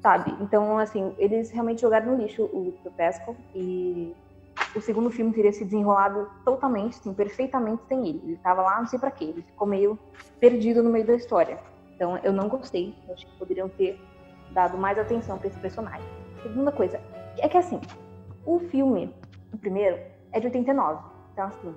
sabe? 0.00 0.34
Então, 0.40 0.78
assim, 0.78 1.14
eles 1.18 1.50
realmente 1.50 1.82
jogaram 1.82 2.12
no 2.12 2.22
lixo 2.22 2.48
o 2.50 2.64
Victor 2.64 2.92
Pesco 2.92 3.36
e 3.54 4.16
o 4.74 4.80
segundo 4.80 5.10
filme 5.10 5.32
teria 5.32 5.52
se 5.52 5.64
desenrolado 5.64 6.28
totalmente, 6.44 6.98
perfeitamente 7.14 7.82
sem 7.88 8.08
ele. 8.08 8.20
Ele 8.24 8.36
tava 8.38 8.62
lá, 8.62 8.78
não 8.78 8.86
sei 8.86 8.98
para 8.98 9.10
quê, 9.10 9.24
ele 9.24 9.42
ficou 9.42 9.66
meio 9.66 9.98
perdido 10.38 10.82
no 10.82 10.90
meio 10.90 11.06
da 11.06 11.14
história. 11.14 11.58
Então, 11.94 12.18
eu 12.18 12.32
não 12.32 12.48
gostei, 12.48 12.94
eu 13.08 13.14
acho 13.14 13.26
que 13.26 13.38
poderiam 13.38 13.68
ter 13.70 13.98
dado 14.50 14.76
mais 14.76 14.98
atenção 14.98 15.38
para 15.38 15.48
esse 15.48 15.58
personagem. 15.58 16.06
Segunda 16.42 16.70
coisa, 16.70 17.00
é 17.38 17.48
que 17.48 17.56
assim, 17.56 17.80
o 18.44 18.58
filme, 18.58 19.14
o 19.52 19.58
primeiro, 19.58 19.98
é 20.32 20.38
de 20.38 20.46
89. 20.46 21.02
Então, 21.32 21.46
assim, 21.46 21.74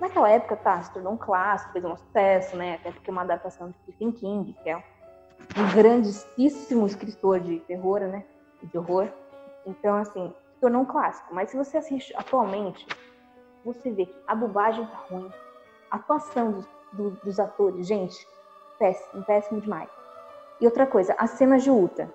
naquela 0.00 0.28
época, 0.30 0.56
tá, 0.56 0.82
se 0.82 0.92
tornou 0.92 1.14
um 1.14 1.16
clássico, 1.16 1.72
fez 1.72 1.84
um 1.84 1.96
sucesso, 1.96 2.56
né? 2.56 2.74
Até 2.74 2.92
porque 2.92 3.10
é 3.10 3.12
uma 3.12 3.22
adaptação 3.22 3.70
de 3.70 3.74
Stephen 3.78 4.12
King, 4.12 4.52
que 4.62 4.68
é 4.68 4.76
um 4.76 5.74
grandíssimo 5.74 6.86
escritor 6.86 7.40
de 7.40 7.58
terror, 7.60 8.00
né? 8.00 8.24
De 8.62 8.76
horror. 8.78 9.08
Então, 9.66 9.96
assim, 9.96 10.32
tornou 10.60 10.82
um 10.82 10.84
clássico. 10.84 11.34
Mas 11.34 11.50
se 11.50 11.56
você 11.56 11.78
assiste 11.78 12.14
atualmente, 12.16 12.86
você 13.64 13.90
vê 13.90 14.06
que 14.06 14.16
a 14.26 14.34
dublagem 14.34 14.86
tá 14.86 14.98
ruim, 15.10 15.30
a 15.90 15.96
atuação 15.96 16.52
dos, 16.52 16.68
do, 16.92 17.10
dos 17.22 17.40
atores, 17.40 17.86
gente, 17.86 18.26
péssimo, 18.78 19.24
péssimo 19.24 19.60
demais. 19.60 19.88
E 20.60 20.64
outra 20.64 20.86
coisa, 20.86 21.14
as 21.18 21.30
cenas 21.30 21.62
de 21.62 21.70
luta. 21.70 22.12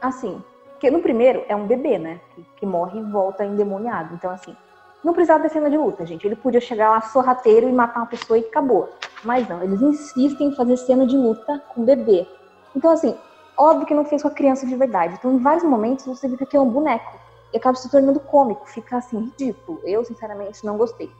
Assim, 0.00 0.42
porque 0.70 0.90
no 0.90 1.00
primeiro 1.00 1.44
é 1.48 1.56
um 1.56 1.66
bebê, 1.66 1.98
né? 1.98 2.20
Que, 2.34 2.46
que 2.58 2.66
morre 2.66 3.00
e 3.00 3.02
volta 3.02 3.44
endemoniado. 3.44 4.14
Então, 4.14 4.30
assim, 4.30 4.54
não 5.02 5.14
precisava 5.14 5.42
ter 5.42 5.50
cena 5.50 5.70
de 5.70 5.76
luta, 5.76 6.04
gente. 6.04 6.26
Ele 6.26 6.36
podia 6.36 6.60
chegar 6.60 6.90
lá 6.90 7.00
sorrateiro 7.00 7.68
e 7.68 7.72
matar 7.72 8.00
uma 8.00 8.06
pessoa 8.06 8.38
e 8.38 8.42
acabou. 8.42 8.88
Mas 9.24 9.48
não, 9.48 9.62
eles 9.62 9.80
insistem 9.80 10.48
em 10.48 10.54
fazer 10.54 10.76
cena 10.76 11.06
de 11.06 11.16
luta 11.16 11.62
com 11.74 11.84
bebê. 11.84 12.26
Então, 12.74 12.90
assim, 12.90 13.16
óbvio 13.56 13.86
que 13.86 13.94
não 13.94 14.04
fez 14.04 14.20
com 14.20 14.28
a 14.28 14.32
criança 14.32 14.66
de 14.66 14.76
verdade. 14.76 15.14
Então, 15.18 15.32
em 15.32 15.38
vários 15.38 15.64
momentos, 15.64 16.04
você 16.04 16.28
vê 16.28 16.44
que 16.44 16.56
é 16.56 16.60
um 16.60 16.68
boneco. 16.68 17.15
E 17.52 17.56
acaba 17.58 17.76
se 17.76 17.90
tornando 17.90 18.20
cômico, 18.20 18.68
fica 18.68 18.96
assim, 18.96 19.18
ridículo. 19.18 19.80
Eu, 19.84 20.04
sinceramente, 20.04 20.64
não 20.64 20.76
gostei. 20.76 21.10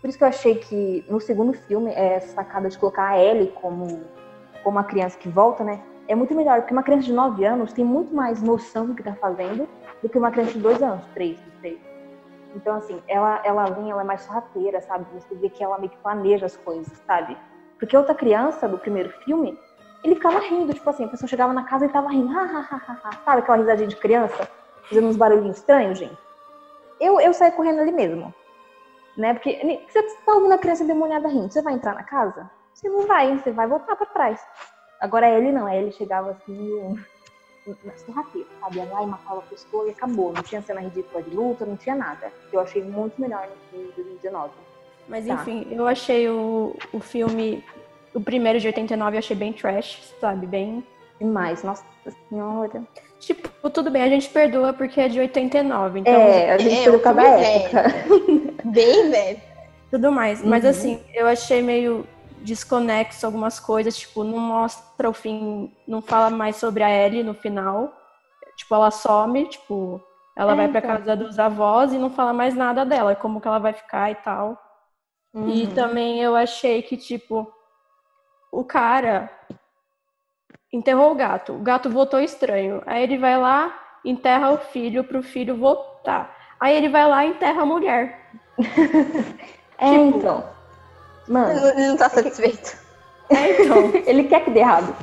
Por 0.00 0.08
isso 0.08 0.18
que 0.18 0.24
eu 0.24 0.28
achei 0.28 0.54
que 0.54 1.04
no 1.08 1.20
segundo 1.20 1.52
filme, 1.52 1.92
essa 1.92 2.34
sacada 2.34 2.68
de 2.68 2.78
colocar 2.78 3.08
a 3.08 3.18
Ellie 3.18 3.52
como, 3.60 4.04
como 4.62 4.76
uma 4.76 4.84
criança 4.84 5.18
que 5.18 5.28
volta, 5.28 5.64
né? 5.64 5.82
é 6.08 6.14
muito 6.14 6.34
melhor, 6.34 6.60
porque 6.60 6.72
uma 6.72 6.82
criança 6.82 7.04
de 7.04 7.12
9 7.12 7.44
anos 7.44 7.72
tem 7.72 7.84
muito 7.84 8.14
mais 8.14 8.42
noção 8.42 8.86
do 8.86 8.94
que 8.94 9.02
está 9.02 9.14
fazendo 9.14 9.68
do 10.02 10.08
que 10.08 10.16
uma 10.16 10.30
criança 10.30 10.52
de 10.52 10.58
2 10.58 10.82
anos, 10.82 11.04
3, 11.12 11.38
3. 11.60 11.78
Então, 12.56 12.76
assim, 12.76 13.00
ela, 13.06 13.42
ela 13.44 13.66
vem, 13.66 13.90
ela 13.90 14.00
é 14.00 14.04
mais 14.04 14.22
sorrateira, 14.22 14.80
sabe? 14.80 15.06
Você 15.12 15.34
vê 15.34 15.50
que 15.50 15.62
ela 15.62 15.76
meio 15.76 15.90
que 15.90 15.98
planeja 15.98 16.46
as 16.46 16.56
coisas, 16.56 16.96
sabe? 17.06 17.36
Porque 17.78 17.96
outra 17.96 18.14
criança 18.14 18.66
do 18.66 18.78
primeiro 18.78 19.10
filme, 19.24 19.58
ele 20.02 20.14
ficava 20.14 20.38
rindo, 20.38 20.72
tipo 20.72 20.88
assim, 20.88 21.04
a 21.04 21.08
pessoa 21.08 21.28
chegava 21.28 21.52
na 21.52 21.64
casa 21.64 21.84
e 21.84 21.88
tava 21.90 22.08
rindo, 22.08 22.36
ha, 22.36 22.42
ha, 22.42 22.68
ha, 22.70 22.98
ha, 23.04 23.12
sabe 23.24 23.40
aquela 23.40 23.58
risadinha 23.58 23.88
de 23.88 23.96
criança? 23.96 24.48
Fazendo 24.88 25.08
uns 25.08 25.16
barulhinhos 25.16 25.58
estranhos, 25.58 25.98
gente. 25.98 26.18
Eu, 27.00 27.20
eu 27.20 27.32
saí 27.32 27.52
correndo 27.52 27.80
ali 27.80 27.92
mesmo, 27.92 28.34
né? 29.16 29.34
Porque 29.34 29.84
você 29.88 30.02
tá 30.02 30.32
ouvindo 30.32 30.52
a 30.52 30.58
criança 30.58 30.84
demoniada 30.84 31.28
rindo, 31.28 31.52
você 31.52 31.62
vai 31.62 31.74
entrar 31.74 31.94
na 31.94 32.02
casa? 32.02 32.50
Você 32.74 32.88
não 32.88 33.06
vai, 33.06 33.38
você 33.38 33.50
vai 33.50 33.66
voltar 33.66 33.96
para 33.96 34.06
trás. 34.06 34.40
Agora 35.00 35.28
ele 35.28 35.52
não, 35.52 35.68
ele 35.68 35.92
chegava 35.92 36.30
assim 36.30 36.96
na 37.84 37.96
sorrateira, 37.96 38.48
sabe? 38.60 38.78
Ia 38.78 38.84
lá 38.84 39.02
e 39.02 39.06
matava 39.06 39.40
a 39.40 39.42
pessoa 39.42 39.86
e 39.86 39.90
acabou. 39.90 40.32
Não 40.32 40.42
tinha 40.42 40.62
cena 40.62 40.80
ridícula 40.80 41.22
de 41.22 41.30
luta, 41.30 41.66
não 41.66 41.76
tinha 41.76 41.94
nada. 41.94 42.32
Eu 42.52 42.60
achei 42.60 42.82
muito 42.82 43.20
melhor 43.20 43.46
no 43.46 43.56
filme 43.70 43.88
de 43.88 44.02
2019. 44.02 44.52
Mas 45.08 45.26
tá. 45.26 45.34
enfim, 45.34 45.66
eu 45.70 45.86
achei 45.86 46.28
o, 46.28 46.74
o 46.92 47.00
filme, 47.00 47.64
o 48.14 48.20
primeiro 48.20 48.60
de 48.60 48.66
89, 48.66 49.16
eu 49.16 49.18
achei 49.18 49.36
bem 49.36 49.52
trash, 49.52 50.14
sabe? 50.20 50.46
Bem. 50.46 50.86
Demais, 51.18 51.62
nossa 51.62 51.84
senhora. 52.28 52.82
Tipo, 53.20 53.68
tudo 53.70 53.90
bem, 53.90 54.02
a 54.02 54.08
gente 54.08 54.28
perdoa 54.28 54.72
porque 54.72 55.00
é 55.00 55.08
de 55.08 55.18
89. 55.18 56.00
Então, 56.00 56.12
é, 56.12 56.52
a 56.52 56.58
gente 56.58 56.88
é, 56.88 56.90
perdoa 56.90 57.22
época. 57.22 57.84
Bem 58.64 59.10
velho. 59.10 59.40
Tudo 59.90 60.12
mais. 60.12 60.42
Mas 60.42 60.64
uhum. 60.64 60.70
assim, 60.70 61.04
eu 61.14 61.26
achei 61.26 61.62
meio 61.62 62.06
desconexo 62.42 63.26
algumas 63.26 63.58
coisas, 63.58 63.96
tipo, 63.96 64.22
não 64.22 64.38
mostra 64.38 65.08
o 65.08 65.12
fim, 65.12 65.72
não 65.86 66.00
fala 66.00 66.30
mais 66.30 66.56
sobre 66.56 66.82
a 66.82 66.90
Ellie 66.90 67.22
no 67.22 67.34
final. 67.34 67.92
Tipo, 68.56 68.74
ela 68.74 68.90
some, 68.90 69.46
tipo, 69.46 70.00
ela 70.36 70.52
é, 70.52 70.56
vai 70.56 70.68
pra 70.68 70.78
então. 70.78 70.90
casa 70.90 71.16
dos 71.16 71.38
avós 71.38 71.92
e 71.92 71.98
não 71.98 72.10
fala 72.10 72.32
mais 72.32 72.54
nada 72.54 72.84
dela, 72.84 73.14
como 73.16 73.40
que 73.40 73.48
ela 73.48 73.58
vai 73.58 73.72
ficar 73.72 74.10
e 74.10 74.14
tal. 74.16 74.56
Uhum. 75.34 75.48
E 75.48 75.66
também 75.68 76.20
eu 76.20 76.34
achei 76.34 76.82
que, 76.82 76.96
tipo, 76.96 77.52
o 78.50 78.64
cara 78.64 79.30
enterrou 80.72 81.12
o 81.12 81.14
gato. 81.14 81.52
O 81.52 81.58
gato 81.58 81.90
votou 81.90 82.20
estranho. 82.20 82.82
Aí 82.86 83.02
ele 83.02 83.18
vai 83.18 83.38
lá, 83.38 83.74
enterra 84.04 84.50
o 84.50 84.58
filho 84.58 85.04
pro 85.04 85.22
filho 85.22 85.56
votar. 85.56 86.34
Aí 86.60 86.76
ele 86.76 86.88
vai 86.88 87.08
lá 87.08 87.24
e 87.24 87.30
enterra 87.30 87.62
a 87.62 87.66
mulher. 87.66 88.30
é, 89.78 89.90
tipo, 89.90 90.18
então. 90.18 90.44
Mano. 91.28 91.68
Ele 91.68 91.88
não 91.88 91.96
tá 91.96 92.08
satisfeito. 92.08 92.76
É, 93.30 93.62
então. 93.62 93.92
ele 94.06 94.24
quer 94.24 94.44
que 94.44 94.50
dê 94.50 94.60
errado. 94.60 94.94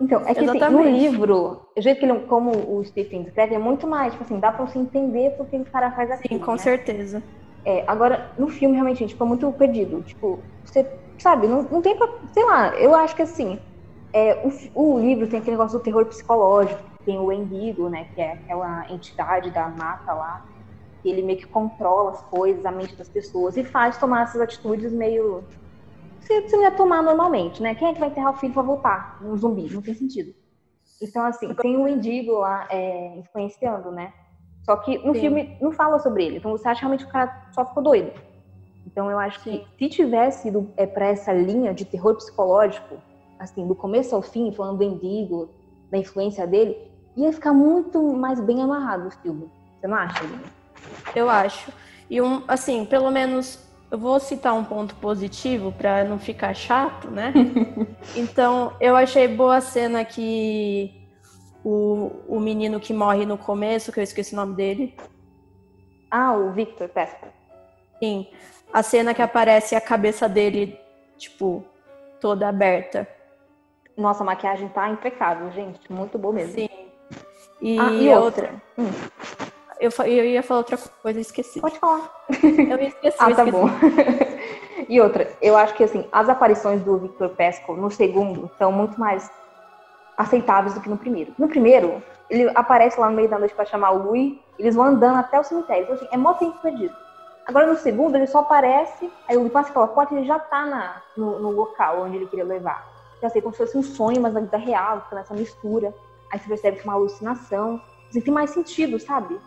Então, 0.00 0.22
é 0.26 0.34
que 0.34 0.44
assim, 0.44 0.58
no 0.58 0.82
livro, 0.82 1.68
o 1.76 1.80
jeito 1.80 2.00
que 2.00 2.04
ele, 2.04 2.18
como 2.20 2.50
o 2.50 2.84
Stephen 2.84 3.22
escreve, 3.22 3.54
é 3.54 3.58
muito 3.58 3.86
mais, 3.86 4.12
tipo 4.12 4.24
assim, 4.24 4.40
dá 4.40 4.50
pra 4.50 4.66
você 4.66 4.78
entender 4.78 5.30
porque 5.36 5.56
o 5.56 5.64
cara 5.64 5.92
faz 5.92 6.10
assim. 6.10 6.28
Sim, 6.28 6.38
com 6.38 6.52
né? 6.52 6.58
certeza. 6.58 7.22
É, 7.64 7.84
agora, 7.86 8.30
no 8.36 8.48
filme, 8.48 8.74
realmente, 8.74 8.98
gente, 8.98 9.12
ficou 9.12 9.26
muito 9.26 9.50
perdido. 9.52 10.02
Tipo, 10.02 10.40
você, 10.64 10.86
sabe, 11.18 11.46
não, 11.46 11.62
não 11.62 11.80
tem 11.80 11.96
pra. 11.96 12.08
Sei 12.32 12.44
lá, 12.44 12.74
eu 12.76 12.94
acho 12.94 13.14
que 13.14 13.22
assim, 13.22 13.58
é, 14.14 14.40
o, 14.74 14.94
o 14.94 14.98
livro 15.00 15.26
tem 15.26 15.40
aquele 15.40 15.56
negócio 15.56 15.76
do 15.76 15.82
terror 15.82 16.06
psicológico, 16.06 16.80
tem 17.04 17.18
o 17.18 17.32
Endigo, 17.32 17.88
né, 17.88 18.06
que 18.14 18.20
é 18.20 18.32
aquela 18.32 18.88
entidade 18.88 19.50
da 19.50 19.68
mata 19.68 20.14
lá, 20.14 20.46
ele 21.04 21.20
meio 21.20 21.38
que 21.38 21.46
controla 21.48 22.12
as 22.12 22.22
coisas, 22.22 22.64
a 22.64 22.70
mente 22.70 22.96
das 22.96 23.08
pessoas 23.08 23.56
e 23.56 23.64
faz 23.64 23.98
tomar 23.98 24.22
essas 24.22 24.40
atitudes 24.40 24.92
meio. 24.92 25.44
Você, 26.20 26.40
você 26.42 26.56
não 26.56 26.62
ia 26.62 26.70
tomar 26.70 27.02
normalmente, 27.02 27.62
né? 27.62 27.74
Quem 27.74 27.88
é 27.88 27.92
que 27.92 28.00
vai 28.00 28.08
enterrar 28.08 28.32
o 28.32 28.38
filho 28.38 28.54
para 28.54 28.62
voltar? 28.62 29.18
Um 29.22 29.36
zumbi, 29.36 29.68
não 29.70 29.82
tem 29.82 29.92
sentido. 29.92 30.32
Então, 31.02 31.26
assim, 31.26 31.52
tem 31.56 31.76
o 31.76 31.86
Indigo 31.86 32.32
lá 32.38 32.66
é, 32.70 33.18
influenciando, 33.18 33.90
né? 33.90 34.14
Só 34.64 34.76
que 34.76 34.96
no 35.04 35.12
Sim. 35.12 35.20
filme 35.20 35.58
não 35.60 35.72
fala 35.72 35.98
sobre 35.98 36.24
ele. 36.24 36.38
Então 36.38 36.52
você 36.52 36.66
acha 36.66 36.80
realmente 36.80 37.04
que 37.04 37.10
o 37.10 37.12
cara 37.12 37.50
só 37.52 37.66
ficou 37.66 37.82
doido. 37.82 38.12
Então 38.86 39.10
eu 39.10 39.18
acho 39.18 39.42
que 39.42 39.66
se 39.78 39.88
tivesse 39.90 40.48
ido 40.48 40.72
é, 40.78 40.86
para 40.86 41.06
essa 41.06 41.32
linha 41.34 41.74
de 41.74 41.84
terror 41.84 42.14
psicológico, 42.14 42.96
assim, 43.44 43.66
do 43.66 43.74
começo 43.74 44.14
ao 44.14 44.22
fim, 44.22 44.52
falando 44.52 44.78
do 44.78 44.84
Indigo, 44.84 45.50
da 45.90 45.98
influência 45.98 46.46
dele, 46.46 46.76
ia 47.16 47.32
ficar 47.32 47.52
muito 47.52 48.02
mais 48.12 48.40
bem 48.40 48.62
amarrado 48.62 49.08
o 49.08 49.10
filme. 49.10 49.50
Você 49.80 49.86
não 49.86 49.96
acha, 49.96 50.24
Lina? 50.24 50.42
Eu 51.14 51.30
acho. 51.30 51.72
E 52.10 52.20
um, 52.20 52.42
assim, 52.48 52.84
pelo 52.84 53.10
menos 53.10 53.58
eu 53.90 53.98
vou 53.98 54.18
citar 54.18 54.54
um 54.54 54.64
ponto 54.64 54.94
positivo 54.96 55.72
para 55.72 56.04
não 56.04 56.18
ficar 56.18 56.54
chato, 56.54 57.08
né? 57.10 57.32
então, 58.16 58.72
eu 58.80 58.96
achei 58.96 59.28
boa 59.28 59.56
a 59.56 59.60
cena 59.60 60.04
que 60.04 61.04
o, 61.64 62.10
o 62.26 62.40
menino 62.40 62.80
que 62.80 62.92
morre 62.92 63.24
no 63.24 63.38
começo, 63.38 63.92
que 63.92 64.00
eu 64.00 64.04
esqueci 64.04 64.34
o 64.34 64.36
nome 64.36 64.54
dele. 64.54 64.96
Ah, 66.10 66.32
o 66.32 66.52
Victor 66.52 66.88
Pesca. 66.88 67.32
Sim. 67.98 68.26
A 68.72 68.82
cena 68.82 69.14
que 69.14 69.22
aparece 69.22 69.74
a 69.74 69.80
cabeça 69.80 70.28
dele, 70.28 70.78
tipo, 71.16 71.64
toda 72.20 72.48
aberta. 72.48 73.08
Nossa, 73.96 74.22
a 74.22 74.26
maquiagem 74.26 74.68
tá 74.68 74.88
impecável, 74.88 75.50
gente. 75.52 75.92
Muito 75.92 76.18
boa 76.18 76.34
mesmo. 76.34 76.54
Sim. 76.54 76.68
E, 77.60 77.78
ah, 77.78 77.90
e 77.90 78.08
outra. 78.10 78.24
outra. 78.24 78.62
Hum. 78.78 78.90
Eu, 79.80 79.90
eu 80.06 80.24
ia 80.24 80.42
falar 80.42 80.60
outra 80.60 80.78
coisa, 81.02 81.20
esqueci. 81.20 81.60
Pode 81.60 81.78
falar. 81.78 82.10
Eu 82.30 82.78
esqueci. 82.80 83.16
ah, 83.18 83.34
tá 83.34 83.44
bom. 83.44 83.66
E 84.88 85.00
outra, 85.00 85.30
eu 85.40 85.56
acho 85.56 85.74
que 85.74 85.84
assim, 85.84 86.06
as 86.12 86.28
aparições 86.28 86.82
do 86.82 86.98
Victor 86.98 87.30
Pesco 87.30 87.74
no 87.74 87.90
segundo 87.90 88.50
são 88.58 88.70
muito 88.70 88.98
mais 88.98 89.30
aceitáveis 90.16 90.74
do 90.74 90.80
que 90.80 90.88
no 90.88 90.96
primeiro. 90.96 91.32
No 91.38 91.48
primeiro, 91.48 92.02
ele 92.28 92.50
aparece 92.54 92.98
lá 92.98 93.08
no 93.08 93.16
meio 93.16 93.28
da 93.28 93.38
noite 93.38 93.54
para 93.54 93.64
chamar 93.64 93.92
o 93.92 94.02
Louis, 94.02 94.38
eles 94.58 94.74
vão 94.74 94.86
andando 94.86 95.18
até 95.18 95.38
o 95.38 95.44
cemitério. 95.44 95.84
Então, 95.84 95.94
assim, 95.94 96.08
é 96.10 96.16
mó 96.16 96.34
tempo 96.34 96.58
perdido. 96.60 96.94
Agora 97.46 97.66
no 97.66 97.76
segundo, 97.76 98.16
ele 98.16 98.26
só 98.26 98.40
aparece, 98.40 99.10
aí 99.28 99.36
o 99.36 99.40
Louis 99.40 99.52
passa 99.52 99.72
pela 99.72 99.88
porta 99.88 100.14
e 100.14 100.18
ele 100.18 100.26
já 100.26 100.38
tá 100.38 100.64
na, 100.64 101.02
no, 101.16 101.38
no, 101.38 101.50
local 101.50 102.02
onde 102.02 102.16
ele 102.16 102.26
queria 102.26 102.44
levar. 102.44 102.93
Então, 103.24 103.30
assim, 103.30 103.40
como 103.40 103.54
se 103.54 103.58
fosse 103.58 103.78
um 103.78 103.82
sonho, 103.82 104.20
mas 104.20 104.34
na 104.34 104.40
vida 104.40 104.58
real, 104.58 105.00
fica 105.04 105.16
nessa 105.16 105.32
mistura. 105.32 105.94
Aí 106.30 106.38
você 106.38 106.46
percebe 106.46 106.76
que 106.76 106.82
é 106.82 106.84
uma 106.84 106.92
alucinação. 106.92 107.80
Assim, 108.10 108.20
tem 108.20 108.34
mais 108.34 108.50
sentido, 108.50 109.00
sabe? 109.00 109.40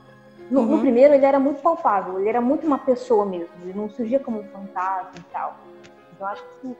No, 0.50 0.62
uhum. 0.62 0.66
no, 0.66 0.80
primeiro, 0.80 1.14
ele 1.14 1.26
era 1.26 1.40
muito 1.40 1.62
palpável, 1.62 2.20
ele 2.20 2.28
era 2.28 2.42
muito 2.42 2.66
uma 2.66 2.80
pessoa 2.80 3.24
mesmo, 3.24 3.50
ele 3.62 3.74
não 3.74 3.90
surgia 3.90 4.20
como 4.20 4.40
um 4.40 4.44
fantasma 4.46 5.12
e 5.16 5.22
tal. 5.32 5.58
Então, 6.12 6.28
acho 6.28 6.44
que, 6.60 6.76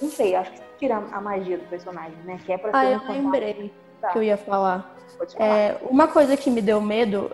não 0.00 0.10
sei, 0.10 0.36
acho 0.36 0.52
que 0.52 0.60
tira 0.78 0.98
a 1.10 1.20
magia 1.20 1.58
do 1.58 1.64
personagem, 1.64 2.16
né? 2.24 2.38
Que 2.46 2.52
é 2.52 2.58
pra 2.58 2.70
ah, 2.72 2.82
ser 2.82 2.86
um 2.86 2.92
eu 2.92 3.00
fantasma. 3.00 3.22
lembrei 3.22 3.74
tá. 4.00 4.08
que 4.10 4.18
eu 4.18 4.22
ia 4.22 4.36
falar. 4.36 4.94
falar. 5.18 5.44
É, 5.44 5.76
uma 5.90 6.06
coisa 6.06 6.36
que 6.36 6.50
me 6.50 6.62
deu 6.62 6.80
medo, 6.80 7.32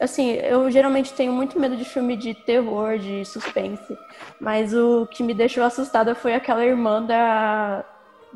assim, 0.00 0.30
eu 0.30 0.70
geralmente 0.70 1.12
tenho 1.12 1.32
muito 1.32 1.60
medo 1.60 1.76
de 1.76 1.84
filme 1.84 2.16
de 2.16 2.32
terror, 2.32 2.96
de 2.96 3.22
suspense, 3.26 3.98
mas 4.40 4.72
o 4.72 5.06
que 5.08 5.22
me 5.22 5.34
deixou 5.34 5.62
assustada 5.62 6.14
foi 6.14 6.34
aquela 6.34 6.64
irmã 6.64 7.02
da, 7.02 7.84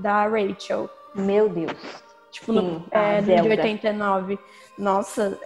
da 0.00 0.26
Rachel. 0.26 0.88
Meu 1.14 1.48
Deus. 1.48 1.72
Tipo, 2.30 2.52
Sim, 2.52 2.60
no, 2.60 2.84
é, 2.90 3.20
no 3.20 3.42
de 3.42 3.48
89. 3.48 4.38
Nossa, 4.78 5.38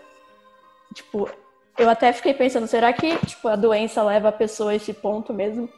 Tipo, 0.95 1.29
eu 1.77 1.91
até 1.91 2.13
fiquei 2.13 2.33
pensando, 2.33 2.69
será 2.69 2.93
que 2.93 3.19
tipo, 3.27 3.49
a 3.49 3.57
doença 3.57 4.03
leva 4.03 4.29
a 4.29 4.33
pessoa 4.33 4.71
a 4.71 4.75
esse 4.77 4.95
ponto 4.95 5.35
mesmo? 5.35 5.69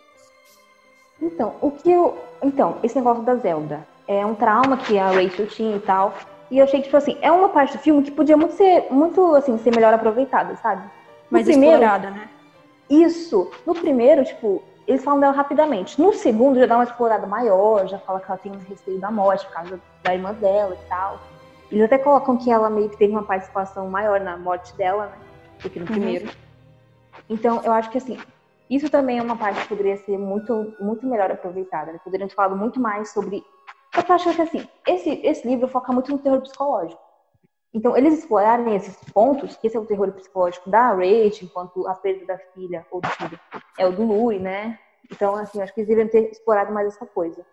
Então, 1.21 1.55
o 1.63 1.71
que 1.71 1.91
eu. 1.91 2.19
Então, 2.43 2.77
esse 2.83 2.95
negócio 2.95 3.23
da 3.23 3.35
Zelda 3.37 3.87
é 4.07 4.25
um 4.25 4.35
trauma 4.35 4.77
que 4.77 4.99
a 4.99 5.07
Rachel 5.07 5.47
tinha 5.47 5.77
e 5.77 5.81
tal. 5.81 6.13
E 6.51 6.59
eu 6.59 6.65
achei 6.65 6.81
que, 6.81 6.85
tipo 6.85 6.97
assim, 6.97 7.17
é 7.23 7.33
uma 7.33 7.49
parte 7.49 7.77
do 7.77 7.83
filme 7.83 8.03
que 8.03 8.11
podia 8.11 8.37
muito 8.37 8.55
ser, 8.55 8.87
muito, 8.91 9.35
assim, 9.35 9.57
ser 9.59 9.75
melhor 9.75 9.95
aproveitada, 9.95 10.55
sabe? 10.57 10.83
No 10.83 10.91
Mais 11.31 11.47
primeiro, 11.47 11.77
explorada, 11.77 12.11
né? 12.11 12.29
Isso. 12.89 13.51
No 13.67 13.75
primeiro, 13.75 14.25
tipo, 14.25 14.63
eles 14.87 15.03
falam 15.03 15.21
dela 15.21 15.33
rapidamente. 15.33 16.01
No 16.01 16.13
segundo, 16.13 16.59
já 16.59 16.67
dá 16.67 16.77
uma 16.77 16.85
explorada 16.85 17.27
maior, 17.27 17.87
já 17.89 17.99
fala 17.99 18.21
que 18.21 18.27
ela 18.31 18.39
tem 18.39 18.53
um 18.53 18.59
receio 18.69 19.01
da 19.01 19.11
morte 19.11 19.45
por 19.47 19.55
causa 19.55 19.81
da 20.03 20.15
irmã 20.15 20.33
dela 20.35 20.75
e 20.75 20.89
tal. 20.89 21.19
Eles 21.71 21.85
até 21.85 21.99
colocam 21.99 22.37
que 22.37 22.51
ela 22.51 22.71
meio 22.71 22.89
que 22.89 22.97
teve 22.97 23.13
uma 23.13 23.25
participação 23.25 23.89
maior 23.91 24.21
na 24.21 24.37
morte 24.37 24.75
dela, 24.77 25.07
né? 25.07 25.19
Do 25.63 25.71
que 25.71 25.81
no 25.81 25.87
uhum. 25.87 25.93
primeiro. 25.93 26.31
Então, 27.29 27.61
eu 27.65 27.73
acho 27.73 27.91
que 27.91 27.99
assim, 27.99 28.19
isso 28.71 28.89
também 28.89 29.19
é 29.19 29.23
uma 29.23 29.37
parte 29.37 29.61
que 29.63 29.69
poderia 29.69 29.97
ser 29.97 30.17
muito, 30.17 30.75
muito 30.81 31.07
melhor 31.07 31.31
aproveitada. 31.31 31.93
Né? 31.93 32.01
Poderiam 32.05 32.29
ter 32.29 32.35
falado 32.35 32.57
muito 32.57 32.79
mais 32.79 33.11
sobre. 33.11 33.45
Eu 33.97 34.15
acho 34.15 34.35
que 34.35 34.43
assim, 34.43 34.69
esse, 34.87 35.11
esse 35.25 35.49
livro 35.49 35.67
foca 35.67 35.93
muito 35.93 36.13
no 36.13 36.19
terror 36.19 36.41
psicológico. 36.41 37.01
Então, 37.75 37.97
eles 37.97 38.19
explorarem 38.19 38.75
esses 38.75 38.97
pontos, 39.13 39.57
que 39.57 39.67
esse 39.67 39.77
é 39.77 39.81
o 39.81 39.85
terror 39.85 40.11
psicológico 40.13 40.71
da 40.71 40.91
Rachel, 40.93 41.43
enquanto 41.43 41.87
a 41.87 41.95
perda 41.95 42.25
da 42.27 42.39
filha 42.39 42.87
ou 42.91 43.01
do 43.01 43.09
filho 43.09 43.39
é 43.79 43.87
o 43.87 43.93
do 43.93 44.05
Louis, 44.05 44.41
né? 44.41 44.79
Então, 45.13 45.35
assim, 45.37 45.61
acho 45.61 45.75
que 45.75 45.81
eles 45.81 45.89
deveriam 45.89 46.11
ter 46.11 46.31
explorado 46.31 46.73
mais 46.73 46.89
essa 46.89 47.07
coisa. 47.07 47.45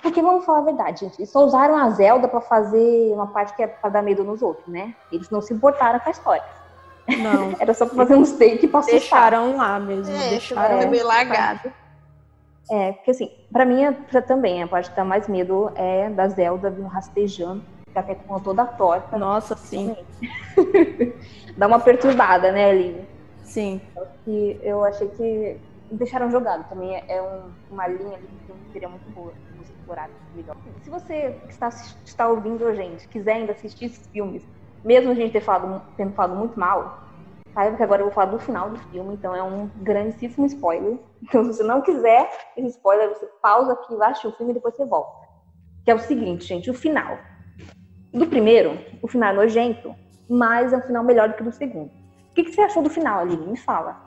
Porque 0.00 0.22
vamos 0.22 0.44
falar 0.44 0.60
a 0.60 0.62
verdade, 0.62 1.00
gente. 1.00 1.18
Eles 1.18 1.30
só 1.30 1.44
usaram 1.44 1.76
a 1.76 1.90
Zelda 1.90 2.26
para 2.26 2.40
fazer 2.40 3.12
uma 3.12 3.26
parte 3.26 3.54
que 3.54 3.62
é 3.62 3.66
pra 3.66 3.90
dar 3.90 4.02
medo 4.02 4.24
nos 4.24 4.40
outros, 4.40 4.66
né? 4.66 4.94
Eles 5.10 5.28
não 5.28 5.42
se 5.42 5.52
importaram 5.52 6.00
com 6.00 6.08
a 6.08 6.12
história. 6.12 6.44
Não. 7.18 7.54
Era 7.60 7.74
só 7.74 7.84
pra 7.86 7.96
fazer 7.96 8.14
um 8.14 8.24
take 8.24 8.66
pra 8.68 8.80
assustar. 8.80 9.00
Deixaram 9.00 9.56
lá 9.56 9.78
mesmo. 9.78 10.14
É, 10.14 10.30
deixaram 10.30 10.80
é, 10.80 10.86
meio 10.86 11.06
largado. 11.06 11.72
É, 12.70 12.92
porque 12.92 13.10
assim, 13.10 13.30
pra 13.52 13.66
mim 13.66 13.80
também, 14.26 14.62
a 14.62 14.68
parte 14.68 14.88
que 14.90 14.96
dá 14.96 15.04
mais 15.04 15.28
medo 15.28 15.70
é 15.74 16.08
da 16.08 16.26
Zelda 16.28 16.70
vindo 16.70 16.88
rastejando, 16.88 17.62
que 17.92 17.98
até 17.98 18.14
com 18.14 18.38
toda 18.40 18.62
a 18.62 18.66
torta. 18.66 19.18
Nossa, 19.18 19.56
sim. 19.56 19.94
dá 21.56 21.66
uma 21.66 21.80
perturbada, 21.80 22.50
né, 22.50 22.70
Aline? 22.70 23.06
Sim. 23.44 23.80
E 24.26 24.58
eu 24.62 24.84
achei 24.84 25.08
que 25.08 25.60
deixaram 25.90 26.30
jogado. 26.30 26.68
Também 26.68 27.02
é 27.06 27.22
um, 27.22 27.50
uma 27.70 27.86
linha 27.86 28.16
ali 28.16 28.28
que 28.46 28.72
seria 28.72 28.88
muito 28.88 29.08
boa 29.10 29.32
melhor. 30.34 30.56
Se 30.82 30.90
você 30.90 31.38
que 31.46 31.52
está, 31.52 31.68
está 32.04 32.28
ouvindo 32.28 32.66
a 32.66 32.74
gente 32.74 33.06
quiser 33.08 33.34
ainda 33.34 33.52
assistir 33.52 33.86
esses 33.86 34.06
filmes, 34.08 34.42
mesmo 34.84 35.10
a 35.10 35.14
gente 35.14 35.32
ter 35.32 35.40
falado, 35.40 35.82
tendo 35.96 36.12
falado 36.12 36.36
muito 36.36 36.58
mal, 36.58 37.02
saiba 37.52 37.76
que 37.76 37.82
agora 37.82 38.00
eu 38.00 38.06
vou 38.06 38.14
falar 38.14 38.30
do 38.30 38.38
final 38.38 38.70
do 38.70 38.78
filme, 38.90 39.14
então 39.14 39.34
é 39.34 39.42
um 39.42 39.68
grandíssimo 39.76 40.46
spoiler. 40.46 40.98
Então, 41.22 41.44
se 41.44 41.52
você 41.58 41.62
não 41.62 41.80
quiser 41.80 42.28
esse 42.56 42.68
spoiler, 42.70 43.10
você 43.10 43.26
pausa 43.40 43.74
aqui, 43.74 43.94
vai 43.94 44.10
assistir 44.10 44.26
o 44.26 44.32
filme 44.32 44.50
e 44.50 44.54
depois 44.54 44.74
você 44.74 44.84
volta. 44.84 45.28
Que 45.84 45.90
é 45.90 45.94
o 45.94 45.98
seguinte, 45.98 46.44
gente, 46.44 46.70
o 46.70 46.74
final. 46.74 47.16
Do 48.12 48.26
primeiro, 48.26 48.78
o 49.00 49.08
final 49.08 49.32
é 49.32 49.36
nojento, 49.36 49.94
mas 50.28 50.72
é 50.72 50.76
um 50.76 50.82
final 50.82 51.02
melhor 51.02 51.28
do 51.28 51.34
que 51.34 51.42
do 51.42 51.52
segundo. 51.52 51.90
O 52.30 52.34
que, 52.34 52.44
que 52.44 52.52
você 52.52 52.62
achou 52.62 52.82
do 52.82 52.90
final, 52.90 53.20
Aline? 53.20 53.46
Me 53.46 53.56
fala. 53.56 54.04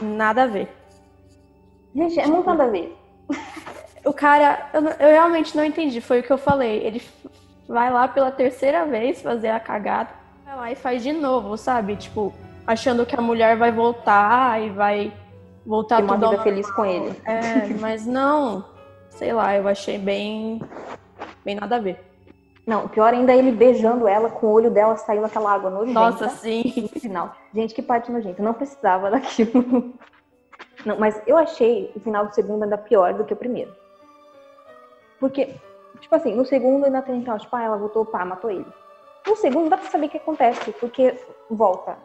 Nada 0.00 0.44
a 0.44 0.46
ver. 0.46 0.68
Gente, 1.94 2.20
é 2.20 2.26
muito 2.26 2.46
nada 2.46 2.64
a 2.64 2.68
ver. 2.68 2.96
O 4.04 4.14
cara, 4.14 4.70
eu, 4.72 4.80
eu, 4.82 5.08
realmente 5.10 5.54
não 5.54 5.64
entendi, 5.64 6.00
foi 6.00 6.20
o 6.20 6.22
que 6.22 6.30
eu 6.30 6.38
falei. 6.38 6.82
Ele 6.84 7.02
vai 7.68 7.90
lá 7.90 8.08
pela 8.08 8.30
terceira 8.30 8.86
vez 8.86 9.20
fazer 9.20 9.48
a 9.48 9.60
cagada, 9.60 10.10
vai 10.44 10.56
lá 10.56 10.72
e 10.72 10.74
faz 10.74 11.02
de 11.02 11.12
novo, 11.12 11.56
sabe? 11.56 11.96
Tipo, 11.96 12.32
achando 12.66 13.04
que 13.04 13.14
a 13.14 13.20
mulher 13.20 13.56
vai 13.56 13.70
voltar 13.70 14.60
e 14.62 14.70
vai 14.70 15.12
voltar 15.66 15.96
Tem 15.96 16.04
uma 16.04 16.16
vida 16.16 16.42
feliz 16.42 16.70
com 16.70 16.84
ele. 16.84 17.14
É, 17.26 17.68
mas 17.78 18.06
não, 18.06 18.64
sei 19.10 19.32
lá, 19.32 19.54
eu 19.54 19.68
achei 19.68 19.98
bem, 19.98 20.62
bem 21.44 21.54
nada 21.54 21.76
a 21.76 21.78
ver. 21.78 22.09
Não, 22.70 22.86
pior 22.86 23.12
ainda 23.12 23.32
é 23.32 23.36
ele 23.36 23.50
beijando 23.50 24.06
ela 24.06 24.30
com 24.30 24.46
o 24.46 24.52
olho 24.52 24.70
dela 24.70 24.96
saindo 24.96 25.26
aquela 25.26 25.52
água 25.52 25.68
nojenta. 25.68 25.98
Nossa, 25.98 26.28
sim. 26.28 26.88
No 26.94 27.00
final. 27.00 27.34
Gente, 27.52 27.74
que 27.74 27.82
parte 27.82 28.12
nojenta. 28.12 28.40
Não 28.40 28.54
precisava 28.54 29.10
daquilo. 29.10 29.92
Não, 30.86 30.96
mas 30.96 31.20
eu 31.26 31.36
achei 31.36 31.90
o 31.96 31.98
final 31.98 32.28
do 32.28 32.32
segundo 32.32 32.62
ainda 32.62 32.78
pior 32.78 33.12
do 33.12 33.24
que 33.24 33.32
o 33.32 33.36
primeiro. 33.36 33.74
Porque, 35.18 35.52
tipo 35.98 36.14
assim, 36.14 36.32
no 36.32 36.44
segundo 36.44 36.84
ainda 36.84 37.02
tem 37.02 37.20
aquela, 37.20 37.40
tipo, 37.40 37.56
ah, 37.56 37.62
ela 37.62 37.76
voltou, 37.76 38.06
pá, 38.06 38.24
matou 38.24 38.52
ele. 38.52 38.66
No 39.26 39.34
segundo 39.34 39.68
dá 39.68 39.76
pra 39.76 39.90
saber 39.90 40.06
o 40.06 40.08
que 40.08 40.18
acontece, 40.18 40.70
porque 40.74 41.20
volta. 41.50 41.98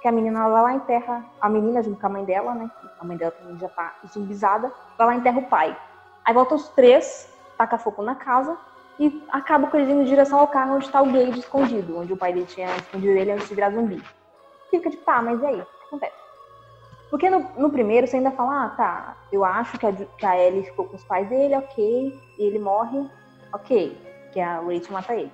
Que 0.00 0.06
a 0.06 0.12
menina 0.12 0.48
vai 0.48 0.62
lá 0.62 0.74
enterra 0.74 1.24
a 1.40 1.48
menina 1.48 1.82
junto 1.82 2.00
com 2.00 2.06
a 2.06 2.10
mãe 2.10 2.24
dela, 2.24 2.54
né? 2.54 2.70
A 3.00 3.04
mãe 3.04 3.16
dela 3.16 3.32
também 3.32 3.58
já 3.58 3.68
tá 3.68 3.96
zumbizada, 4.06 4.72
vai 4.96 5.08
lá 5.08 5.14
enterra 5.16 5.40
o 5.40 5.48
pai. 5.48 5.76
Aí 6.24 6.32
volta 6.32 6.54
os 6.54 6.68
três, 6.68 7.28
taca 7.58 7.78
fogo 7.78 8.00
na 8.00 8.14
casa 8.14 8.56
e 8.98 9.22
acaba 9.30 9.68
indo 9.80 10.02
em 10.02 10.04
direção 10.04 10.38
ao 10.38 10.48
carro 10.48 10.76
onde 10.76 10.90
tá 10.90 11.02
o 11.02 11.10
Gage 11.10 11.40
escondido, 11.40 11.98
onde 11.98 12.12
o 12.12 12.16
pai 12.16 12.32
dele 12.32 12.46
tinha 12.46 12.74
escondido 12.76 13.12
ele 13.12 13.32
antes 13.32 13.48
de 13.48 13.54
virar 13.54 13.70
zumbi. 13.70 14.02
Fica 14.70 14.90
tipo, 14.90 15.04
tá, 15.04 15.20
mas 15.20 15.40
e 15.42 15.46
aí? 15.46 15.60
O 15.60 15.64
que 15.64 15.86
acontece? 15.86 16.24
Porque 17.10 17.30
no, 17.30 17.46
no, 17.56 17.70
primeiro 17.70 18.06
você 18.06 18.16
ainda 18.16 18.30
fala, 18.32 18.64
ah, 18.64 18.68
tá, 18.70 19.16
eu 19.32 19.44
acho 19.44 19.78
que 19.78 19.86
a, 19.86 19.92
que 19.92 20.26
a 20.26 20.38
Ellie 20.38 20.64
ficou 20.64 20.86
com 20.86 20.96
os 20.96 21.04
pais 21.04 21.28
dele, 21.28 21.56
ok, 21.56 22.20
e 22.38 22.42
ele 22.42 22.58
morre, 22.58 23.08
ok, 23.52 23.96
que 24.32 24.40
a 24.40 24.56
Rachel 24.60 24.92
mata 24.92 25.14
ele. 25.14 25.32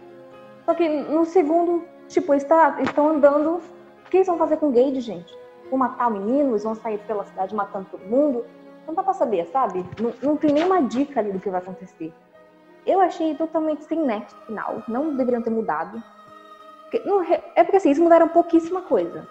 Só 0.65 0.75
que 0.75 0.89
no 0.89 1.25
segundo, 1.25 1.85
tipo, 2.09 2.33
eles 2.33 2.45
tá, 2.45 2.77
estão 2.81 3.09
andando, 3.09 3.63
o 4.07 4.11
que 4.11 4.19
eles 4.19 4.27
vão 4.27 4.37
fazer 4.37 4.57
com 4.59 4.69
o 4.69 4.73
Gage, 4.73 5.01
gente? 5.01 5.35
Vão 5.71 5.79
matar 5.79 6.09
o 6.09 6.13
menino, 6.13 6.51
eles 6.51 6.65
vão 6.65 6.75
sair 6.75 6.99
pela 7.07 7.25
cidade 7.25 7.55
matando 7.55 7.87
todo 7.91 8.05
mundo? 8.05 8.45
Não 8.87 8.95
dá 8.95 9.03
pra 9.03 9.15
saber, 9.15 9.47
sabe? 9.47 9.85
Não, 9.99 10.13
não 10.23 10.37
tem 10.37 10.53
nenhuma 10.53 10.83
dica 10.83 11.21
ali 11.21 11.33
do 11.33 11.41
que 11.41 11.49
vai 11.49 11.61
acontecer. 11.61 12.13
Eu 12.87 13.01
achei 13.01 13.35
totalmente 13.35 13.85
sem 13.85 13.99
nexo 13.99 14.37
final, 14.47 14.83
não 14.89 15.17
deveriam 15.17 15.43
ter 15.43 15.51
mudado. 15.51 16.03
Porque, 16.83 17.09
não, 17.09 17.23
é 17.23 17.63
porque 17.63 17.77
assim, 17.77 17.89
eles 17.89 17.99
mudaram 17.99 18.29
pouquíssima 18.29 18.83
coisa 18.83 19.27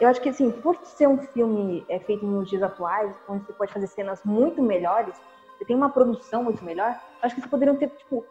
eu 0.00 0.08
acho 0.08 0.20
que, 0.20 0.28
assim, 0.28 0.50
por 0.50 0.78
ser 0.84 1.08
um 1.08 1.18
filme 1.18 1.84
é, 1.88 1.98
feito 1.98 2.24
nos 2.24 2.48
dias 2.48 2.62
atuais, 2.62 3.12
onde 3.28 3.44
você 3.44 3.52
pode 3.52 3.72
fazer 3.72 3.88
cenas 3.88 4.20
muito 4.24 4.62
melhores, 4.62 5.14
você 5.56 5.64
tem 5.64 5.74
uma 5.74 5.90
produção 5.90 6.44
muito 6.44 6.64
melhor, 6.64 6.96
acho 7.20 7.34
que 7.34 7.40
vocês 7.40 7.50
poderiam 7.50 7.76
ter, 7.76 7.88
tipo, 7.88 8.24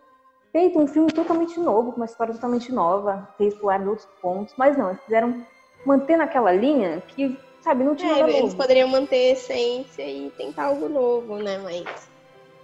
feito 0.51 0.79
um 0.79 0.87
filme 0.87 1.11
totalmente 1.11 1.59
novo, 1.59 1.91
com 1.91 1.97
uma 1.97 2.05
história 2.05 2.33
totalmente 2.33 2.71
nova, 2.71 3.27
ter 3.37 3.47
explorado 3.47 3.89
outros 3.89 4.07
pontos, 4.21 4.53
mas 4.57 4.77
não, 4.77 4.89
eles 4.89 5.03
fizeram 5.03 5.45
manter 5.85 6.15
naquela 6.15 6.53
linha 6.53 7.01
que, 7.05 7.37
sabe, 7.59 7.83
não 7.83 7.95
tinha 7.95 8.13
é, 8.13 8.19
nada 8.21 8.31
Eles 8.31 8.43
novo. 8.43 8.57
poderiam 8.57 8.87
manter 8.87 9.15
a 9.15 9.31
essência 9.33 10.09
e 10.09 10.31
tentar 10.31 10.67
algo 10.67 10.87
novo, 10.87 11.35
né, 11.37 11.57
mas... 11.57 12.16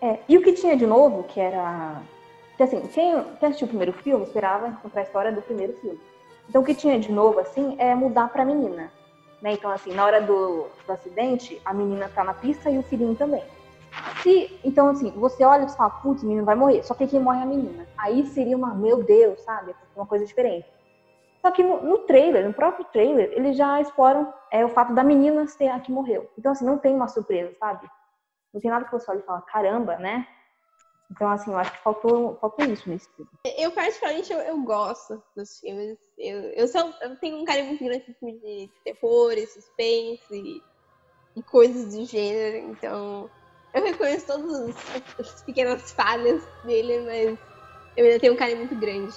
É, 0.03 0.19
e 0.27 0.37
o 0.37 0.43
que 0.43 0.51
tinha 0.51 0.75
de 0.75 0.85
novo, 0.85 1.23
que 1.23 1.39
era... 1.39 2.01
Que, 2.57 2.63
assim, 2.63 2.81
quem, 2.87 3.23
quem 3.39 3.47
assistiu 3.47 3.67
o 3.67 3.69
primeiro 3.69 3.93
filme 3.93 4.25
esperava 4.25 4.67
encontrar 4.67 4.99
a 4.99 5.05
história 5.05 5.31
do 5.31 5.41
primeiro 5.41 5.71
filme. 5.77 5.97
Então, 6.49 6.61
o 6.61 6.65
que 6.65 6.75
tinha 6.75 6.99
de 6.99 7.09
novo, 7.09 7.39
assim, 7.39 7.77
é 7.79 7.95
mudar 7.95 8.27
pra 8.27 8.43
menina. 8.43 8.91
Né? 9.41 9.53
Então, 9.53 9.71
assim, 9.71 9.93
na 9.93 10.03
hora 10.03 10.21
do, 10.21 10.67
do 10.85 10.91
acidente, 10.91 11.61
a 11.63 11.73
menina 11.73 12.11
tá 12.13 12.21
na 12.21 12.33
pista 12.33 12.69
e 12.69 12.77
o 12.77 12.83
filhinho 12.83 13.15
também. 13.15 13.41
Se, 14.21 14.59
então, 14.61 14.89
assim, 14.89 15.09
você 15.11 15.45
olha 15.45 15.63
e 15.63 15.69
fala, 15.69 15.89
putz, 15.89 16.21
o 16.21 16.25
menino 16.25 16.45
vai 16.45 16.55
morrer. 16.55 16.83
Só 16.83 16.93
que 16.93 17.07
quem 17.07 17.21
morre 17.21 17.39
é 17.39 17.43
a 17.43 17.45
menina. 17.45 17.87
Aí 17.97 18.25
seria 18.25 18.57
uma, 18.57 18.73
meu 18.73 19.01
Deus, 19.01 19.39
sabe? 19.39 19.73
Uma 19.95 20.05
coisa 20.05 20.25
diferente. 20.25 20.67
Só 21.41 21.49
que 21.49 21.63
no, 21.63 21.81
no 21.81 21.99
trailer, 21.99 22.45
no 22.45 22.53
próprio 22.53 22.83
trailer, 22.91 23.31
eles 23.33 23.55
já 23.55 23.79
exploram 23.79 24.33
é, 24.51 24.65
o 24.65 24.69
fato 24.69 24.93
da 24.93 25.03
menina 25.03 25.47
ser 25.47 25.69
a 25.69 25.79
que 25.79 25.93
morreu. 25.93 26.29
Então, 26.37 26.51
assim, 26.51 26.65
não 26.65 26.77
tem 26.77 26.93
uma 26.93 27.07
surpresa, 27.07 27.53
sabe? 27.57 27.89
Não 28.53 28.61
tem 28.61 28.69
nada 28.69 28.85
que 28.85 28.91
você 28.91 29.09
olhe 29.09 29.21
e 29.21 29.25
fala, 29.25 29.41
caramba, 29.41 29.97
né? 29.97 30.27
Então, 31.11 31.29
assim, 31.29 31.51
eu 31.51 31.57
acho 31.57 31.71
que 31.71 31.83
faltou, 31.83 32.37
faltou 32.39 32.65
isso 32.65 32.89
nesse 32.89 33.09
filme. 33.15 33.29
Eu, 33.57 33.71
particularmente, 33.71 34.31
eu, 34.31 34.39
eu 34.39 34.61
gosto 34.63 35.21
dos 35.35 35.59
filmes. 35.59 35.97
Eu, 36.17 36.39
eu, 36.53 36.67
só, 36.67 36.91
eu 37.01 37.15
tenho 37.17 37.37
um 37.37 37.45
carinho 37.45 37.67
muito 37.67 37.83
grande 37.83 38.13
filme 38.19 38.39
de 38.39 38.71
terror, 38.83 39.33
e 39.33 39.45
suspense 39.45 40.25
e, 40.31 40.63
e 41.35 41.43
coisas 41.43 41.93
do 41.93 42.05
gênero. 42.05 42.71
Então, 42.71 43.29
eu 43.73 43.83
reconheço 43.83 44.27
todas 44.27 44.75
as 45.19 45.41
pequenas 45.43 45.91
falhas 45.91 46.47
dele, 46.63 47.01
mas 47.01 47.39
eu 47.95 48.05
ainda 48.05 48.19
tenho 48.19 48.33
um 48.33 48.37
carinho 48.37 48.59
muito 48.59 48.75
grande. 48.75 49.15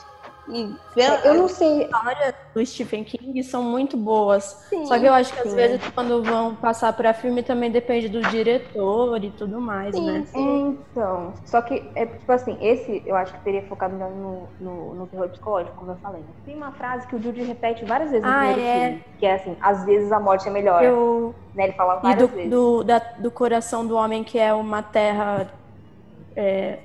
E 0.48 0.76
eu 1.24 1.34
não 1.34 1.48
sei. 1.48 1.82
A 1.82 1.84
história 1.86 2.34
do 2.54 2.64
Stephen 2.66 3.04
King 3.04 3.42
são 3.42 3.62
muito 3.62 3.96
boas. 3.96 4.44
Sim, 4.68 4.84
Só 4.86 4.98
que 4.98 5.06
eu 5.06 5.12
acho 5.14 5.32
que 5.32 5.40
às 5.40 5.50
sim. 5.50 5.56
vezes 5.56 5.80
quando 5.94 6.22
vão 6.22 6.54
passar 6.54 6.92
pra 6.92 7.12
filme 7.14 7.42
também 7.42 7.70
depende 7.70 8.08
do 8.08 8.20
diretor 8.22 9.22
e 9.24 9.30
tudo 9.32 9.60
mais, 9.60 9.94
Sim, 9.94 10.06
né? 10.06 10.24
Então, 10.34 11.34
só 11.44 11.62
que, 11.62 11.90
é 11.94 12.06
tipo 12.06 12.30
assim, 12.32 12.56
esse 12.60 13.02
eu 13.06 13.14
acho 13.16 13.32
que 13.34 13.44
teria 13.44 13.62
focado 13.68 13.94
melhor 13.94 14.10
no, 14.10 14.48
no, 14.60 14.94
no 14.94 15.06
terror 15.06 15.28
psicológico, 15.28 15.76
como 15.76 15.92
eu 15.92 15.96
falei. 15.96 16.20
né? 16.22 16.28
Tem 16.44 16.56
uma 16.56 16.72
frase 16.72 17.06
que 17.06 17.16
o 17.16 17.22
Judy 17.22 17.42
repete 17.42 17.84
várias 17.84 18.10
vezes 18.10 18.24
no 18.26 18.32
Ah, 18.32 18.38
primeiro 18.38 18.60
é. 18.60 18.72
filme, 18.72 19.02
que 19.18 19.26
é 19.26 19.34
assim, 19.34 19.56
às 19.60 19.84
vezes 19.84 20.10
a 20.12 20.20
morte 20.20 20.48
é 20.48 20.50
melhor. 20.50 20.82
Eu, 20.82 21.34
Né? 21.54 21.64
Ele 21.64 21.72
fala 21.72 22.00
e 22.02 22.02
várias 22.02 22.28
do, 22.28 22.34
vezes. 22.34 22.50
do, 22.50 22.84
da- 22.84 22.98
do 23.18 23.30
coração 23.30 23.86
do 23.86 23.96
homem 23.96 24.22
que 24.24 24.38
é 24.38 24.52
uma 24.54 24.82
terra. 24.82 25.50
é, 26.36 26.78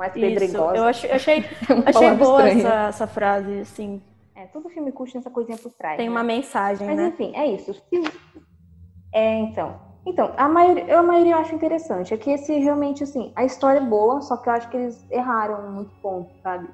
Mais 0.00 0.16
isso. 0.16 0.20
pedregosa. 0.20 0.76
Eu 0.78 0.84
achei, 0.84 1.10
achei, 1.12 1.38
É 1.68 1.72
achei 1.74 1.92
palavra 1.92 2.24
boa 2.24 2.48
essa, 2.48 2.72
essa 2.88 3.06
frase, 3.06 3.60
assim. 3.60 4.00
É, 4.34 4.46
todo 4.46 4.70
filme 4.70 4.90
curte 4.90 5.18
essa 5.18 5.28
coisinha 5.30 5.58
por 5.58 5.70
trás. 5.74 5.98
Tem 5.98 6.06
né? 6.08 6.10
uma 6.14 6.22
mensagem, 6.24 6.86
Mas 6.86 6.96
né? 6.96 7.08
enfim, 7.08 7.32
é 7.36 7.46
isso. 7.46 7.76
É, 9.12 9.38
então. 9.40 9.78
Então, 10.06 10.32
a 10.38 10.48
maioria, 10.48 10.98
a 10.98 11.02
maioria 11.02 11.32
eu 11.34 11.38
acho 11.38 11.54
interessante. 11.54 12.14
É 12.14 12.16
que 12.16 12.30
esse 12.30 12.58
realmente, 12.58 13.04
assim, 13.04 13.30
a 13.36 13.44
história 13.44 13.78
é 13.78 13.82
boa, 13.84 14.22
só 14.22 14.38
que 14.38 14.48
eu 14.48 14.52
acho 14.54 14.70
que 14.70 14.76
eles 14.78 15.04
erraram 15.10 15.70
muito 15.70 15.90
ponto, 16.00 16.30
sabe? 16.42 16.66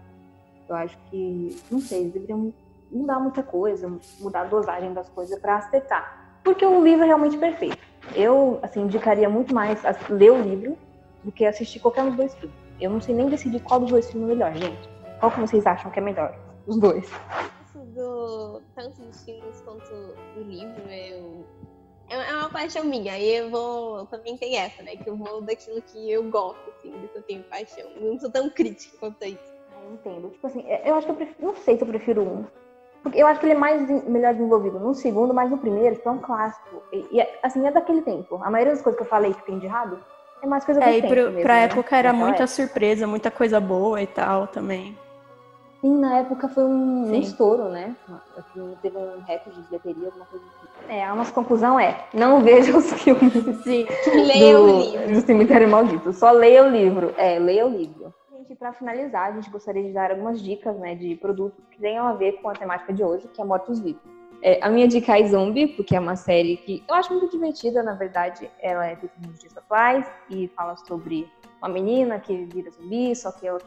Eu 0.68 0.76
acho 0.76 0.96
que, 1.10 1.56
não 1.68 1.80
sei, 1.80 2.02
eles 2.02 2.12
deveriam 2.12 2.54
mudar 2.88 3.18
muita 3.18 3.42
coisa, 3.42 3.92
mudar 4.20 4.42
a 4.42 4.44
dosagem 4.44 4.92
das 4.94 5.08
coisas 5.08 5.36
pra 5.40 5.56
acertar. 5.56 6.38
Porque 6.44 6.64
o 6.64 6.84
livro 6.84 7.02
é 7.02 7.08
realmente 7.08 7.36
perfeito. 7.36 7.78
Eu, 8.14 8.60
assim, 8.62 8.82
indicaria 8.82 9.28
muito 9.28 9.52
mais 9.52 9.84
a- 9.84 9.96
ler 10.08 10.30
o 10.30 10.40
livro 10.40 10.78
do 11.24 11.32
que 11.32 11.44
assistir 11.44 11.80
qualquer 11.80 12.04
um 12.04 12.08
dos 12.08 12.16
dois 12.16 12.34
filmes. 12.36 12.65
Eu 12.80 12.90
não 12.90 13.00
sei 13.00 13.14
nem 13.14 13.28
decidir 13.28 13.60
qual 13.60 13.80
dos 13.80 13.90
dois 13.90 14.10
filmes 14.10 14.30
é 14.30 14.34
melhor, 14.34 14.54
gente. 14.54 14.88
Qual 15.20 15.32
que 15.32 15.40
vocês 15.40 15.66
acham 15.66 15.90
que 15.90 15.98
é 15.98 16.02
melhor? 16.02 16.36
Os 16.66 16.78
dois. 16.78 17.10
Do, 17.74 18.60
tanto 18.74 19.00
dos 19.00 19.24
filmes 19.24 19.60
quanto 19.62 19.90
do 20.34 20.42
livro, 20.42 20.82
eu, 20.90 21.44
é 22.08 22.16
é 22.16 22.36
uma 22.36 22.50
paixão 22.50 22.84
minha. 22.84 23.12
Aí 23.12 23.36
eu 23.36 23.50
vou. 23.50 24.06
Também 24.06 24.36
tem 24.36 24.56
essa, 24.56 24.82
né? 24.82 24.96
Que 24.96 25.08
eu 25.08 25.16
vou 25.16 25.40
daquilo 25.40 25.80
que 25.82 26.10
eu 26.10 26.24
gosto, 26.30 26.70
assim, 26.70 26.90
do 26.90 27.08
que 27.08 27.18
eu 27.18 27.22
tenho 27.22 27.42
paixão. 27.44 27.88
Eu 27.96 28.12
não 28.12 28.18
sou 28.18 28.30
tão 28.30 28.48
crítica 28.50 28.96
quanto 28.98 29.22
a 29.22 29.28
isso. 29.28 29.56
Eu 29.82 29.94
entendo. 29.94 30.30
Tipo 30.30 30.46
assim, 30.46 30.64
eu 30.84 30.94
acho 30.94 31.06
que 31.06 31.12
eu 31.12 31.16
prefiro. 31.16 31.46
Não 31.46 31.56
sei 31.56 31.76
se 31.76 31.82
eu 31.82 31.88
prefiro 31.88 32.22
um. 32.22 32.44
Porque 33.02 33.22
eu 33.22 33.26
acho 33.26 33.38
que 33.38 33.46
ele 33.46 33.54
é 33.54 33.58
mais 33.58 33.88
melhor 34.08 34.34
desenvolvido 34.34 34.80
no 34.80 34.92
segundo, 34.94 35.32
mas 35.32 35.48
no 35.50 35.58
primeiro, 35.58 35.94
tipo, 35.94 36.08
é 36.08 36.12
um 36.12 36.18
clássico. 36.18 36.82
E, 36.92 37.06
e, 37.12 37.28
assim, 37.42 37.64
é 37.66 37.70
daquele 37.70 38.02
tempo. 38.02 38.36
A 38.42 38.50
maioria 38.50 38.74
das 38.74 38.82
coisas 38.82 38.98
que 38.98 39.06
eu 39.06 39.08
falei 39.08 39.32
que 39.32 39.46
tem 39.46 39.58
de 39.58 39.66
errado 39.66 40.02
é 40.42 40.46
mais 40.46 40.64
coisa 40.64 40.80
do 40.80 40.84
É, 40.84 40.98
e 40.98 41.02
tempo 41.02 41.14
pro, 41.14 41.22
mesmo, 41.30 41.40
pra 41.42 41.54
né? 41.54 41.64
época 41.64 41.96
era 41.96 42.12
muita 42.12 42.44
época. 42.44 42.46
surpresa, 42.48 43.06
muita 43.06 43.30
coisa 43.30 43.60
boa 43.60 44.00
e 44.02 44.06
tal 44.06 44.46
também. 44.46 44.96
Sim, 45.80 45.98
na 45.98 46.18
época 46.18 46.48
foi 46.48 46.64
um, 46.64 47.10
um 47.10 47.14
estouro, 47.14 47.68
né? 47.68 47.94
Aquilo 48.36 48.76
teve 48.82 48.96
um 48.96 49.20
recorde 49.26 49.60
de 49.60 49.66
bilheteria, 49.68 50.06
alguma 50.06 50.24
coisa 50.26 50.44
assim. 50.46 50.66
É, 50.88 51.04
a 51.04 51.14
nossa 51.14 51.32
conclusão 51.32 51.78
é: 51.78 52.04
não 52.14 52.40
veja 52.42 52.76
os 52.76 52.92
filmes 52.94 53.32
Sim. 53.62 53.86
Leia 54.14 54.58
o 54.60 54.80
livro. 54.80 55.14
do 55.14 55.20
Cemitério 55.26 55.68
Maldito. 55.68 56.12
Só 56.12 56.30
leia 56.30 56.64
o 56.64 56.68
livro. 56.68 57.12
É, 57.16 57.38
leia 57.38 57.66
o 57.66 57.68
livro. 57.70 58.12
Gente, 58.32 58.54
para 58.54 58.72
finalizar, 58.72 59.30
a 59.30 59.32
gente 59.32 59.50
gostaria 59.50 59.82
de 59.82 59.92
dar 59.92 60.10
algumas 60.10 60.40
dicas 60.40 60.76
né, 60.78 60.94
de 60.94 61.14
produtos 61.16 61.64
que 61.70 61.78
tenham 61.78 62.06
a 62.06 62.12
ver 62.14 62.32
com 62.40 62.48
a 62.48 62.52
temática 62.52 62.92
de 62.92 63.02
hoje, 63.04 63.28
que 63.28 63.40
é 63.40 63.44
Mortos-Vivos. 63.44 64.15
É, 64.42 64.58
a 64.62 64.68
minha 64.68 64.86
dica 64.86 65.18
é 65.18 65.26
Zombie, 65.26 65.68
porque 65.68 65.96
é 65.96 66.00
uma 66.00 66.16
série 66.16 66.56
que 66.58 66.84
eu 66.88 66.94
acho 66.94 67.12
muito 67.12 67.30
divertida, 67.30 67.82
na 67.82 67.94
verdade. 67.94 68.50
Ela 68.60 68.86
é 68.86 68.96
feita 68.96 69.14
nos 69.26 69.38
dias 69.38 69.56
atuais 69.56 70.06
e 70.30 70.48
fala 70.48 70.76
sobre 70.76 71.30
uma 71.58 71.68
menina 71.68 72.18
que 72.18 72.44
vira 72.44 72.70
zumbi, 72.70 73.14
só 73.14 73.32
que 73.32 73.46
ela 73.46 73.58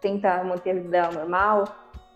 tenta 0.00 0.42
manter 0.44 0.70
a 0.70 0.74
vida 0.74 0.88
dela 0.88 1.12
normal 1.12 1.64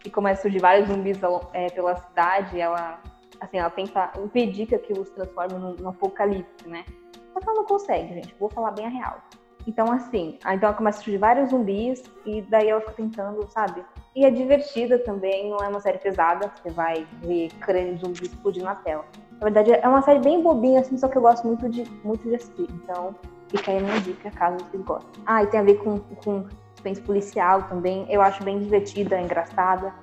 e 0.04 0.10
começa 0.10 0.40
a 0.40 0.42
surgir 0.42 0.58
vários 0.58 0.88
zumbis 0.88 1.18
é, 1.52 1.70
pela 1.70 1.96
cidade. 1.96 2.58
Ela, 2.58 3.00
assim, 3.40 3.58
ela 3.58 3.70
tenta 3.70 4.12
impedir 4.22 4.66
que 4.66 4.74
aquilo 4.74 5.04
se 5.04 5.12
transforme 5.12 5.54
num, 5.54 5.74
num 5.74 5.88
apocalipse, 5.90 6.68
né? 6.68 6.84
Só 7.32 7.40
que 7.40 7.48
ela 7.48 7.56
não 7.56 7.64
consegue, 7.64 8.14
gente. 8.14 8.34
Vou 8.38 8.48
falar 8.50 8.72
bem 8.72 8.86
a 8.86 8.88
real. 8.88 9.22
Então, 9.66 9.92
assim, 9.92 10.38
então 10.40 10.68
ela 10.68 10.74
começa 10.74 11.00
a 11.00 11.02
surgir 11.02 11.18
vários 11.18 11.50
zumbis 11.50 12.02
e 12.24 12.40
daí 12.42 12.68
ela 12.68 12.80
fica 12.80 12.92
tentando, 12.94 13.46
sabe? 13.50 13.84
E 14.18 14.24
é 14.24 14.32
divertida 14.32 14.98
também, 14.98 15.48
não 15.48 15.58
é 15.58 15.68
uma 15.68 15.78
série 15.78 15.98
pesada, 15.98 16.50
você 16.56 16.70
vai 16.70 17.06
ver 17.22 17.50
crânio 17.60 17.94
de 17.94 18.00
zumbi 18.00 18.24
explodir 18.24 18.64
na 18.64 18.74
tela. 18.74 19.04
Na 19.30 19.44
verdade, 19.44 19.70
é 19.70 19.88
uma 19.88 20.02
série 20.02 20.18
bem 20.18 20.42
bobinha, 20.42 20.80
assim, 20.80 20.98
só 20.98 21.06
que 21.06 21.16
eu 21.16 21.22
gosto 21.22 21.46
muito 21.46 21.68
de, 21.68 21.84
muito 22.02 22.28
de 22.28 22.34
assistir. 22.34 22.66
Então, 22.82 23.14
fica 23.48 23.70
aí 23.70 23.78
a 23.78 23.80
minha 23.80 24.00
dica, 24.00 24.28
caso 24.32 24.56
vocês 24.64 24.82
gostem. 24.82 25.22
Ah, 25.24 25.44
e 25.44 25.46
tem 25.46 25.60
a 25.60 25.62
ver 25.62 25.76
com, 25.76 26.00
com 26.00 26.44
suspense 26.72 27.00
policial 27.02 27.62
também. 27.68 28.12
Eu 28.12 28.20
acho 28.20 28.42
bem 28.42 28.58
divertida, 28.58 29.20
engraçada. 29.20 29.94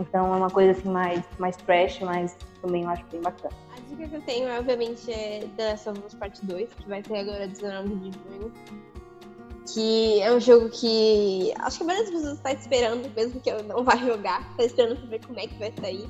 Então, 0.00 0.34
é 0.34 0.36
uma 0.36 0.50
coisa, 0.50 0.72
assim, 0.72 0.90
mais, 0.90 1.22
mais 1.38 1.56
trash, 1.56 2.00
mas 2.00 2.36
também 2.60 2.82
eu 2.82 2.88
acho 2.88 3.04
bem 3.06 3.20
bacana. 3.20 3.54
A 3.76 3.80
dica 3.88 4.08
que 4.08 4.16
eu 4.16 4.22
tenho, 4.22 4.52
obviamente, 4.58 5.12
é 5.12 5.46
The 5.56 5.70
Last 5.70 5.90
of 5.90 6.02
Us 6.04 6.14
Part 6.14 6.44
2, 6.44 6.74
que 6.74 6.88
vai 6.88 7.02
ter 7.02 7.20
agora 7.20 7.46
19 7.46 7.88
de 7.94 8.10
junho. 8.18 8.52
Que 9.72 10.20
é 10.20 10.32
um 10.32 10.40
jogo 10.40 10.68
que 10.68 11.52
acho 11.58 11.78
que 11.78 11.82
a 11.84 11.86
maioria 11.86 12.10
das 12.10 12.20
pessoas 12.20 12.38
está 12.38 12.52
esperando, 12.52 13.10
mesmo 13.14 13.40
que 13.40 13.50
eu 13.50 13.62
não 13.62 13.82
vá 13.82 13.96
jogar, 13.96 14.54
tá 14.56 14.64
esperando 14.64 14.98
pra 14.98 15.06
ver 15.06 15.26
como 15.26 15.40
é 15.40 15.46
que 15.46 15.58
vai 15.58 15.72
sair. 15.80 16.06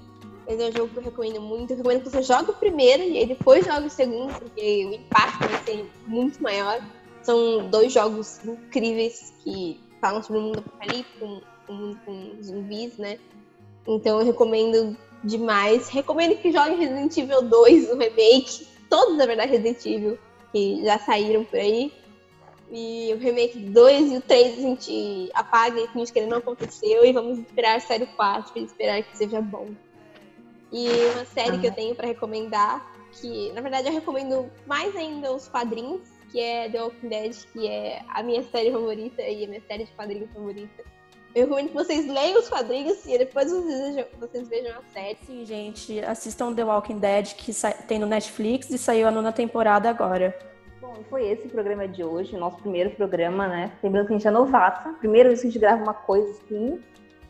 Mas 0.47 0.61
é 0.61 0.69
um 0.69 0.73
jogo 0.73 0.89
que 0.89 0.99
eu 0.99 1.03
recomendo 1.03 1.41
muito. 1.41 1.73
Eu 1.73 1.77
recomendo 1.79 2.03
que 2.03 2.11
você 2.11 2.23
jogue 2.23 2.51
o 2.51 2.55
primeiro 2.55 3.03
e 3.03 3.19
aí 3.19 3.27
depois 3.27 3.65
jogue 3.65 3.87
o 3.87 3.91
segundo, 3.91 4.35
porque 4.35 4.87
o 4.87 4.95
impacto 4.95 5.49
vai 5.49 5.65
ser 5.65 5.91
muito 6.07 6.43
maior. 6.43 6.81
São 7.23 7.71
dois 7.71 7.93
jogos 7.93 8.45
incríveis 8.45 9.33
que 9.43 9.81
falam 10.01 10.23
sobre 10.23 10.41
o 10.41 10.43
mundo 10.43 10.59
apocalíptico, 10.59 11.43
um 11.69 11.75
mundo 11.75 12.01
com 12.05 12.43
zumbis, 12.43 12.99
né? 12.99 13.19
Então 13.87 14.21
eu 14.21 14.27
recomendo 14.27 14.97
demais. 15.23 15.89
Recomendo 15.89 16.37
que 16.37 16.53
jogue 16.53 16.75
Resident 16.75 17.17
Evil 17.17 17.43
2, 17.43 17.91
o 17.91 17.97
remake. 17.97 18.67
Todos, 18.91 19.17
na 19.17 19.27
verdade, 19.27 19.53
Resident 19.53 19.87
Evil, 19.87 20.19
que 20.53 20.85
já 20.85 20.99
saíram 20.99 21.45
por 21.45 21.59
aí. 21.59 21.91
E 22.77 23.15
o 23.15 23.19
remake 23.19 23.57
2 23.57 24.11
e 24.11 24.17
o 24.17 24.21
3 24.21 24.59
a 24.59 24.61
gente 24.61 25.31
apaga 25.33 25.81
e 25.81 25.87
finge 25.87 26.13
que 26.13 26.19
ele 26.19 26.27
não 26.27 26.39
aconteceu. 26.39 27.05
E 27.05 27.13
vamos 27.13 27.39
esperar 27.39 27.81
sair 27.81 28.03
o 28.03 28.07
4 28.17 28.51
e 28.57 28.65
esperar 28.65 29.01
que 29.01 29.17
seja 29.17 29.41
bom. 29.41 29.69
E 30.73 30.89
uma 31.15 31.25
série 31.25 31.57
que 31.59 31.69
eu 31.69 31.73
tenho 31.73 31.95
pra 31.95 32.05
recomendar, 32.05 32.85
que 33.13 33.53
na 33.53 33.61
verdade 33.61 33.87
eu 33.87 33.93
recomendo 33.93 34.51
mais 34.67 34.97
ainda 34.97 35.33
os 35.33 35.47
quadrinhos, 35.47 36.03
que 36.33 36.41
é 36.41 36.69
The 36.69 36.83
Walking 36.83 37.09
Dead, 37.09 37.37
que 37.53 37.69
é 37.69 38.03
a 38.09 38.25
minha 38.25 38.43
série 38.43 38.73
favorita 38.73 39.23
e 39.23 39.45
a 39.45 39.47
minha 39.47 39.63
série 39.69 39.85
de 39.85 39.93
quadrinhos 39.93 40.33
favorita. 40.33 40.83
Eu 41.33 41.43
recomendo 41.45 41.69
que 41.69 41.75
vocês 41.75 42.09
leiam 42.09 42.41
os 42.41 42.49
quadrinhos 42.49 43.07
e 43.07 43.17
depois 43.17 43.53
vocês 43.53 43.95
vejam, 43.95 44.07
vocês 44.19 44.49
vejam 44.49 44.73
a 44.73 44.83
série. 44.93 45.19
Sim, 45.25 45.47
gente, 45.47 46.01
assistam 46.01 46.53
The 46.53 46.65
Walking 46.65 46.99
Dead, 46.99 47.35
que 47.37 47.53
tem 47.87 48.01
no 48.01 48.07
Netflix 48.07 48.69
e 48.71 48.79
saiu 48.79 49.07
a 49.07 49.13
nona 49.13 49.31
temporada 49.31 49.89
agora. 49.89 50.54
Bom, 50.95 51.03
foi 51.11 51.27
esse 51.27 51.49
o 51.49 51.51
programa 51.51 51.89
de 51.89 52.05
hoje, 52.05 52.37
nosso 52.37 52.59
primeiro 52.59 52.91
programa, 52.91 53.49
né? 53.49 53.73
Lembrando 53.83 54.07
que 54.07 54.13
a 54.13 54.17
gente 54.17 54.29
é 54.29 54.31
novata, 54.31 54.93
primeira 55.01 55.29
vez 55.29 55.41
que 55.41 55.49
a 55.49 55.51
gente 55.51 55.59
grava 55.59 55.83
uma 55.83 55.93
coisa 55.93 56.31
assim. 56.31 56.81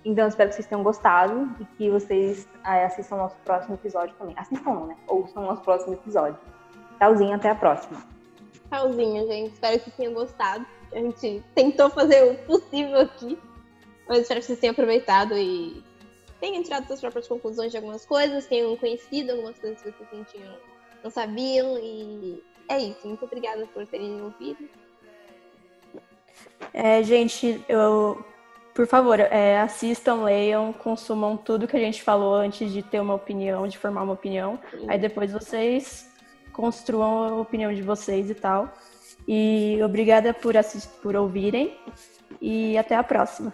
Então, 0.05 0.29
espero 0.29 0.51
que 0.51 0.57
vocês 0.57 0.67
tenham 0.67 0.83
gostado 0.83 1.49
e 1.59 1.65
que 1.77 1.91
vocês 1.91 2.47
ah, 2.63 2.85
assistam 2.85 3.15
o 3.15 3.19
nosso 3.21 3.37
próximo 3.37 3.75
episódio 3.75 4.15
também. 4.19 4.35
Assistam, 4.37 4.71
não, 4.71 4.87
né? 4.89 4.97
Ouçam 5.07 5.45
o 5.45 5.47
nosso 5.47 5.63
próximo 5.63 5.95
episódio. 5.95 6.39
Tchauzinho, 6.99 7.35
até 7.35 7.49
a 7.49 7.55
próxima. 7.55 8.07
Tchauzinho, 8.71 9.27
gente. 9.27 9.55
Espero 9.55 9.81
que 9.81 9.91
tenham 9.93 10.13
gostado. 10.13 10.67
A 10.93 10.99
gente 10.99 11.43
tentou 11.55 11.89
fazer 11.89 12.23
o 12.23 12.35
possível 12.47 13.01
aqui, 13.01 13.39
mas 14.07 14.19
espero 14.19 14.41
que 14.41 14.47
vocês 14.47 14.61
tenham 14.61 14.73
aproveitado 14.73 15.39
e 15.39 15.83
tenham 16.39 16.63
tirado 16.63 16.87
suas 16.87 17.01
próprias 17.01 17.27
conclusões 17.27 17.71
de 17.71 17.79
algumas 17.79 18.05
coisas, 18.05 18.45
tenham 18.45 18.77
conhecido 18.77 19.33
algumas 19.33 19.59
coisas 19.59 19.81
que 19.81 19.91
vocês 19.91 20.27
tinham, 20.31 20.55
não 21.03 21.11
sabiam. 21.11 21.79
E 21.79 22.43
é 22.69 22.79
isso. 22.79 23.07
Muito 23.07 23.25
obrigada 23.25 23.67
por 23.67 23.87
terem 23.87 24.21
ouvido. 24.23 24.69
É, 26.73 27.03
gente, 27.03 27.63
eu, 27.69 28.25
por 28.75 28.87
favor, 28.87 29.21
é, 29.21 29.61
assistam, 29.61 30.25
leiam, 30.25 30.73
consumam 30.73 31.37
tudo 31.37 31.69
que 31.69 31.77
a 31.77 31.81
gente 31.81 32.03
falou 32.03 32.35
antes 32.35 32.73
de 32.73 32.83
ter 32.83 33.01
uma 33.01 33.15
opinião, 33.15 33.69
de 33.69 33.79
formar 33.79 34.03
uma 34.03 34.13
opinião. 34.15 34.59
Aí 34.89 34.99
depois 34.99 35.33
vocês 35.33 36.11
construam 36.53 37.25
a 37.39 37.41
opinião 37.41 37.73
de 37.73 37.83
vocês 37.83 38.31
e 38.31 38.35
tal. 38.35 38.73
E 39.27 39.79
obrigada 39.83 40.35
por, 40.35 40.57
assist- 40.57 40.91
por 41.01 41.15
ouvirem 41.17 41.79
e 42.41 42.77
até 42.77 42.97
a 42.97 43.03
próxima. 43.03 43.53